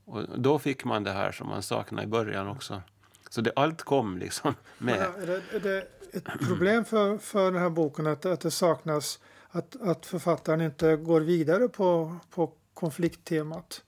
Och 0.05 0.41
då 0.41 0.59
fick 0.59 0.85
man 0.85 1.05
det 1.05 1.13
här 1.13 1.33
som 1.33 1.49
man 1.49 1.63
saknade 1.63 2.05
i 2.05 2.07
början 2.07 2.49
också. 2.49 2.83
Så 3.31 3.41
det, 3.41 3.53
allt 3.57 3.83
kom 3.83 4.19
liksom 4.19 4.55
med. 4.79 4.99
Men 4.99 5.23
Är 5.23 5.27
det, 5.27 5.57
är 5.57 5.61
det 5.61 5.98
ett 6.13 6.39
problem 6.47 6.85
för, 6.85 7.19
för 7.19 7.53
den 7.53 7.63
här 7.63 7.71
boken 7.71 8.07
att, 8.07 8.27
att 8.27 8.41
det 8.41 8.51
saknas, 8.51 9.21
att, 9.51 9.77
att 9.81 10.07
författaren 10.07 10.61
inte 10.61 10.97
går 10.97 11.21
vidare 11.21 11.69
på, 11.69 12.17
på 12.31 12.53
konflikttemat? 12.75 13.83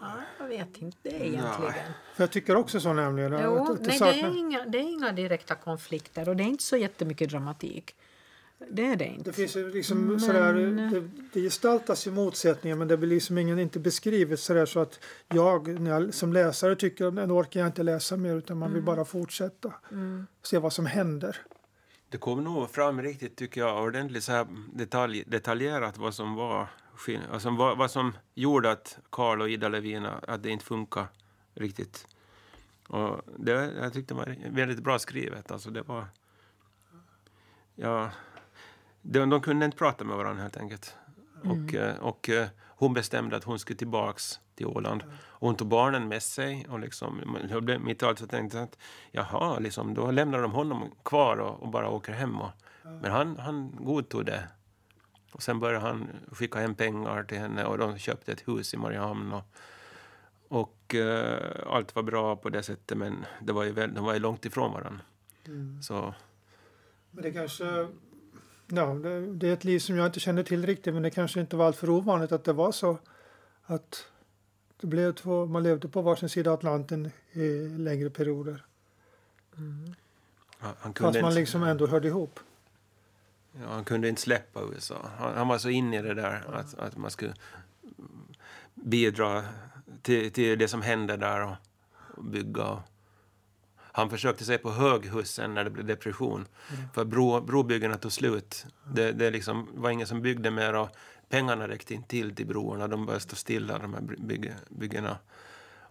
Ja, 0.00 0.12
jag 0.38 0.48
vet 0.48 0.76
inte 0.76 0.98
det 1.02 1.26
egentligen. 1.26 1.74
För 2.14 2.22
jag 2.22 2.30
tycker 2.30 2.56
också 2.56 2.80
så 2.80 2.92
nämligen. 2.92 3.40
Jo, 3.44 3.62
att, 3.62 3.70
att 3.70 3.78
det 3.78 3.86
nej, 3.86 3.92
det, 3.92 3.98
saknas, 3.98 4.16
är 4.16 4.38
inga, 4.38 4.64
det 4.64 4.78
är 4.78 4.82
inga 4.82 5.12
direkta 5.12 5.54
konflikter 5.54 6.28
och 6.28 6.36
det 6.36 6.42
är 6.42 6.48
inte 6.48 6.64
så 6.64 6.76
jättemycket 6.76 7.30
dramatik. 7.30 7.94
Det 8.70 8.86
är 8.86 8.96
det 8.96 9.04
inte. 9.04 9.30
det 9.30 9.32
finns 9.32 9.54
liksom 9.54 10.06
Men- 10.06 10.20
sådär, 10.20 10.52
det, 10.52 11.08
det 11.32 11.40
gestaltas 11.40 12.06
ju 12.06 12.10
motsättningar 12.10 12.76
men 12.76 12.88
det 12.88 12.96
blir 12.96 13.08
liksom 13.08 13.38
ingen, 13.38 13.58
inte 13.58 13.78
beskrivet 13.78 14.40
sådär 14.40 14.66
så 14.66 14.80
att 14.80 15.00
jag, 15.28 15.80
när 15.80 15.90
jag 15.90 16.14
som 16.14 16.32
läsare 16.32 16.76
tycker 16.76 17.06
att 17.06 17.14
nu 17.14 17.22
orkar 17.22 17.60
jag 17.60 17.66
inte 17.66 17.82
läsa 17.82 18.16
mer 18.16 18.36
utan 18.36 18.58
man 18.58 18.72
vill 18.72 18.82
bara 18.82 19.04
fortsätta. 19.04 19.72
Mm. 19.90 20.26
Se 20.42 20.58
vad 20.58 20.72
som 20.72 20.86
händer. 20.86 21.36
Det 22.08 22.18
kom 22.18 22.44
nog 22.44 22.70
fram 22.70 23.02
riktigt, 23.02 23.36
tycker 23.36 23.60
jag, 23.60 23.82
ordentligt 23.82 24.24
så 24.24 24.32
här 24.32 24.46
detalj, 24.74 25.24
detaljerat 25.26 25.98
vad 25.98 26.14
som 26.14 26.34
var 26.34 26.68
alltså 27.32 27.50
vad, 27.50 27.78
vad 27.78 27.90
som 27.90 28.12
gjorde 28.34 28.70
att 28.70 28.98
Karl 29.10 29.40
och 29.40 29.50
Ida 29.50 29.68
Levina, 29.68 30.12
att 30.28 30.42
det 30.42 30.50
inte 30.50 30.64
funkar 30.64 31.06
riktigt. 31.54 32.06
Och 32.88 33.20
det, 33.38 33.52
jag 33.52 33.92
tyckte 33.92 34.14
det 34.14 34.18
var 34.18 34.50
väldigt 34.50 34.78
bra 34.78 34.98
skrivet. 34.98 35.50
Alltså 35.50 35.70
det 35.70 35.82
var... 35.82 36.06
Ja, 37.74 38.10
de, 39.06 39.30
de 39.30 39.40
kunde 39.40 39.64
inte 39.64 39.76
prata 39.76 40.04
med 40.04 40.16
varandra 40.16 40.42
helt 40.42 40.56
enkelt. 40.56 40.96
Och, 41.44 41.74
eh, 41.74 41.96
och 41.96 42.28
eh, 42.28 42.48
hon 42.60 42.94
bestämde 42.94 43.36
att 43.36 43.44
hon 43.44 43.58
skulle 43.58 43.76
tillbaks 43.76 44.40
till 44.54 44.66
Åland. 44.66 45.02
Och 45.12 45.46
hon 45.46 45.56
tog 45.56 45.68
barnen 45.68 46.08
med 46.08 46.22
sig. 46.22 46.66
Och 46.68 46.80
liksom, 46.80 47.38
jag 47.50 47.62
blev, 47.62 47.80
mitt 47.80 48.02
i 48.02 48.04
allt 48.04 48.18
så 48.18 48.26
tänkte 48.26 48.56
jag 48.56 48.64
att 48.64 48.78
jaha, 49.10 49.58
liksom, 49.58 49.94
då 49.94 50.10
lämnar 50.10 50.42
de 50.42 50.52
honom 50.52 50.90
kvar 51.02 51.36
och, 51.36 51.62
och 51.62 51.68
bara 51.68 51.88
åker 51.88 52.12
hem. 52.12 52.40
Och, 52.40 52.50
men 52.82 53.10
han, 53.10 53.38
han 53.38 53.76
godtog 53.80 54.26
det. 54.26 54.48
Och 55.32 55.42
sen 55.42 55.60
började 55.60 55.86
han 55.86 56.08
skicka 56.32 56.58
hem 56.58 56.74
pengar 56.74 57.24
till 57.24 57.38
henne 57.38 57.64
och 57.64 57.78
de 57.78 57.98
köpte 57.98 58.32
ett 58.32 58.48
hus 58.48 58.74
i 58.74 58.76
Mariehamn. 58.76 59.32
Och, 59.32 59.44
och 60.48 60.94
uh, 60.94 61.38
allt 61.66 61.94
var 61.94 62.02
bra 62.02 62.36
på 62.36 62.48
det 62.48 62.62
sättet 62.62 62.98
men 62.98 63.26
det 63.40 63.52
var 63.52 63.64
ju 63.64 63.72
väl, 63.72 63.94
de 63.94 64.04
var 64.04 64.14
ju 64.14 64.20
långt 64.20 64.44
ifrån 64.44 64.72
varandra. 64.72 65.00
Mm. 65.46 65.82
Så. 65.82 66.14
Men 67.10 67.22
det 67.22 67.32
kanske 67.32 67.88
ja, 68.68 68.84
det, 68.86 69.26
det, 69.34 69.48
är 69.48 69.52
ett 69.52 69.64
liv 69.64 69.78
som 69.78 69.96
jag 69.96 70.06
inte 70.06 70.20
känner 70.20 70.42
till 70.42 70.66
riktigt 70.66 70.94
men 70.94 71.02
det 71.02 71.10
kanske 71.10 71.40
inte 71.40 71.56
var 71.56 71.66
alltför 71.66 71.90
ovanligt 71.90 72.32
att 72.32 72.44
det 72.44 72.52
var 72.52 72.72
så 72.72 72.98
att 73.62 74.06
det 74.80 74.86
blev 74.86 75.12
två, 75.12 75.46
man 75.46 75.62
levde 75.62 75.88
på 75.88 76.02
varsin 76.02 76.28
sida 76.28 76.52
Atlanten 76.52 77.10
i 77.32 77.68
längre 77.68 78.10
perioder. 78.10 78.64
Mm. 79.56 79.94
Han 80.58 80.94
Fast 80.94 81.20
man 81.20 81.34
liksom 81.34 81.62
ändå 81.62 81.86
hörde 81.86 82.08
ihop. 82.08 82.40
Ja, 83.52 83.68
han 83.68 83.84
kunde 83.84 84.08
inte 84.08 84.22
släppa 84.22 84.60
USA. 84.60 85.10
Han, 85.18 85.34
han 85.34 85.48
var 85.48 85.58
så 85.58 85.68
inne 85.68 85.98
i 85.98 86.02
det 86.02 86.14
där 86.14 86.44
att, 86.54 86.78
att 86.78 86.96
man 86.96 87.10
skulle 87.10 87.34
bidra 88.74 89.44
till, 90.02 90.32
till 90.32 90.58
det 90.58 90.68
som 90.68 90.82
hände 90.82 91.16
där 91.16 91.40
och, 91.40 91.54
och 92.16 92.24
bygga. 92.24 92.64
Och, 92.64 92.80
han 93.96 94.10
försökte 94.10 94.44
sig 94.44 94.58
på 94.58 94.70
höghusen 94.70 95.54
när 95.54 95.64
det 95.64 95.70
blev 95.70 95.86
depression. 95.86 96.46
Mm. 96.70 96.82
För 96.94 97.04
bro, 97.04 97.40
brobyggena 97.40 97.96
tog 97.96 98.12
slut. 98.12 98.66
Det, 98.94 99.12
det 99.12 99.30
liksom 99.30 99.68
var 99.74 99.90
ingen 99.90 100.06
som 100.06 100.22
byggde 100.22 100.50
mer 100.50 100.74
och 100.74 100.88
pengarna 101.28 101.68
räckte 101.68 101.94
inte 101.94 102.08
till 102.08 102.34
till 102.34 102.46
broarna. 102.46 102.88
De 102.88 103.06
började 103.06 103.22
stå 103.22 103.36
stilla, 103.36 103.78
de 103.78 103.94
här 103.94 104.00
bygg, 104.00 104.54
byggena. 104.68 105.18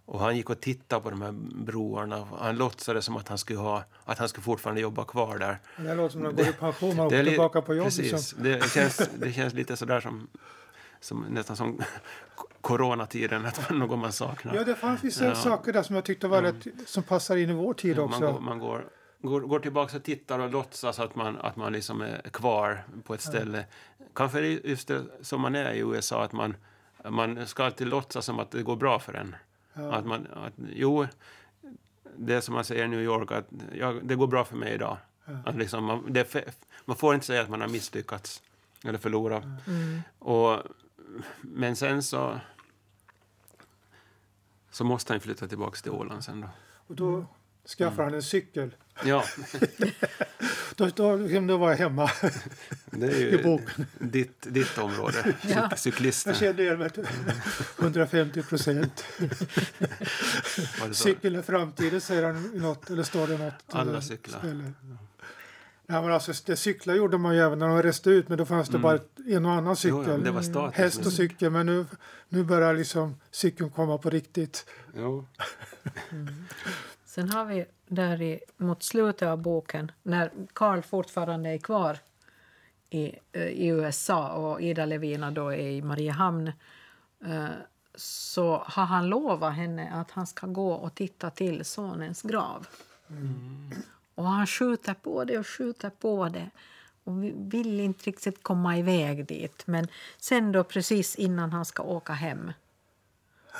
Och 0.06 0.20
han 0.20 0.36
gick 0.36 0.50
och 0.50 0.60
tittade 0.60 1.02
på 1.02 1.10
de 1.10 1.22
här 1.22 1.32
broarna. 1.64 2.28
Han 2.38 2.56
låtsades 2.56 3.04
som 3.04 3.16
att 3.16 3.28
han 3.28 3.38
skulle, 3.38 3.58
ha, 3.58 3.84
att 4.04 4.18
han 4.18 4.28
skulle 4.28 4.44
fortfarande 4.44 4.80
jobba 4.80 5.04
kvar 5.04 5.38
där. 5.38 5.58
Det 5.76 5.94
låter 5.94 6.12
som 6.12 6.20
att 6.20 6.26
han 6.26 6.36
går 6.36 6.48
i 6.48 6.52
pension 6.52 7.00
och 7.00 7.06
åker 7.06 7.24
tillbaka 7.24 7.62
på 7.62 7.74
jobb. 7.74 7.84
Precis. 7.84 8.12
Liksom. 8.12 8.42
Det, 8.42 8.70
känns, 8.70 9.10
det 9.18 9.32
känns 9.32 9.54
lite 9.54 9.76
sådär 9.76 10.00
som, 10.00 10.28
som 11.04 11.20
nästan 11.20 11.56
som 11.56 11.82
coronatiden, 12.60 13.46
att 13.46 13.70
man 13.70 13.78
något 13.78 13.98
man 13.98 14.12
saknar. 14.12 14.54
Ja, 14.54 14.64
det 14.64 14.74
fanns 14.74 15.04
vissa 15.04 15.24
ja. 15.24 15.34
saker 15.34 15.72
där 15.72 15.82
som 15.82 15.94
jag 15.94 16.04
tyckte 16.04 16.28
var 16.28 16.38
mm. 16.38 16.54
rätt, 16.54 16.88
som 16.88 17.02
passar 17.02 17.36
in 17.36 17.50
i 17.50 17.52
vår 17.52 17.74
tid 17.74 17.98
också. 17.98 18.20
Man 18.20 18.32
går, 18.32 18.40
man 18.40 18.58
går, 18.58 18.88
går, 19.22 19.40
går 19.40 19.60
tillbaka 19.60 19.96
och 19.96 20.02
tittar 20.02 20.38
och 20.38 20.50
låtsas 20.50 21.00
att 21.00 21.14
man, 21.14 21.38
att 21.38 21.56
man 21.56 21.72
liksom 21.72 22.00
är 22.00 22.20
kvar 22.32 22.84
på 23.04 23.14
ett 23.14 23.20
ställe. 23.20 23.58
Ja. 23.98 24.04
Kanske 24.14 24.40
just 24.40 24.88
det 24.88 25.02
som 25.20 25.40
man 25.40 25.54
är 25.54 25.72
i 25.72 25.78
USA, 25.78 26.24
att 26.24 26.32
man, 26.32 26.54
man 27.08 27.46
ska 27.46 27.64
alltid 27.64 27.86
låtsas 27.86 28.24
som 28.24 28.38
att 28.38 28.50
det 28.50 28.62
går 28.62 28.76
bra 28.76 28.98
för 28.98 29.14
en. 29.14 29.36
Ja. 29.74 29.92
Att 29.92 30.06
man, 30.06 30.26
att, 30.34 30.52
jo, 30.74 31.06
det 32.16 32.40
som 32.42 32.54
man 32.54 32.64
säger 32.64 32.84
i 32.84 32.88
New 32.88 33.02
York, 33.02 33.32
att 33.32 33.48
ja, 33.72 33.94
det 34.02 34.14
går 34.14 34.26
bra 34.26 34.44
för 34.44 34.56
mig 34.56 34.74
idag. 34.74 34.96
Att 35.44 35.56
liksom, 35.56 35.84
man, 35.84 36.12
det, 36.12 36.34
man 36.84 36.96
får 36.96 37.14
inte 37.14 37.26
säga 37.26 37.42
att 37.42 37.50
man 37.50 37.60
har 37.60 37.68
misslyckats 37.68 38.42
eller 38.84 38.98
förlorat. 38.98 39.44
Mm. 39.66 40.02
Och, 40.18 40.62
men 41.42 41.76
sen 41.76 42.02
så 42.02 42.40
så 44.70 44.84
måste 44.84 45.12
han 45.12 45.20
flytta 45.20 45.48
tillbaka 45.48 45.76
till 45.76 45.90
Åland 45.90 46.24
sen 46.24 46.40
då. 46.40 46.48
Och 46.86 46.94
då 46.94 47.26
skaffar 47.78 47.92
mm. 47.92 48.04
han 48.04 48.14
en 48.14 48.22
cykel. 48.22 48.74
Ja. 49.04 49.24
då, 50.76 50.88
då, 50.88 51.16
då 51.40 51.56
var 51.56 51.70
jag 51.70 51.76
hemma 51.76 52.10
det 52.90 53.06
är 53.06 53.18
ju 53.18 53.40
i 53.40 53.42
boken. 53.42 53.86
Ditt, 53.98 54.46
ditt 54.50 54.78
område, 54.78 55.34
ja. 55.42 55.70
cyklisten. 55.76 56.32
Jag 56.32 56.40
kände 56.40 56.62
igen 56.62 56.78
mig 56.78 56.90
150 57.78 58.42
procent. 58.42 59.04
Cykeln 60.92 61.36
är 61.36 61.42
framtiden, 61.42 62.00
säger 62.00 62.22
han 62.22 62.50
något, 62.54 62.90
eller 62.90 63.02
står 63.02 63.26
det 63.26 63.38
något. 63.38 63.54
Alla 63.66 64.02
cyklar. 64.02 64.72
Ja, 65.86 66.02
men 66.02 66.12
alltså, 66.12 66.32
det 66.46 66.56
cyklar 66.56 66.94
gjorde 66.94 67.18
man 67.18 67.34
ju 67.34 67.40
även 67.40 67.58
när 67.58 67.68
de 67.68 67.82
reste 67.82 68.10
ut 68.10 68.28
men 68.28 68.38
då 68.38 68.44
fanns 68.44 68.68
det 68.68 68.76
mm. 68.76 68.82
bara 68.82 68.98
en 69.26 69.46
och 69.46 69.52
annan 69.52 69.76
cykel. 69.76 70.04
Jo, 70.08 70.16
det 70.16 70.30
var 70.30 70.42
statiskt, 70.42 70.78
Häst 70.78 71.06
och 71.06 71.12
cykel 71.12 71.50
men 71.50 71.66
nu, 71.66 71.86
nu 72.28 72.44
börjar 72.44 72.74
liksom 72.74 73.16
cykeln 73.30 73.70
komma 73.70 73.98
på 73.98 74.10
riktigt. 74.10 74.66
Jo. 74.96 75.26
Mm. 76.10 76.34
Sen 77.04 77.30
har 77.30 77.44
vi 77.44 77.66
där 77.86 78.22
i, 78.22 78.40
mot 78.56 78.82
slutet 78.82 79.28
av 79.28 79.38
boken 79.38 79.92
när 80.02 80.30
Karl 80.52 80.82
fortfarande 80.82 81.50
är 81.50 81.58
kvar 81.58 81.98
i, 82.90 83.18
eh, 83.32 83.42
i 83.42 83.66
USA 83.66 84.32
och 84.32 84.60
Ida 84.60 84.86
Levina 84.86 85.30
då 85.30 85.48
är 85.48 85.68
i 85.68 85.82
Mariehamn 85.82 86.52
eh, 87.24 87.48
så 87.94 88.62
har 88.66 88.84
han 88.84 89.06
lovat 89.06 89.54
henne 89.54 89.92
att 89.92 90.10
han 90.10 90.26
ska 90.26 90.46
gå 90.46 90.72
och 90.72 90.94
titta 90.94 91.30
till 91.30 91.64
sonens 91.64 92.22
grav. 92.22 92.66
Mm. 93.08 93.70
Och 94.14 94.24
han 94.24 94.46
skjuter 94.46 94.94
på 94.94 95.24
det 95.24 95.38
och 95.38 95.46
skjuter 95.46 95.90
på 95.90 96.28
det 96.28 96.50
och 97.04 97.24
vill 97.54 97.80
inte 97.80 98.04
riktigt 98.04 98.42
komma 98.42 98.78
iväg 98.78 99.26
dit. 99.26 99.62
Men 99.66 99.88
sen 100.18 100.52
då 100.52 100.64
precis 100.64 101.16
innan 101.16 101.52
han 101.52 101.64
ska 101.64 101.82
åka 101.82 102.12
hem 102.12 102.52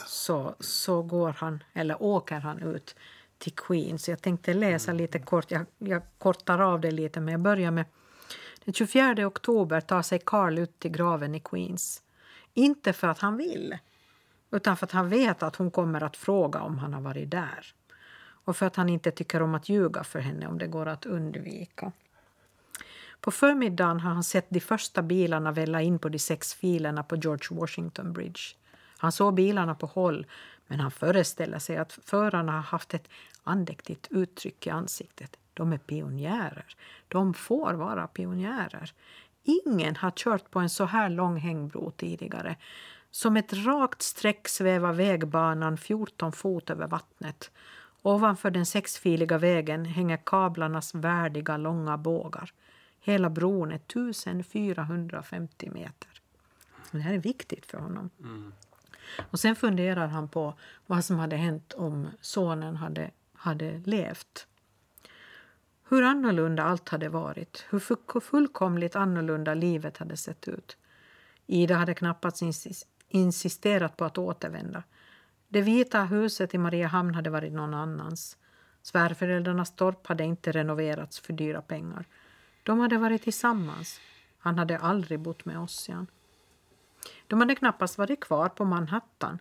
så, 0.06 0.54
så 0.60 1.02
går 1.02 1.32
han, 1.38 1.64
eller 1.72 2.02
åker 2.02 2.40
han 2.40 2.62
ut 2.62 2.96
till 3.38 3.52
Queens. 3.52 4.08
Jag 4.08 4.22
tänkte 4.22 4.54
läsa 4.54 4.92
lite 4.92 5.18
kort, 5.18 5.50
jag, 5.50 5.66
jag 5.78 6.02
kortar 6.18 6.58
av 6.58 6.80
det 6.80 6.90
lite 6.90 7.20
men 7.20 7.32
jag 7.32 7.40
börjar 7.40 7.70
med 7.70 7.84
den 8.64 8.74
24 8.74 9.26
oktober 9.26 9.80
tar 9.80 10.02
sig 10.02 10.18
Carl 10.18 10.58
ut 10.58 10.78
till 10.78 10.90
graven 10.90 11.34
i 11.34 11.40
Queens. 11.40 12.02
Inte 12.54 12.92
för 12.92 13.08
att 13.08 13.18
han 13.18 13.36
vill, 13.36 13.78
utan 14.50 14.76
för 14.76 14.86
att 14.86 14.92
han 14.92 15.08
vet 15.08 15.42
att 15.42 15.56
hon 15.56 15.70
kommer 15.70 16.02
att 16.02 16.16
fråga 16.16 16.60
om 16.60 16.78
han 16.78 16.94
har 16.94 17.00
varit 17.00 17.30
där 17.30 17.74
och 18.44 18.56
för 18.56 18.66
att 18.66 18.76
han 18.76 18.88
inte 18.88 19.10
tycker 19.10 19.42
om 19.42 19.54
att 19.54 19.68
ljuga 19.68 20.04
för 20.04 20.20
henne 20.20 20.46
om 20.46 20.58
det 20.58 20.66
går 20.66 20.86
att 20.86 21.06
undvika. 21.06 21.92
På 23.20 23.30
förmiddagen 23.30 24.00
har 24.00 24.10
han 24.10 24.24
sett 24.24 24.46
de 24.48 24.60
första 24.60 25.02
bilarna 25.02 25.52
välla 25.52 25.82
in 25.82 25.98
på 25.98 26.08
de 26.08 26.18
sex 26.18 26.54
filerna 26.54 27.02
på 27.02 27.16
George 27.16 27.60
Washington 27.60 28.12
Bridge. 28.12 28.40
Han 28.98 29.12
såg 29.12 29.34
bilarna 29.34 29.74
på 29.74 29.86
håll, 29.86 30.26
men 30.66 30.80
han 30.80 30.90
föreställer 30.90 31.58
sig 31.58 31.76
att 31.76 31.92
förarna 31.92 32.52
har 32.52 32.60
haft 32.60 32.94
ett 32.94 33.08
andäktigt 33.42 34.08
uttryck 34.10 34.66
i 34.66 34.70
ansiktet. 34.70 35.36
De 35.54 35.72
är 35.72 35.78
pionjärer. 35.78 36.76
De 37.08 37.34
får 37.34 37.74
vara 37.74 38.06
pionjärer. 38.06 38.92
Ingen 39.44 39.96
har 39.96 40.10
kört 40.10 40.50
på 40.50 40.58
en 40.58 40.70
så 40.70 40.84
här 40.84 41.08
lång 41.08 41.36
hängbro 41.36 41.90
tidigare. 41.90 42.56
Som 43.10 43.36
ett 43.36 43.52
rakt 43.52 44.02
streck 44.02 44.48
svävar 44.48 44.92
vägbanan 44.92 45.76
14 45.76 46.32
fot 46.32 46.70
över 46.70 46.86
vattnet 46.86 47.50
Ovanför 48.06 48.50
den 48.50 48.66
sexfiliga 48.66 49.38
vägen 49.38 49.84
hänger 49.84 50.16
kablarnas 50.16 50.94
värdiga 50.94 51.56
långa 51.56 51.96
bågar. 51.98 52.52
Hela 53.00 53.30
bron 53.30 53.72
är 53.72 53.76
1450 53.76 55.70
meter. 55.70 56.10
Det 56.90 56.98
här 56.98 57.14
är 57.14 57.18
viktigt 57.18 57.66
för 57.66 57.78
honom. 57.78 58.10
Mm. 58.20 58.52
Och 59.30 59.40
Sen 59.40 59.56
funderar 59.56 60.06
han 60.06 60.28
på 60.28 60.54
vad 60.86 61.04
som 61.04 61.18
hade 61.18 61.36
hänt 61.36 61.72
om 61.72 62.08
sonen 62.20 62.76
hade, 62.76 63.10
hade 63.32 63.78
levt. 63.78 64.46
Hur 65.88 66.02
annorlunda 66.02 66.62
allt 66.62 66.88
hade 66.88 67.08
varit, 67.08 67.66
hur 67.70 68.20
fullkomligt 68.20 68.96
annorlunda 68.96 69.54
livet 69.54 69.96
hade 69.96 70.16
sett 70.16 70.48
ut. 70.48 70.76
Ida 71.46 71.74
hade 71.74 71.94
knappast 71.94 72.42
insisterat 73.08 73.96
på 73.96 74.04
att 74.04 74.18
återvända. 74.18 74.82
Det 75.54 75.62
vita 75.62 76.04
huset 76.04 76.54
i 76.54 76.58
Mariehamn 76.58 77.14
hade 77.14 77.30
varit 77.30 77.52
någon 77.52 77.74
annans. 77.74 78.36
Svärföräldrarnas 78.82 79.76
torp 79.76 80.06
hade 80.06 80.24
inte 80.24 80.52
renoverats 80.52 81.20
för 81.20 81.32
dyra 81.32 81.62
pengar. 81.62 82.04
De 82.62 82.80
hade 82.80 82.98
varit 82.98 83.22
tillsammans. 83.22 84.00
Han 84.38 84.58
hade 84.58 84.78
aldrig 84.78 85.20
bott 85.20 85.44
med 85.44 85.58
Ossian. 85.58 86.06
De 87.26 87.40
hade 87.40 87.54
knappast 87.54 87.98
varit 87.98 88.20
kvar 88.20 88.48
på 88.48 88.64
Manhattan. 88.64 89.38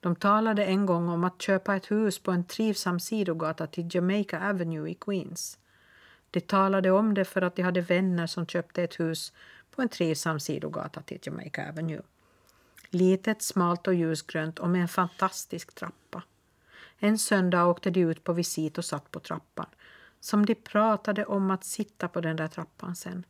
De 0.00 0.16
talade 0.16 0.64
en 0.64 0.86
gång 0.86 1.08
om 1.08 1.24
att 1.24 1.42
köpa 1.42 1.76
ett 1.76 1.90
hus 1.90 2.18
på 2.18 2.30
en 2.30 2.44
trivsam 2.44 3.00
sidogata 3.00 3.66
till 3.66 3.88
Jamaica 3.90 4.50
Avenue 4.50 4.90
i 4.90 4.94
Queens. 4.94 5.58
De 6.30 6.40
talade 6.40 6.90
om 6.90 7.14
det 7.14 7.24
för 7.24 7.42
att 7.42 7.56
de 7.56 7.62
hade 7.62 7.80
vänner 7.80 8.26
som 8.26 8.46
köpte 8.46 8.82
ett 8.82 9.00
hus 9.00 9.32
på 9.70 9.82
en 9.82 9.88
trivsam 9.88 10.40
sidogata 10.40 11.02
till 11.02 11.18
Jamaica 11.22 11.68
Avenue. 11.68 12.02
Litet, 12.90 13.42
smalt 13.42 13.86
och 13.86 13.94
ljusgrönt 13.94 14.58
och 14.58 14.70
med 14.70 14.82
en 14.82 14.88
fantastisk 14.88 15.74
trappa. 15.74 16.22
En 16.98 17.18
söndag 17.18 17.66
åkte 17.66 17.90
de 17.90 18.00
ut 18.00 18.24
på 18.24 18.32
visit 18.32 18.78
och 18.78 18.84
satt 18.84 19.10
på 19.10 19.20
trappan. 19.20 19.66
Som 20.20 20.46
de 20.46 20.54
pratade 20.54 21.24
om 21.24 21.50
att 21.50 21.64
sitta 21.64 22.08
på 22.08 22.20
den 22.20 22.36
där 22.36 22.48
trappan 22.48 22.96
sen. 22.96 23.24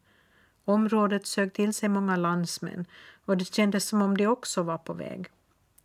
Området 0.65 1.27
sög 1.27 1.53
till 1.53 1.75
sig 1.75 1.89
många 1.89 2.17
landsmän 2.17 2.87
och 3.25 3.37
det 3.37 3.55
kändes 3.55 3.89
som 3.89 4.03
om 4.03 4.17
de 4.17 4.27
också 4.27 4.63
var 4.63 4.79
på 4.79 4.93
väg. 4.93 5.29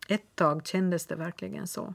Ett 0.08 0.36
tag 0.36 0.66
kändes 0.66 1.06
det 1.06 1.16
verkligen 1.16 1.68
så. 1.68 1.94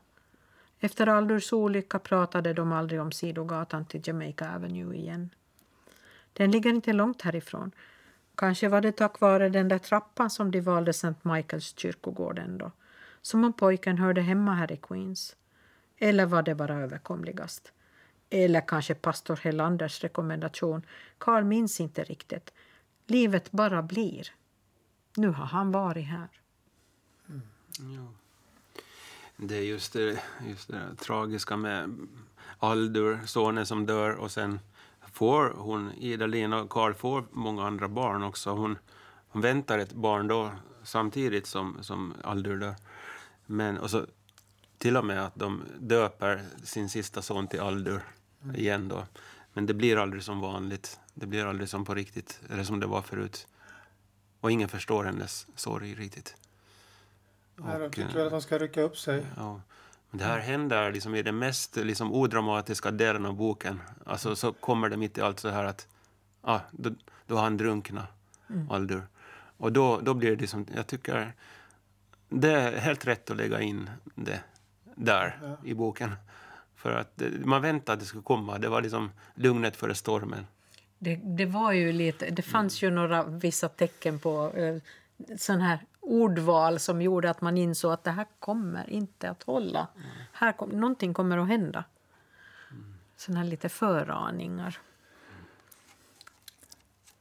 Efter 0.79 1.07
Aldurs 1.07 1.53
olycka 1.53 1.99
pratade 1.99 2.53
de 2.53 2.71
aldrig 2.71 3.01
om 3.01 3.11
sidogatan 3.11 3.85
till 3.85 4.01
Jamaica 4.03 4.55
Avenue 4.55 4.95
igen. 4.95 5.29
Den 6.33 6.51
ligger 6.51 6.69
inte 6.69 6.93
långt 6.93 7.21
härifrån 7.21 7.71
Kanske 8.39 8.69
var 8.69 8.81
det 8.81 8.91
tack 8.91 9.19
vare 9.21 9.49
den 9.49 9.67
där 9.67 9.77
trappan 9.77 10.29
som 10.29 10.51
de 10.51 10.61
valde 10.61 10.89
St. 10.89 11.13
Michaels 11.21 11.73
kyrkogården 11.77 12.57
då, 12.57 12.71
som 13.21 13.43
om 13.43 13.53
pojken 13.53 13.97
hörde 13.97 14.21
hemma 14.21 14.53
här 14.53 14.71
i 14.71 14.77
Queens. 14.77 15.35
Eller 15.97 16.25
var 16.25 16.43
det 16.43 16.55
bara 16.55 16.75
överkomligast? 16.75 17.71
Eller 18.29 18.67
kanske 18.67 18.95
pastor 18.95 19.35
Helanders 19.35 20.03
rekommendation. 20.03 20.81
Karl 21.17 21.43
minns 21.43 21.79
inte 21.79 22.03
riktigt. 22.03 22.53
Livet 23.07 23.51
bara 23.51 23.83
blir. 23.83 24.27
Nu 25.15 25.27
har 25.27 25.45
han 25.45 25.71
varit 25.71 26.07
här. 26.07 26.29
Mm, 27.29 27.41
ja. 27.97 28.07
Det 29.37 29.55
är 29.55 29.63
just 29.63 29.93
det, 29.93 30.19
just 30.47 30.67
det 30.67 30.95
tragiska 30.95 31.57
med 31.57 32.07
Aldur, 32.59 33.19
sonen 33.25 33.65
som 33.65 33.85
dör 33.85 34.15
och 34.15 34.31
sen 34.31 34.59
får 35.13 35.53
hon, 35.57 35.91
Ida-Lena 35.97 36.61
och 36.61 36.69
Karl 36.69 36.93
får 36.93 37.23
många 37.31 37.67
andra 37.67 37.87
barn 37.87 38.23
också. 38.23 38.49
Hon, 38.49 38.77
hon 39.27 39.41
väntar 39.41 39.79
ett 39.79 39.93
barn 39.93 40.27
då 40.27 40.51
samtidigt 40.83 41.47
som, 41.47 41.77
som 41.81 42.13
Aldur. 42.23 42.75
Men, 43.45 43.77
och 43.77 43.89
så 43.89 44.05
till 44.77 44.97
och 44.97 45.05
med 45.05 45.25
att 45.25 45.35
de 45.35 45.63
döper 45.79 46.41
sin 46.63 46.89
sista 46.89 47.21
son 47.21 47.47
till 47.47 47.59
Aldur 47.59 48.01
igen 48.55 48.87
då. 48.87 49.03
Men 49.53 49.65
det 49.65 49.73
blir 49.73 49.97
aldrig 49.97 50.23
som 50.23 50.39
vanligt. 50.39 50.99
Det 51.13 51.25
blir 51.25 51.45
aldrig 51.45 51.69
som 51.69 51.85
på 51.85 51.95
riktigt, 51.95 52.41
eller 52.49 52.63
som 52.63 52.79
det 52.79 52.87
var 52.87 53.01
förut. 53.01 53.47
Och 54.39 54.51
ingen 54.51 54.69
förstår 54.69 55.03
hennes 55.03 55.47
sorg 55.55 55.95
riktigt. 55.95 56.35
Nej, 57.55 57.79
de 57.79 57.85
Och, 57.85 57.91
tycker 57.91 58.09
eh, 58.09 58.15
väl 58.15 58.25
att 58.25 58.31
de 58.31 58.41
ska 58.41 58.57
rycka 58.57 58.81
upp 58.81 58.97
sig. 58.97 59.25
Ja. 59.37 59.61
Det 60.11 60.23
här 60.23 60.39
händer 60.39 60.91
liksom 60.91 61.15
i 61.15 61.21
den 61.21 61.37
mest 61.39 61.75
liksom, 61.75 62.13
odramatiska 62.13 62.91
delen 62.91 63.25
av 63.25 63.33
boken. 63.33 63.81
Alltså, 64.05 64.35
så 64.35 64.53
kommer 64.53 64.89
det 64.89 64.97
mitt 64.97 65.17
i 65.17 65.21
allt 65.21 65.39
så 65.39 65.49
här 65.49 65.63
att 65.63 65.87
ah, 66.41 66.59
då, 66.71 66.89
då 67.27 67.35
har 67.35 67.43
han 67.43 67.57
drunknat, 67.57 68.05
Aldur. 68.69 69.07
Och 69.57 69.71
då, 69.71 69.99
då 69.99 70.13
blir 70.13 70.29
det 70.35 70.41
liksom, 70.41 70.65
jag 70.75 70.87
tycker 70.87 71.33
det 72.29 72.51
är 72.51 72.77
helt 72.79 73.07
rätt 73.07 73.29
att 73.31 73.37
lägga 73.37 73.61
in 73.61 73.89
det 74.15 74.39
där 74.95 75.39
Ja. 75.41 75.57
i 75.63 75.73
boken. 75.73 76.15
För 76.75 76.91
att 76.91 77.11
det, 77.15 77.45
man 77.45 77.61
väntade 77.61 77.93
att 77.93 77.99
det 77.99 78.05
skulle 78.05 78.23
komma. 78.23 78.57
Det 78.57 78.69
var 78.69 78.81
liksom 78.81 79.11
lugnet 79.35 79.75
före 79.75 79.95
stormen. 79.95 80.47
Det, 80.99 81.15
det 81.15 81.45
var 81.45 81.71
ju 81.71 81.91
lite, 81.91 82.29
det 82.29 82.41
fanns 82.41 82.81
ju 82.83 82.89
några 82.89 83.23
vissa 83.23 83.69
tecken 83.69 84.19
på 84.19 84.51
eh, 84.55 84.75
sån 85.37 85.61
här 85.61 85.79
ordval 86.09 86.79
som 86.79 87.01
gjorde 87.01 87.29
att 87.29 87.41
man 87.41 87.57
insåg 87.57 87.91
att 87.91 88.03
det 88.03 88.11
här 88.11 88.25
kommer 88.39 88.89
inte 88.89 89.29
att 89.29 89.43
hålla. 89.43 89.87
Här 90.33 90.51
kom, 90.51 90.69
någonting 90.69 91.13
kommer 91.13 91.37
att 91.37 91.47
hända. 91.47 91.83
Såna 93.17 93.37
här 93.39 93.45
lite 93.45 93.69
föraningar. 93.69 94.77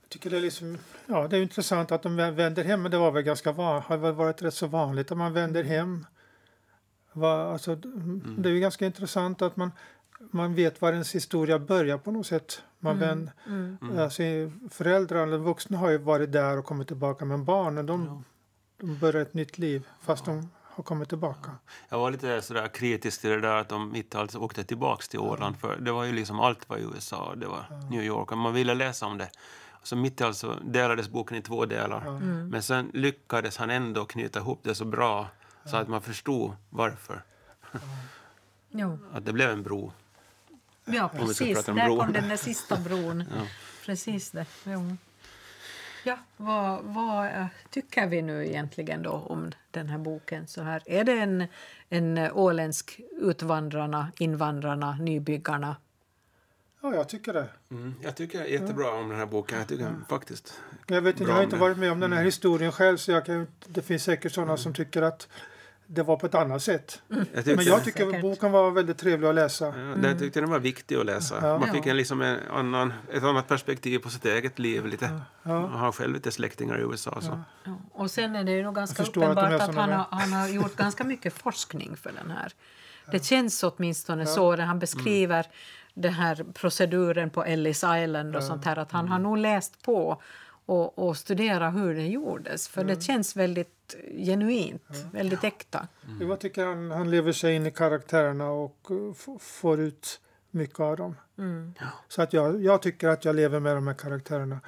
Jag 0.03 0.09
tycker 0.11 0.31
det 0.31 0.37
är 0.37 0.41
liksom, 0.41 0.79
ja 1.07 1.29
det 1.29 1.37
är 1.37 1.43
intressant 1.43 1.93
att 1.93 2.03
de 2.03 2.21
vä- 2.21 2.31
vänder 2.35 2.65
hem, 2.65 2.83
men 2.83 2.91
det 2.91 2.99
var 2.99 3.11
väl 3.11 3.23
ganska 3.23 3.53
van, 3.53 3.83
har 3.83 3.97
väl 3.97 4.15
varit 4.15 4.43
rätt 4.43 4.55
så 4.55 4.67
vanligt 4.67 5.13
att 5.13 5.19
man 5.19 5.33
vänder 5.33 5.65
hem. 5.65 6.07
Va, 7.13 7.53
alltså, 7.53 7.75
d- 7.75 7.89
Det 8.39 8.49
är 8.49 8.53
ju 8.53 8.61
ganska 8.61 8.87
intressant 8.87 9.43
att 9.43 9.57
man, 9.57 9.73
man 10.31 10.55
vet 10.55 10.81
var 10.81 10.93
ens 10.93 11.15
historia 11.15 11.59
börjar 11.59 11.99
på 11.99 12.11
något 12.11 12.27
sätt. 12.27 12.63
Man 12.79 12.99
vänder, 12.99 13.33
alltså, 14.03 14.23
föräldrar 14.71 15.23
eller 15.23 15.39
vuxna 15.39 15.79
har 15.79 15.91
ju 15.91 15.99
varit 15.99 16.33
där 16.33 16.59
och 16.59 16.65
kommit 16.65 16.89
tillbaka, 16.89 17.25
men 17.25 17.45
barnen 17.45 17.87
de, 17.87 18.25
de 18.79 18.99
börjar 18.99 19.23
ett 19.23 19.35
nytt 19.35 19.59
liv 19.59 19.89
fast 20.01 20.25
de 20.25 20.51
har 20.63 20.85
kommit 20.85 21.09
tillbaka. 21.09 21.51
Jag 21.89 21.99
var 21.99 22.11
lite 22.11 22.43
sådär 22.43 22.69
kritisk 22.69 23.21
till 23.21 23.31
det 23.31 23.41
där 23.41 23.57
att 23.57 23.69
de 23.69 23.93
mitt 23.93 24.15
i 24.15 24.17
allt 24.17 24.35
åkte 24.35 24.65
tillbaks 24.65 25.09
till 25.09 25.19
Åland. 25.19 25.59
För 25.59 25.77
det 25.77 25.93
var 25.93 26.05
ju 26.05 26.13
liksom 26.13 26.41
allt 26.41 26.69
var 26.69 26.77
i 26.77 26.83
USA, 26.83 27.35
det 27.35 27.47
var 27.47 27.89
New 27.91 28.03
York 28.03 28.33
och 28.33 28.39
man 28.39 28.55
ville 28.55 28.75
läsa 28.75 29.07
om 29.07 29.19
det. 29.19 29.31
Så 29.83 29.97
mitt 29.97 30.21
i 30.21 30.25
allt 30.25 30.37
så 30.37 30.55
delades 30.55 31.09
boken 31.09 31.37
i 31.37 31.43
två 31.43 31.67
delar. 31.67 32.21
Men 32.51 32.63
sen 32.63 32.91
lyckades 32.95 33.57
han 33.57 33.71
ändå 33.71 34.05
knyta 34.05 34.39
ihop 34.39 34.61
det 34.63 34.75
så 34.75 34.85
bra 34.85 35.29
så 35.65 35.77
att 35.77 35.89
man 35.89 36.03
förstod 36.03 36.53
varför. 36.71 37.23
Att 39.13 39.27
det 39.27 39.33
blev 39.33 39.51
en 39.51 39.63
bro. 39.63 39.93
Ja, 40.85 41.09
precis. 41.09 41.65
Där 41.65 41.73
bron. 41.73 41.99
kom 41.99 42.13
den 42.13 42.29
där 42.29 42.37
sista 42.49 42.77
bron. 42.77 43.25
Precis 43.85 44.31
det. 44.31 44.47
Jo. 44.65 44.97
Ja, 46.05 46.19
vad, 46.37 46.85
vad 46.85 47.27
eh, 47.27 47.47
tycker 47.71 48.07
vi 48.07 48.23
nu 48.23 48.47
egentligen 48.47 49.03
då 49.03 49.11
om 49.11 49.53
den 49.71 49.89
här 49.89 49.99
boken? 49.99 50.47
Så 50.47 50.63
här, 50.63 50.83
är 50.87 51.05
det 51.05 51.19
en, 51.19 51.45
en 51.89 52.19
eh, 52.19 52.37
åländsk 52.37 53.01
utvandrarna, 53.21 54.13
invandrarna, 54.19 54.97
nybyggarna? 55.01 55.77
Ja, 56.81 56.95
jag 56.95 57.09
tycker 57.09 57.33
det. 57.33 57.49
Mm. 57.71 57.95
Jag 58.03 58.17
tycker 58.17 58.45
jättebra 58.45 58.91
om 58.91 59.09
den 59.09 59.19
här 59.19 59.27
boken. 59.27 59.59
Jag 59.59 59.69
tycker 59.69 59.95
faktiskt... 60.09 60.61
Jag, 60.87 61.03
vet 61.03 61.21
inte, 61.21 61.31
jag 61.31 61.37
har 61.37 61.43
inte 61.43 61.57
varit 61.57 61.79
med 61.79 61.93
om 61.93 62.01
den 62.01 62.13
här 62.13 62.25
historien 62.25 62.73
själv 62.73 62.97
så 62.97 63.13
jag 63.13 63.27
kan, 63.27 63.47
det 63.67 63.83
finns 63.83 64.05
säkert 64.05 64.33
sådana 64.33 64.57
som 64.57 64.75
tycker 64.75 65.03
att 65.03 65.29
det 65.91 66.03
var 66.03 66.17
på 66.17 66.27
ett 66.27 66.35
annat 66.35 66.63
sätt. 66.63 67.03
Jag 67.09 67.27
tyckte, 67.35 67.57
Men 67.57 67.65
jag 67.65 67.85
tycker 67.85 68.07
Säkert. 68.07 68.23
boken 68.23 68.53
var 68.53 68.71
väldigt 68.71 68.99
trevlig 68.99 69.29
att 69.29 69.35
läsa. 69.35 69.67
Ja, 69.67 70.09
jag 70.09 70.19
tyckte 70.19 70.41
den 70.41 70.51
var 70.51 70.59
viktig 70.59 70.97
att 70.97 71.07
läsa. 71.07 71.39
Ja. 71.43 71.59
Man 71.59 71.73
fick 71.73 71.87
Ja. 71.87 71.91
en, 71.91 71.97
liksom 71.97 72.23
en 72.23 72.39
annan, 72.51 72.93
ett 73.13 73.23
annat 73.23 73.49
perspektiv 73.49 73.99
på 73.99 74.11
sitt 74.11 74.25
eget 74.25 74.59
liv. 74.59 74.87
Lite. 74.87 75.21
Ja. 75.43 75.61
Man 75.61 75.73
har 75.73 75.93
själv 75.93 76.15
lite 76.15 76.31
släktingar 76.31 76.79
i 76.79 76.83
USA. 76.83 77.21
Så. 77.21 77.41
Ja. 77.65 77.73
Och 77.93 78.11
sen 78.11 78.37
är 78.37 78.45
det 78.45 78.53
ju 78.53 78.63
nog 78.63 78.75
ganska 78.75 79.03
Jag 79.03 79.09
att 79.09 79.17
uppenbart 79.17 79.53
att, 79.53 79.67
såna 79.67 79.81
han, 79.81 79.91
har, 79.93 80.07
han 80.11 80.33
har 80.33 80.49
gjort 80.49 80.77
ganska 80.77 81.05
mycket 81.05 81.33
forskning 81.33 81.97
för 81.97 82.13
den 82.13 82.31
här. 82.31 82.53
Det 83.13 83.25
känns 83.25 83.63
åtminstone 83.63 84.27
så 84.27 84.57
när 84.57 84.65
han 84.65 84.79
beskriver 84.79 85.47
den 85.95 86.13
här 86.13 86.45
proceduren 86.55 87.31
på 87.31 87.45
Ellis 87.45 87.85
Island 88.03 88.37
och 88.37 88.43
sånt 88.43 88.65
här 88.65 88.77
att 88.79 88.93
han 88.93 89.09
har 89.09 89.19
nog 89.19 89.39
läst 89.39 89.83
på 89.83 90.23
och, 90.69 90.99
och 90.99 91.17
studerat 91.17 91.75
hur 91.75 91.95
det 91.95 92.07
gjordes. 92.07 92.69
För 92.69 92.85
det 92.85 93.03
känns 93.03 93.37
väldigt 93.37 93.97
genuint, 94.17 94.83
väldigt 95.13 95.45
äkta. 95.45 95.89
Jag 96.21 96.41
tycker 96.41 96.67
han, 96.67 96.91
han 96.91 97.11
lever 97.11 97.33
sig 97.33 97.55
in 97.55 97.67
i 97.67 97.71
karaktärerna 97.71 98.51
och 98.51 98.87
får 99.41 99.81
ut 99.81 100.21
mycket 100.51 100.81
av 100.81 100.97
dem. 100.97 101.17
Mm. 101.39 101.75
Så 102.09 102.23
att 102.23 102.33
jag, 102.33 102.63
jag 102.63 102.83
tycker 102.83 103.09
att 103.09 103.25
jag 103.25 103.37
lever 103.37 103.61
med 103.61 103.77
de 103.77 103.87
här 103.87 103.95
karaktärerna. 103.95 104.61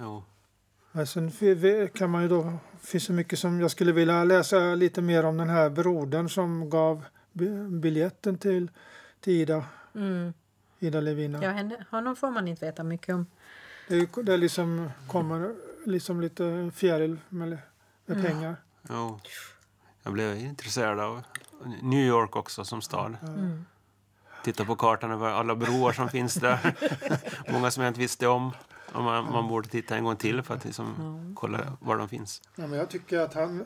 Jo. 0.00 0.22
Men 0.92 1.06
sen 1.06 1.30
kan 1.94 2.10
man 2.10 2.22
ju 2.22 2.28
då, 2.28 2.52
finns 2.80 3.06
det 3.06 3.12
mycket 3.12 3.38
som 3.38 3.60
jag 3.60 3.70
skulle 3.70 3.92
vilja 3.92 4.24
läsa 4.24 4.74
lite 4.74 5.02
mer 5.02 5.24
om 5.24 5.36
den 5.36 5.48
här 5.48 5.70
brodern 5.70 6.28
som 6.28 6.70
gav 6.70 7.04
bi- 7.32 7.68
biljetten 7.68 8.38
till, 8.38 8.70
till 9.20 9.32
Ida, 9.32 9.64
Mm. 9.94 10.32
Ida 10.78 11.00
Levina. 11.00 11.42
Ja, 11.44 11.50
henne, 11.50 11.84
honom 11.90 12.16
får 12.16 12.30
man 12.30 12.48
inte 12.48 12.64
veta 12.66 12.82
mycket 12.84 13.14
om. 13.14 13.26
Det, 13.88 13.96
är, 13.96 14.22
det 14.22 14.32
är 14.32 14.38
liksom, 14.38 14.90
kommer 15.08 15.54
liksom 15.84 16.20
lite 16.20 16.70
fjäril 16.74 17.18
med, 17.28 17.58
med 18.06 18.26
pengar. 18.26 18.56
Jo. 18.88 19.20
Jag 20.02 20.12
blev 20.12 20.36
intresserad 20.36 21.00
av 21.00 21.22
New 21.82 22.06
York 22.06 22.36
också 22.36 22.64
som 22.64 22.82
stad. 22.82 23.16
Mm. 23.22 23.64
Titta 24.44 24.64
på 24.64 24.76
kartan 24.76 25.10
över 25.10 25.28
alla 25.28 25.56
broar 25.56 25.92
som 25.92 26.08
finns 26.08 26.34
där. 26.34 26.74
Många 27.52 27.70
som 27.70 27.82
jag 27.82 27.90
inte 27.90 28.00
visste 28.00 28.26
om. 28.26 28.50
Och 28.92 29.02
man, 29.02 29.32
man 29.32 29.48
borde 29.48 29.68
titta 29.68 29.96
en 29.96 30.04
gång 30.04 30.16
till 30.16 30.42
för 30.42 30.54
att 30.54 30.64
liksom 30.64 31.32
kolla 31.36 31.76
var 31.80 31.96
de 31.96 32.08
finns. 32.08 32.42
Ja, 32.56 32.66
men 32.66 32.78
jag 32.78 32.88
tycker 32.88 33.18
att 33.18 33.34
han, 33.34 33.64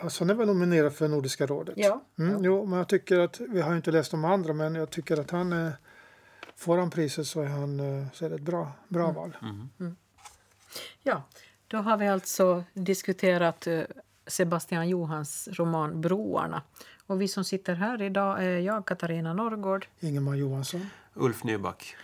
alltså 0.00 0.24
han 0.24 0.30
är 0.30 0.34
väl 0.34 0.46
nominerad 0.46 0.94
för 0.94 1.08
Nordiska 1.08 1.46
rådet. 1.46 1.74
Ja. 1.76 2.04
Mm, 2.18 2.44
Jo, 2.44 2.66
men 2.66 2.78
jag 2.78 2.88
tycker 2.88 3.18
att, 3.18 3.40
vi 3.40 3.60
har 3.60 3.70
ju 3.70 3.76
inte 3.76 3.90
läst 3.90 4.10
de 4.10 4.24
andra, 4.24 4.52
men 4.52 4.74
jag 4.74 4.90
tycker 4.90 5.20
att 5.20 5.30
han, 5.30 5.52
eh, 5.52 5.72
får 6.58 6.78
han 6.78 6.90
priset 6.90 7.26
så 7.26 7.40
är 7.40 7.46
han 7.46 7.80
eh, 7.80 8.06
så 8.12 8.24
är 8.24 8.28
det 8.28 8.34
ett 8.34 8.42
bra, 8.42 8.72
bra 8.88 9.10
val. 9.12 9.36
Ja, 11.02 11.22
då 11.68 11.76
har 11.76 11.96
vi 11.96 12.08
alltså 12.08 12.64
diskuterat 12.74 13.66
eh, 13.66 13.82
Sebastian 14.26 14.88
Johans 14.88 15.48
roman 15.52 16.00
Broarna. 16.00 16.62
Och 17.06 17.20
vi 17.20 17.28
som 17.28 17.44
sitter 17.44 17.74
här 17.74 18.02
idag 18.02 18.44
är 18.44 18.58
jag, 18.58 18.86
Katarina 18.86 19.32
Norrgård. 19.34 19.86
Ingemar 20.00 20.34
Johansson. 20.34 20.86
Ulf 21.14 21.44
Nyback. 21.44 21.96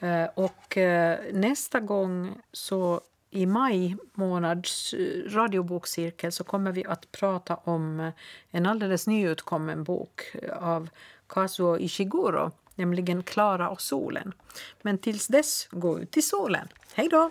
Eh, 0.00 0.24
Och 0.34 0.76
nästa 1.32 1.80
gång, 1.80 2.40
så 2.52 3.00
i 3.30 3.46
maj 3.46 3.96
månads 4.14 4.94
radiobokcirkel, 5.26 6.32
så 6.32 6.44
kommer 6.44 6.72
vi 6.72 6.84
att 6.84 7.12
prata 7.12 7.56
om 7.56 8.12
en 8.50 8.66
alldeles 8.66 9.06
nyutkommen 9.06 9.84
bok 9.84 10.36
av 10.60 10.88
Kazuo 11.26 11.78
Ishiguro, 11.78 12.50
nämligen 12.74 13.22
Klara 13.22 13.70
och 13.70 13.80
solen. 13.80 14.32
Men 14.82 14.98
tills 14.98 15.26
dess, 15.26 15.68
gå 15.70 16.00
ut 16.00 16.16
i 16.16 16.22
solen. 16.22 16.68
Hej 16.94 17.08
då! 17.08 17.30